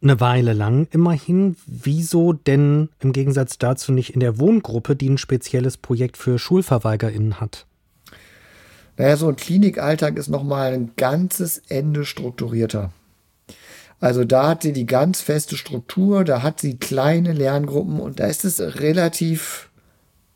eine 0.04 0.20
Weile 0.20 0.52
lang 0.52 0.90
immerhin. 0.92 1.56
Wieso 1.66 2.34
denn 2.34 2.90
im 3.00 3.14
Gegensatz 3.14 3.60
dazu 3.60 3.94
nicht 3.94 4.10
in 4.10 4.20
der 4.20 4.40
Wohngruppe, 4.40 4.98
die 4.98 5.10
ein 5.10 5.18
spezielles 5.18 5.78
Projekt 5.78 6.18
für 6.18 6.38
SchulverweigerInnen 6.38 7.40
hat? 7.40 7.66
Naja, 8.98 9.16
so 9.16 9.30
ein 9.30 9.38
Klinikalltag 9.38 10.18
ist 10.18 10.28
nochmal 10.28 10.74
ein 10.74 10.92
ganzes 10.98 11.60
Ende 11.70 12.04
strukturierter. 12.04 12.92
Also 14.02 14.26
da 14.26 14.50
hat 14.50 14.64
sie 14.64 14.74
die 14.74 14.86
ganz 14.86 15.22
feste 15.22 15.56
Struktur, 15.56 16.26
da 16.26 16.44
hat 16.44 16.60
sie 16.60 16.78
kleine 16.78 17.32
Lerngruppen 17.32 18.02
und 18.02 18.20
da 18.20 18.28
ist 18.28 18.44
es 18.44 18.60
relativ 18.60 19.70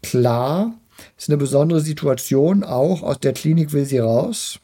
klar, 0.02 0.74
ist 1.18 1.30
eine 1.30 1.38
besondere 1.38 1.82
Situation 1.82 2.64
auch, 2.64 3.04
aus 3.04 3.20
der 3.20 3.34
Klinik 3.34 3.74
will 3.74 3.86
sie 3.86 4.00
raus. 4.00 4.62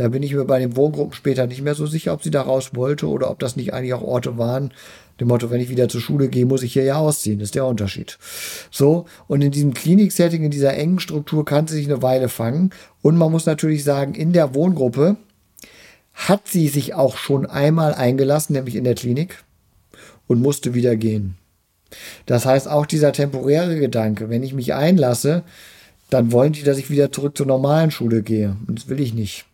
Da 0.00 0.08
bin 0.08 0.22
ich 0.22 0.32
mir 0.32 0.46
bei 0.46 0.58
den 0.58 0.76
Wohngruppen 0.76 1.12
später 1.12 1.46
nicht 1.46 1.60
mehr 1.60 1.74
so 1.74 1.84
sicher, 1.84 2.14
ob 2.14 2.22
sie 2.22 2.30
da 2.30 2.40
raus 2.40 2.70
wollte 2.72 3.06
oder 3.06 3.30
ob 3.30 3.38
das 3.38 3.56
nicht 3.56 3.74
eigentlich 3.74 3.92
auch 3.92 4.00
Orte 4.00 4.38
waren. 4.38 4.72
Dem 5.20 5.28
Motto, 5.28 5.50
wenn 5.50 5.60
ich 5.60 5.68
wieder 5.68 5.90
zur 5.90 6.00
Schule 6.00 6.30
gehe, 6.30 6.46
muss 6.46 6.62
ich 6.62 6.72
hier 6.72 6.84
ja 6.84 6.96
ausziehen. 6.96 7.38
Ist 7.40 7.54
der 7.54 7.66
Unterschied. 7.66 8.16
So, 8.70 9.04
und 9.28 9.42
in 9.42 9.50
diesem 9.50 9.74
Klinik-Setting, 9.74 10.42
in 10.42 10.50
dieser 10.50 10.72
engen 10.72 11.00
Struktur 11.00 11.44
kann 11.44 11.66
sie 11.66 11.74
sich 11.74 11.84
eine 11.84 12.00
Weile 12.00 12.30
fangen. 12.30 12.70
Und 13.02 13.18
man 13.18 13.30
muss 13.30 13.44
natürlich 13.44 13.84
sagen, 13.84 14.14
in 14.14 14.32
der 14.32 14.54
Wohngruppe 14.54 15.18
hat 16.14 16.48
sie 16.48 16.68
sich 16.68 16.94
auch 16.94 17.18
schon 17.18 17.44
einmal 17.44 17.92
eingelassen, 17.92 18.54
nämlich 18.54 18.76
in 18.76 18.84
der 18.84 18.94
Klinik, 18.94 19.44
und 20.26 20.40
musste 20.40 20.72
wieder 20.72 20.96
gehen. 20.96 21.36
Das 22.24 22.46
heißt, 22.46 22.68
auch 22.68 22.86
dieser 22.86 23.12
temporäre 23.12 23.78
Gedanke, 23.78 24.30
wenn 24.30 24.42
ich 24.42 24.54
mich 24.54 24.72
einlasse, 24.72 25.42
dann 26.08 26.32
wollen 26.32 26.54
die, 26.54 26.62
dass 26.62 26.78
ich 26.78 26.88
wieder 26.88 27.12
zurück 27.12 27.36
zur 27.36 27.44
normalen 27.44 27.90
Schule 27.90 28.22
gehe. 28.22 28.56
Und 28.66 28.78
das 28.78 28.88
will 28.88 28.98
ich 28.98 29.12
nicht. 29.12 29.44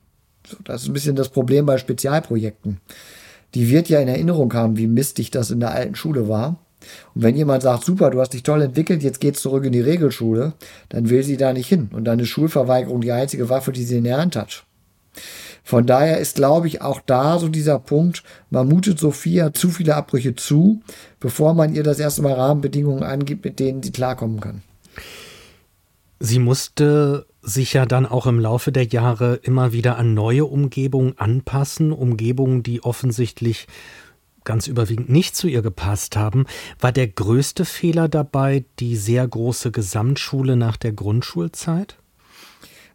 Das 0.64 0.82
ist 0.82 0.88
ein 0.88 0.92
bisschen 0.92 1.16
das 1.16 1.28
Problem 1.28 1.66
bei 1.66 1.78
Spezialprojekten. 1.78 2.80
Die 3.54 3.70
wird 3.70 3.88
ja 3.88 4.00
in 4.00 4.08
Erinnerung 4.08 4.52
haben, 4.54 4.76
wie 4.76 4.86
mistig 4.86 5.30
das 5.30 5.50
in 5.50 5.60
der 5.60 5.72
alten 5.72 5.94
Schule 5.94 6.28
war. 6.28 6.58
Und 7.14 7.22
wenn 7.22 7.36
jemand 7.36 7.62
sagt, 7.62 7.84
super, 7.84 8.10
du 8.10 8.20
hast 8.20 8.32
dich 8.32 8.42
toll 8.42 8.62
entwickelt, 8.62 9.02
jetzt 9.02 9.20
geht's 9.20 9.42
zurück 9.42 9.64
in 9.64 9.72
die 9.72 9.80
Regelschule, 9.80 10.52
dann 10.88 11.10
will 11.10 11.22
sie 11.22 11.36
da 11.36 11.52
nicht 11.52 11.68
hin. 11.68 11.88
Und 11.92 12.04
dann 12.04 12.18
ist 12.18 12.28
Schulverweigerung 12.28 13.00
die 13.00 13.12
einzige 13.12 13.48
Waffe, 13.48 13.72
die 13.72 13.84
sie 13.84 13.98
in 13.98 14.04
der 14.04 14.18
Hand 14.18 14.36
hat. 14.36 14.64
Von 15.64 15.84
daher 15.84 16.18
ist, 16.18 16.36
glaube 16.36 16.68
ich, 16.68 16.80
auch 16.80 17.00
da 17.04 17.40
so 17.40 17.48
dieser 17.48 17.80
Punkt, 17.80 18.22
man 18.50 18.68
mutet 18.68 19.00
Sophia 19.00 19.52
zu 19.52 19.70
viele 19.70 19.96
Abbrüche 19.96 20.36
zu, 20.36 20.80
bevor 21.18 21.54
man 21.54 21.74
ihr 21.74 21.82
das 21.82 21.98
erste 21.98 22.22
Mal 22.22 22.34
Rahmenbedingungen 22.34 23.02
angibt, 23.02 23.44
mit 23.44 23.58
denen 23.58 23.82
sie 23.82 23.90
klarkommen 23.90 24.38
kann. 24.38 24.62
Sie 26.20 26.38
musste 26.38 27.26
sich 27.46 27.74
ja 27.74 27.86
dann 27.86 28.06
auch 28.06 28.26
im 28.26 28.40
Laufe 28.40 28.72
der 28.72 28.84
Jahre 28.84 29.36
immer 29.36 29.72
wieder 29.72 29.96
an 29.98 30.14
neue 30.14 30.44
Umgebungen 30.44 31.14
anpassen, 31.16 31.92
Umgebungen, 31.92 32.64
die 32.64 32.82
offensichtlich 32.82 33.68
ganz 34.44 34.66
überwiegend 34.66 35.08
nicht 35.08 35.36
zu 35.36 35.46
ihr 35.46 35.62
gepasst 35.62 36.16
haben. 36.16 36.46
War 36.80 36.92
der 36.92 37.06
größte 37.06 37.64
Fehler 37.64 38.08
dabei 38.08 38.64
die 38.80 38.96
sehr 38.96 39.26
große 39.26 39.70
Gesamtschule 39.70 40.56
nach 40.56 40.76
der 40.76 40.92
Grundschulzeit? 40.92 41.96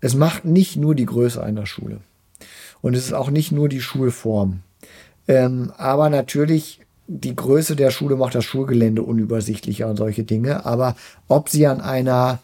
Es 0.01 0.15
macht 0.15 0.43
nicht 0.43 0.75
nur 0.75 0.95
die 0.95 1.05
Größe 1.05 1.41
einer 1.41 1.65
Schule. 1.65 2.01
Und 2.81 2.95
es 2.95 3.05
ist 3.05 3.13
auch 3.13 3.29
nicht 3.29 3.51
nur 3.51 3.69
die 3.69 3.81
Schulform. 3.81 4.61
Ähm, 5.27 5.71
aber 5.77 6.09
natürlich, 6.09 6.81
die 7.07 7.35
Größe 7.35 7.75
der 7.75 7.91
Schule 7.91 8.15
macht 8.15 8.35
das 8.35 8.43
Schulgelände 8.43 9.03
unübersichtlicher 9.03 9.87
und 9.87 9.97
solche 9.97 10.23
Dinge. 10.23 10.65
Aber 10.65 10.95
ob 11.27 11.49
sie 11.49 11.67
an 11.67 11.79
einer 11.79 12.39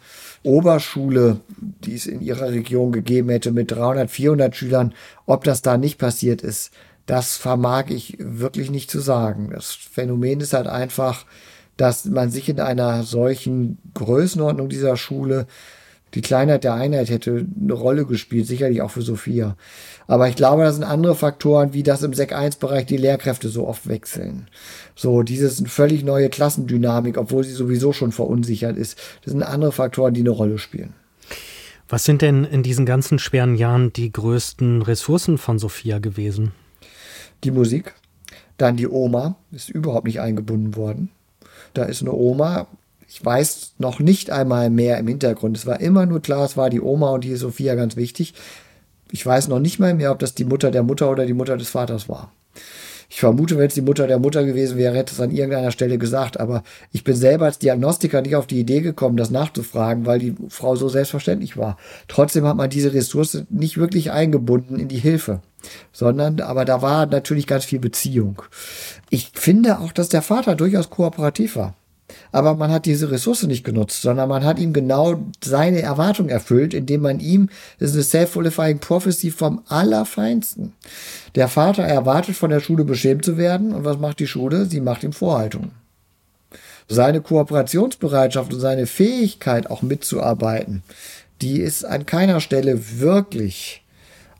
Oberschule, 0.48 1.40
die 1.84 1.94
es 1.94 2.06
in 2.06 2.20
ihrer 2.20 2.50
Region 2.50 2.90
gegeben 2.90 3.28
hätte, 3.28 3.52
mit 3.52 3.70
300, 3.70 4.10
400 4.10 4.56
Schülern, 4.56 4.94
ob 5.26 5.44
das 5.44 5.60
da 5.60 5.76
nicht 5.76 5.98
passiert 5.98 6.40
ist, 6.42 6.72
das 7.04 7.36
vermag 7.36 7.90
ich 7.90 8.16
wirklich 8.18 8.70
nicht 8.70 8.90
zu 8.90 9.00
sagen. 9.00 9.50
Das 9.52 9.72
Phänomen 9.72 10.40
ist 10.40 10.54
halt 10.54 10.66
einfach, 10.66 11.26
dass 11.76 12.06
man 12.06 12.30
sich 12.30 12.48
in 12.48 12.60
einer 12.60 13.02
solchen 13.02 13.78
Größenordnung 13.94 14.68
dieser 14.68 14.96
Schule 14.96 15.46
die 16.14 16.22
Kleinheit 16.22 16.64
der 16.64 16.74
Einheit 16.74 17.10
hätte 17.10 17.46
eine 17.60 17.72
Rolle 17.72 18.06
gespielt, 18.06 18.46
sicherlich 18.46 18.82
auch 18.82 18.90
für 18.90 19.02
Sophia. 19.02 19.56
Aber 20.06 20.28
ich 20.28 20.36
glaube, 20.36 20.64
das 20.64 20.76
sind 20.76 20.84
andere 20.84 21.14
Faktoren, 21.14 21.74
wie 21.74 21.82
das 21.82 22.02
im 22.02 22.14
Sek 22.14 22.34
1-Bereich 22.34 22.86
die 22.86 22.96
Lehrkräfte 22.96 23.48
so 23.48 23.66
oft 23.66 23.88
wechseln. 23.88 24.48
So, 24.94 25.22
dieses 25.22 25.62
völlig 25.66 26.04
neue 26.04 26.30
Klassendynamik, 26.30 27.18
obwohl 27.18 27.44
sie 27.44 27.52
sowieso 27.52 27.92
schon 27.92 28.12
verunsichert 28.12 28.76
ist. 28.76 28.98
Das 29.24 29.32
sind 29.32 29.42
andere 29.42 29.72
Faktoren, 29.72 30.14
die 30.14 30.20
eine 30.20 30.30
Rolle 30.30 30.58
spielen. 30.58 30.94
Was 31.90 32.04
sind 32.04 32.22
denn 32.22 32.44
in 32.44 32.62
diesen 32.62 32.86
ganzen 32.86 33.18
schweren 33.18 33.54
Jahren 33.54 33.92
die 33.92 34.12
größten 34.12 34.82
Ressourcen 34.82 35.38
von 35.38 35.58
Sophia 35.58 35.98
gewesen? 35.98 36.52
Die 37.44 37.50
Musik. 37.50 37.94
Dann 38.58 38.76
die 38.76 38.88
Oma 38.88 39.36
ist 39.52 39.70
überhaupt 39.70 40.06
nicht 40.06 40.20
eingebunden 40.20 40.74
worden. 40.74 41.10
Da 41.74 41.84
ist 41.84 42.02
eine 42.02 42.12
Oma, 42.12 42.66
ich 43.08 43.24
weiß 43.24 43.74
noch 43.78 44.00
nicht 44.00 44.30
einmal 44.30 44.68
mehr 44.68 44.98
im 44.98 45.08
Hintergrund. 45.08 45.56
Es 45.56 45.64
war 45.64 45.80
immer 45.80 46.04
nur 46.04 46.20
klar, 46.20 46.44
es 46.44 46.58
war 46.58 46.68
die 46.68 46.82
Oma 46.82 47.10
und 47.10 47.24
die 47.24 47.34
Sophia 47.36 47.74
ganz 47.74 47.96
wichtig. 47.96 48.34
Ich 49.10 49.24
weiß 49.24 49.48
noch 49.48 49.60
nicht 49.60 49.78
mal 49.78 49.94
mehr, 49.94 50.12
ob 50.12 50.18
das 50.18 50.34
die 50.34 50.44
Mutter 50.44 50.70
der 50.70 50.82
Mutter 50.82 51.10
oder 51.10 51.24
die 51.24 51.32
Mutter 51.32 51.56
des 51.56 51.70
Vaters 51.70 52.10
war. 52.10 52.32
Ich 53.08 53.20
vermute, 53.20 53.56
wenn 53.56 53.68
es 53.68 53.74
die 53.74 53.80
Mutter 53.80 54.06
der 54.06 54.18
Mutter 54.18 54.44
gewesen 54.44 54.76
wäre, 54.76 54.94
hätte 54.94 55.14
es 55.14 55.20
an 55.22 55.30
irgendeiner 55.30 55.70
Stelle 55.70 55.96
gesagt. 55.96 56.38
Aber 56.38 56.62
ich 56.92 57.02
bin 57.02 57.16
selber 57.16 57.46
als 57.46 57.58
Diagnostiker 57.58 58.20
nicht 58.20 58.36
auf 58.36 58.46
die 58.46 58.60
Idee 58.60 58.82
gekommen, 58.82 59.16
das 59.16 59.30
nachzufragen, 59.30 60.04
weil 60.04 60.18
die 60.18 60.34
Frau 60.50 60.76
so 60.76 60.90
selbstverständlich 60.90 61.56
war. 61.56 61.78
Trotzdem 62.08 62.44
hat 62.44 62.58
man 62.58 62.68
diese 62.68 62.92
Ressource 62.92 63.44
nicht 63.48 63.78
wirklich 63.78 64.10
eingebunden 64.10 64.78
in 64.78 64.88
die 64.88 64.98
Hilfe, 64.98 65.40
sondern, 65.92 66.42
aber 66.42 66.66
da 66.66 66.82
war 66.82 67.06
natürlich 67.06 67.46
ganz 67.46 67.64
viel 67.64 67.78
Beziehung. 67.78 68.42
Ich 69.08 69.30
finde 69.32 69.78
auch, 69.78 69.92
dass 69.92 70.10
der 70.10 70.20
Vater 70.20 70.54
durchaus 70.54 70.90
kooperativ 70.90 71.56
war 71.56 71.74
aber 72.32 72.54
man 72.54 72.70
hat 72.70 72.86
diese 72.86 73.10
Ressource 73.10 73.42
nicht 73.44 73.64
genutzt, 73.64 74.02
sondern 74.02 74.28
man 74.28 74.44
hat 74.44 74.58
ihm 74.58 74.72
genau 74.72 75.22
seine 75.42 75.82
Erwartung 75.82 76.28
erfüllt, 76.28 76.74
indem 76.74 77.02
man 77.02 77.20
ihm, 77.20 77.48
das 77.78 77.90
ist 77.90 77.96
eine 77.96 78.04
self-fulfilling 78.04 78.78
prophecy 78.78 79.30
vom 79.30 79.62
Allerfeinsten. 79.68 80.72
Der 81.34 81.48
Vater 81.48 81.84
erwartet 81.84 82.36
von 82.36 82.50
der 82.50 82.60
Schule 82.60 82.84
beschämt 82.84 83.24
zu 83.24 83.36
werden 83.36 83.72
und 83.72 83.84
was 83.84 83.98
macht 83.98 84.20
die 84.20 84.26
Schule? 84.26 84.66
Sie 84.66 84.80
macht 84.80 85.04
ihm 85.04 85.12
Vorhaltungen. 85.12 85.72
Seine 86.88 87.20
Kooperationsbereitschaft 87.20 88.52
und 88.52 88.60
seine 88.60 88.86
Fähigkeit 88.86 89.70
auch 89.70 89.82
mitzuarbeiten, 89.82 90.82
die 91.42 91.60
ist 91.60 91.84
an 91.84 92.06
keiner 92.06 92.40
Stelle 92.40 93.00
wirklich 93.00 93.82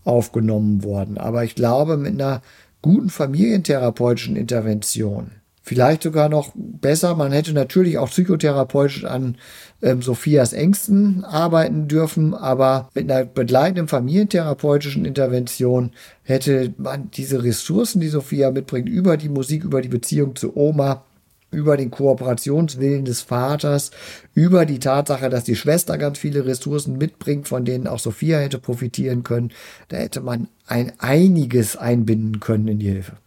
aufgenommen 0.04 0.82
worden. 0.82 1.18
Aber 1.18 1.44
ich 1.44 1.54
glaube, 1.54 1.98
mit 1.98 2.14
einer 2.14 2.40
guten 2.80 3.10
familientherapeutischen 3.10 4.36
Intervention 4.36 5.32
Vielleicht 5.68 6.02
sogar 6.02 6.30
noch 6.30 6.52
besser, 6.54 7.14
man 7.14 7.30
hätte 7.30 7.52
natürlich 7.52 7.98
auch 7.98 8.08
psychotherapeutisch 8.08 9.04
an 9.04 9.36
ähm, 9.82 10.00
Sophias 10.00 10.54
Ängsten 10.54 11.26
arbeiten 11.26 11.88
dürfen, 11.88 12.32
aber 12.32 12.88
mit 12.94 13.10
einer 13.10 13.26
begleitenden 13.26 13.86
familientherapeutischen 13.86 15.04
Intervention 15.04 15.90
hätte 16.22 16.72
man 16.78 17.10
diese 17.10 17.44
Ressourcen, 17.44 18.00
die 18.00 18.08
Sophia 18.08 18.50
mitbringt, 18.50 18.88
über 18.88 19.18
die 19.18 19.28
Musik, 19.28 19.62
über 19.62 19.82
die 19.82 19.90
Beziehung 19.90 20.36
zu 20.36 20.56
Oma, 20.56 21.04
über 21.50 21.76
den 21.76 21.90
Kooperationswillen 21.90 23.04
des 23.04 23.20
Vaters, 23.20 23.90
über 24.32 24.64
die 24.64 24.78
Tatsache, 24.78 25.28
dass 25.28 25.44
die 25.44 25.56
Schwester 25.56 25.98
ganz 25.98 26.18
viele 26.18 26.46
Ressourcen 26.46 26.96
mitbringt, 26.96 27.46
von 27.46 27.66
denen 27.66 27.88
auch 27.88 27.98
Sophia 27.98 28.38
hätte 28.38 28.58
profitieren 28.58 29.22
können, 29.22 29.50
da 29.88 29.98
hätte 29.98 30.22
man 30.22 30.48
ein 30.66 30.94
einiges 30.96 31.76
einbinden 31.76 32.40
können 32.40 32.68
in 32.68 32.78
die 32.78 32.88
Hilfe. 32.88 33.18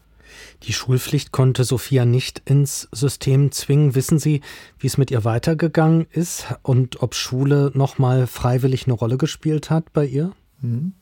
Die 0.63 0.73
Schulpflicht 0.73 1.31
konnte 1.31 1.63
Sophia 1.63 2.05
nicht 2.05 2.41
ins 2.45 2.87
System 2.91 3.51
zwingen. 3.51 3.95
Wissen 3.95 4.19
Sie, 4.19 4.41
wie 4.77 4.87
es 4.87 4.97
mit 4.97 5.09
ihr 5.09 5.23
weitergegangen 5.23 6.05
ist 6.11 6.45
und 6.61 7.01
ob 7.01 7.15
Schule 7.15 7.71
nochmal 7.73 8.27
freiwillig 8.27 8.85
eine 8.85 8.93
Rolle 8.93 9.17
gespielt 9.17 9.69
hat 9.69 9.91
bei 9.93 10.05
ihr? 10.05 10.33
Mhm. 10.61 10.93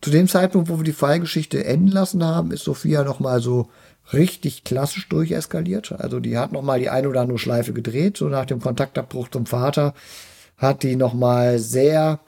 Zu 0.00 0.10
dem 0.10 0.28
Zeitpunkt, 0.28 0.68
wo 0.68 0.78
wir 0.78 0.84
die 0.84 0.92
Fallgeschichte 0.92 1.64
enden 1.64 1.88
lassen 1.88 2.24
haben, 2.24 2.50
ist 2.52 2.64
Sophia 2.64 3.04
nochmal 3.04 3.40
so 3.40 3.68
richtig 4.12 4.64
klassisch 4.64 5.08
durcheskaliert. 5.08 5.92
Also 5.92 6.20
die 6.20 6.38
hat 6.38 6.52
nochmal 6.52 6.78
die 6.78 6.90
ein 6.90 7.06
oder 7.06 7.20
andere 7.20 7.38
Schleife 7.38 7.72
gedreht, 7.72 8.16
so 8.16 8.28
nach 8.28 8.46
dem 8.46 8.60
Kontaktabbruch 8.60 9.28
zum 9.28 9.46
Vater 9.46 9.94
hat 10.56 10.82
die 10.82 10.96
nochmal 10.96 11.58
sehr 11.58 12.20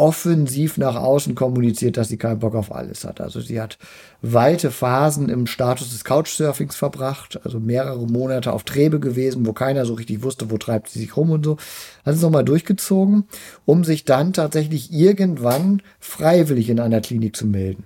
offensiv 0.00 0.78
nach 0.78 0.96
außen 0.96 1.34
kommuniziert, 1.34 1.98
dass 1.98 2.08
sie 2.08 2.16
keinen 2.16 2.38
Bock 2.38 2.54
auf 2.54 2.74
alles 2.74 3.04
hat. 3.04 3.20
Also 3.20 3.40
sie 3.40 3.60
hat 3.60 3.76
weite 4.22 4.70
Phasen 4.70 5.28
im 5.28 5.46
Status 5.46 5.90
des 5.90 6.04
Couchsurfings 6.04 6.74
verbracht, 6.74 7.38
also 7.44 7.60
mehrere 7.60 8.06
Monate 8.06 8.54
auf 8.54 8.64
Trebe 8.64 8.98
gewesen, 8.98 9.44
wo 9.44 9.52
keiner 9.52 9.84
so 9.84 9.92
richtig 9.92 10.22
wusste, 10.22 10.50
wo 10.50 10.56
treibt 10.56 10.88
sie 10.88 11.00
sich 11.00 11.18
rum 11.18 11.30
und 11.30 11.44
so. 11.44 11.58
Hat 12.06 12.14
es 12.14 12.22
nochmal 12.22 12.46
durchgezogen, 12.46 13.24
um 13.66 13.84
sich 13.84 14.06
dann 14.06 14.32
tatsächlich 14.32 14.90
irgendwann 14.90 15.82
freiwillig 15.98 16.70
in 16.70 16.80
einer 16.80 17.02
Klinik 17.02 17.36
zu 17.36 17.46
melden. 17.46 17.84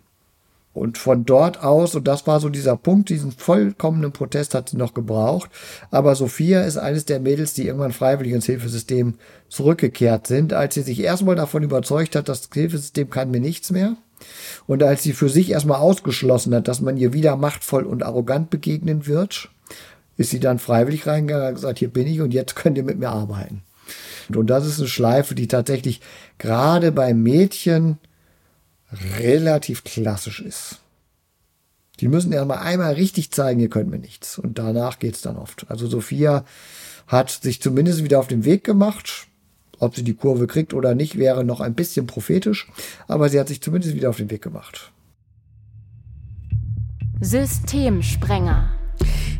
Und 0.75 0.99
von 0.99 1.25
dort 1.25 1.62
aus, 1.62 1.95
und 1.95 2.09
das 2.09 2.27
war 2.27 2.41
so 2.41 2.49
dieser 2.49 2.77
Punkt, 2.77 3.09
diesen 3.09 3.31
vollkommenen 3.31 4.11
Protest 4.11 4.55
hat 4.55 4.68
sie 4.68 4.77
noch 4.77 4.93
gebraucht. 4.93 5.49
Aber 5.93 6.16
Sophia 6.16 6.62
ist 6.62 6.77
eines 6.77 7.05
der 7.05 7.20
Mädels, 7.20 7.55
die 7.55 7.66
irgendwann 7.66 7.93
freiwillig 7.93 8.33
ins 8.33 8.47
Hilfesystem 8.47 9.14
zurückgekehrt 9.49 10.27
sind, 10.27 10.53
als 10.53 10.75
sie 10.75 10.83
sich 10.83 11.01
erstmal 11.01 11.37
davon 11.37 11.62
überzeugt 11.62 12.16
hat, 12.16 12.29
das 12.29 12.49
Hilfesystem 12.53 13.09
kann 13.09 13.31
mir 13.31 13.41
nichts 13.41 13.70
mehr. 13.70 13.97
Und 14.66 14.83
als 14.83 15.05
sie 15.05 15.12
für 15.12 15.29
sich 15.29 15.51
erstmal 15.51 15.79
ausgeschlossen 15.79 16.53
hat, 16.55 16.66
dass 16.66 16.81
man 16.81 16.97
ihr 16.97 17.12
wieder 17.12 17.37
machtvoll 17.37 17.85
und 17.85 18.03
arrogant 18.03 18.51
begegnen 18.51 19.07
wird, 19.07 19.51
ist 20.16 20.31
sie 20.31 20.41
dann 20.41 20.59
freiwillig 20.59 21.07
reingegangen 21.07 21.49
und 21.49 21.55
gesagt, 21.55 21.79
hier 21.79 21.89
bin 21.89 22.09
ich 22.09 22.20
und 22.20 22.35
jetzt 22.35 22.57
könnt 22.57 22.77
ihr 22.79 22.85
mit 22.85 22.99
mir 22.99 23.11
arbeiten. 23.11 23.62
Und 24.35 24.49
das 24.49 24.66
ist 24.66 24.81
eine 24.81 24.89
Schleife, 24.89 25.35
die 25.35 25.49
tatsächlich 25.49 26.01
gerade 26.39 26.91
bei 26.91 27.14
Mädchen 27.14 27.99
relativ 29.18 29.84
klassisch 29.84 30.40
ist. 30.40 30.80
Die 32.01 32.09
müssen 32.09 32.32
ja 32.32 32.45
mal 32.45 32.59
einmal 32.59 32.95
richtig 32.95 33.30
zeigen, 33.30 33.61
ihr 33.61 33.70
könnt 33.70 33.90
mir 33.90 33.99
nichts. 33.99 34.38
Und 34.38 34.59
danach 34.59 34.99
geht 34.99 35.14
es 35.14 35.22
dann 35.22 35.36
oft. 35.36 35.66
Also 35.70 35.86
Sophia 35.86 36.45
hat 37.07 37.30
sich 37.30 37.62
zumindest 37.62 38.03
wieder 38.03 38.18
auf 38.18 38.26
den 38.26 38.45
Weg 38.45 38.64
gemacht. 38.64 39.28
Ob 39.78 39.95
sie 39.95 40.03
die 40.03 40.14
Kurve 40.14 40.47
kriegt 40.47 40.74
oder 40.74 40.95
nicht, 40.95 41.18
wäre 41.18 41.45
noch 41.45 41.61
ein 41.61 41.74
bisschen 41.74 42.07
prophetisch. 42.07 42.68
Aber 43.07 43.28
sie 43.28 43.38
hat 43.38 43.49
sich 43.49 43.61
zumindest 43.61 43.95
wieder 43.95 44.11
auf 44.11 44.16
den 44.16 44.30
Weg 44.30 44.42
gemacht. 44.42 44.92
Systemsprenger. 47.20 48.70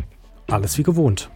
Alles 0.47 0.77
wie 0.77 0.83
gewohnt. 0.83 1.31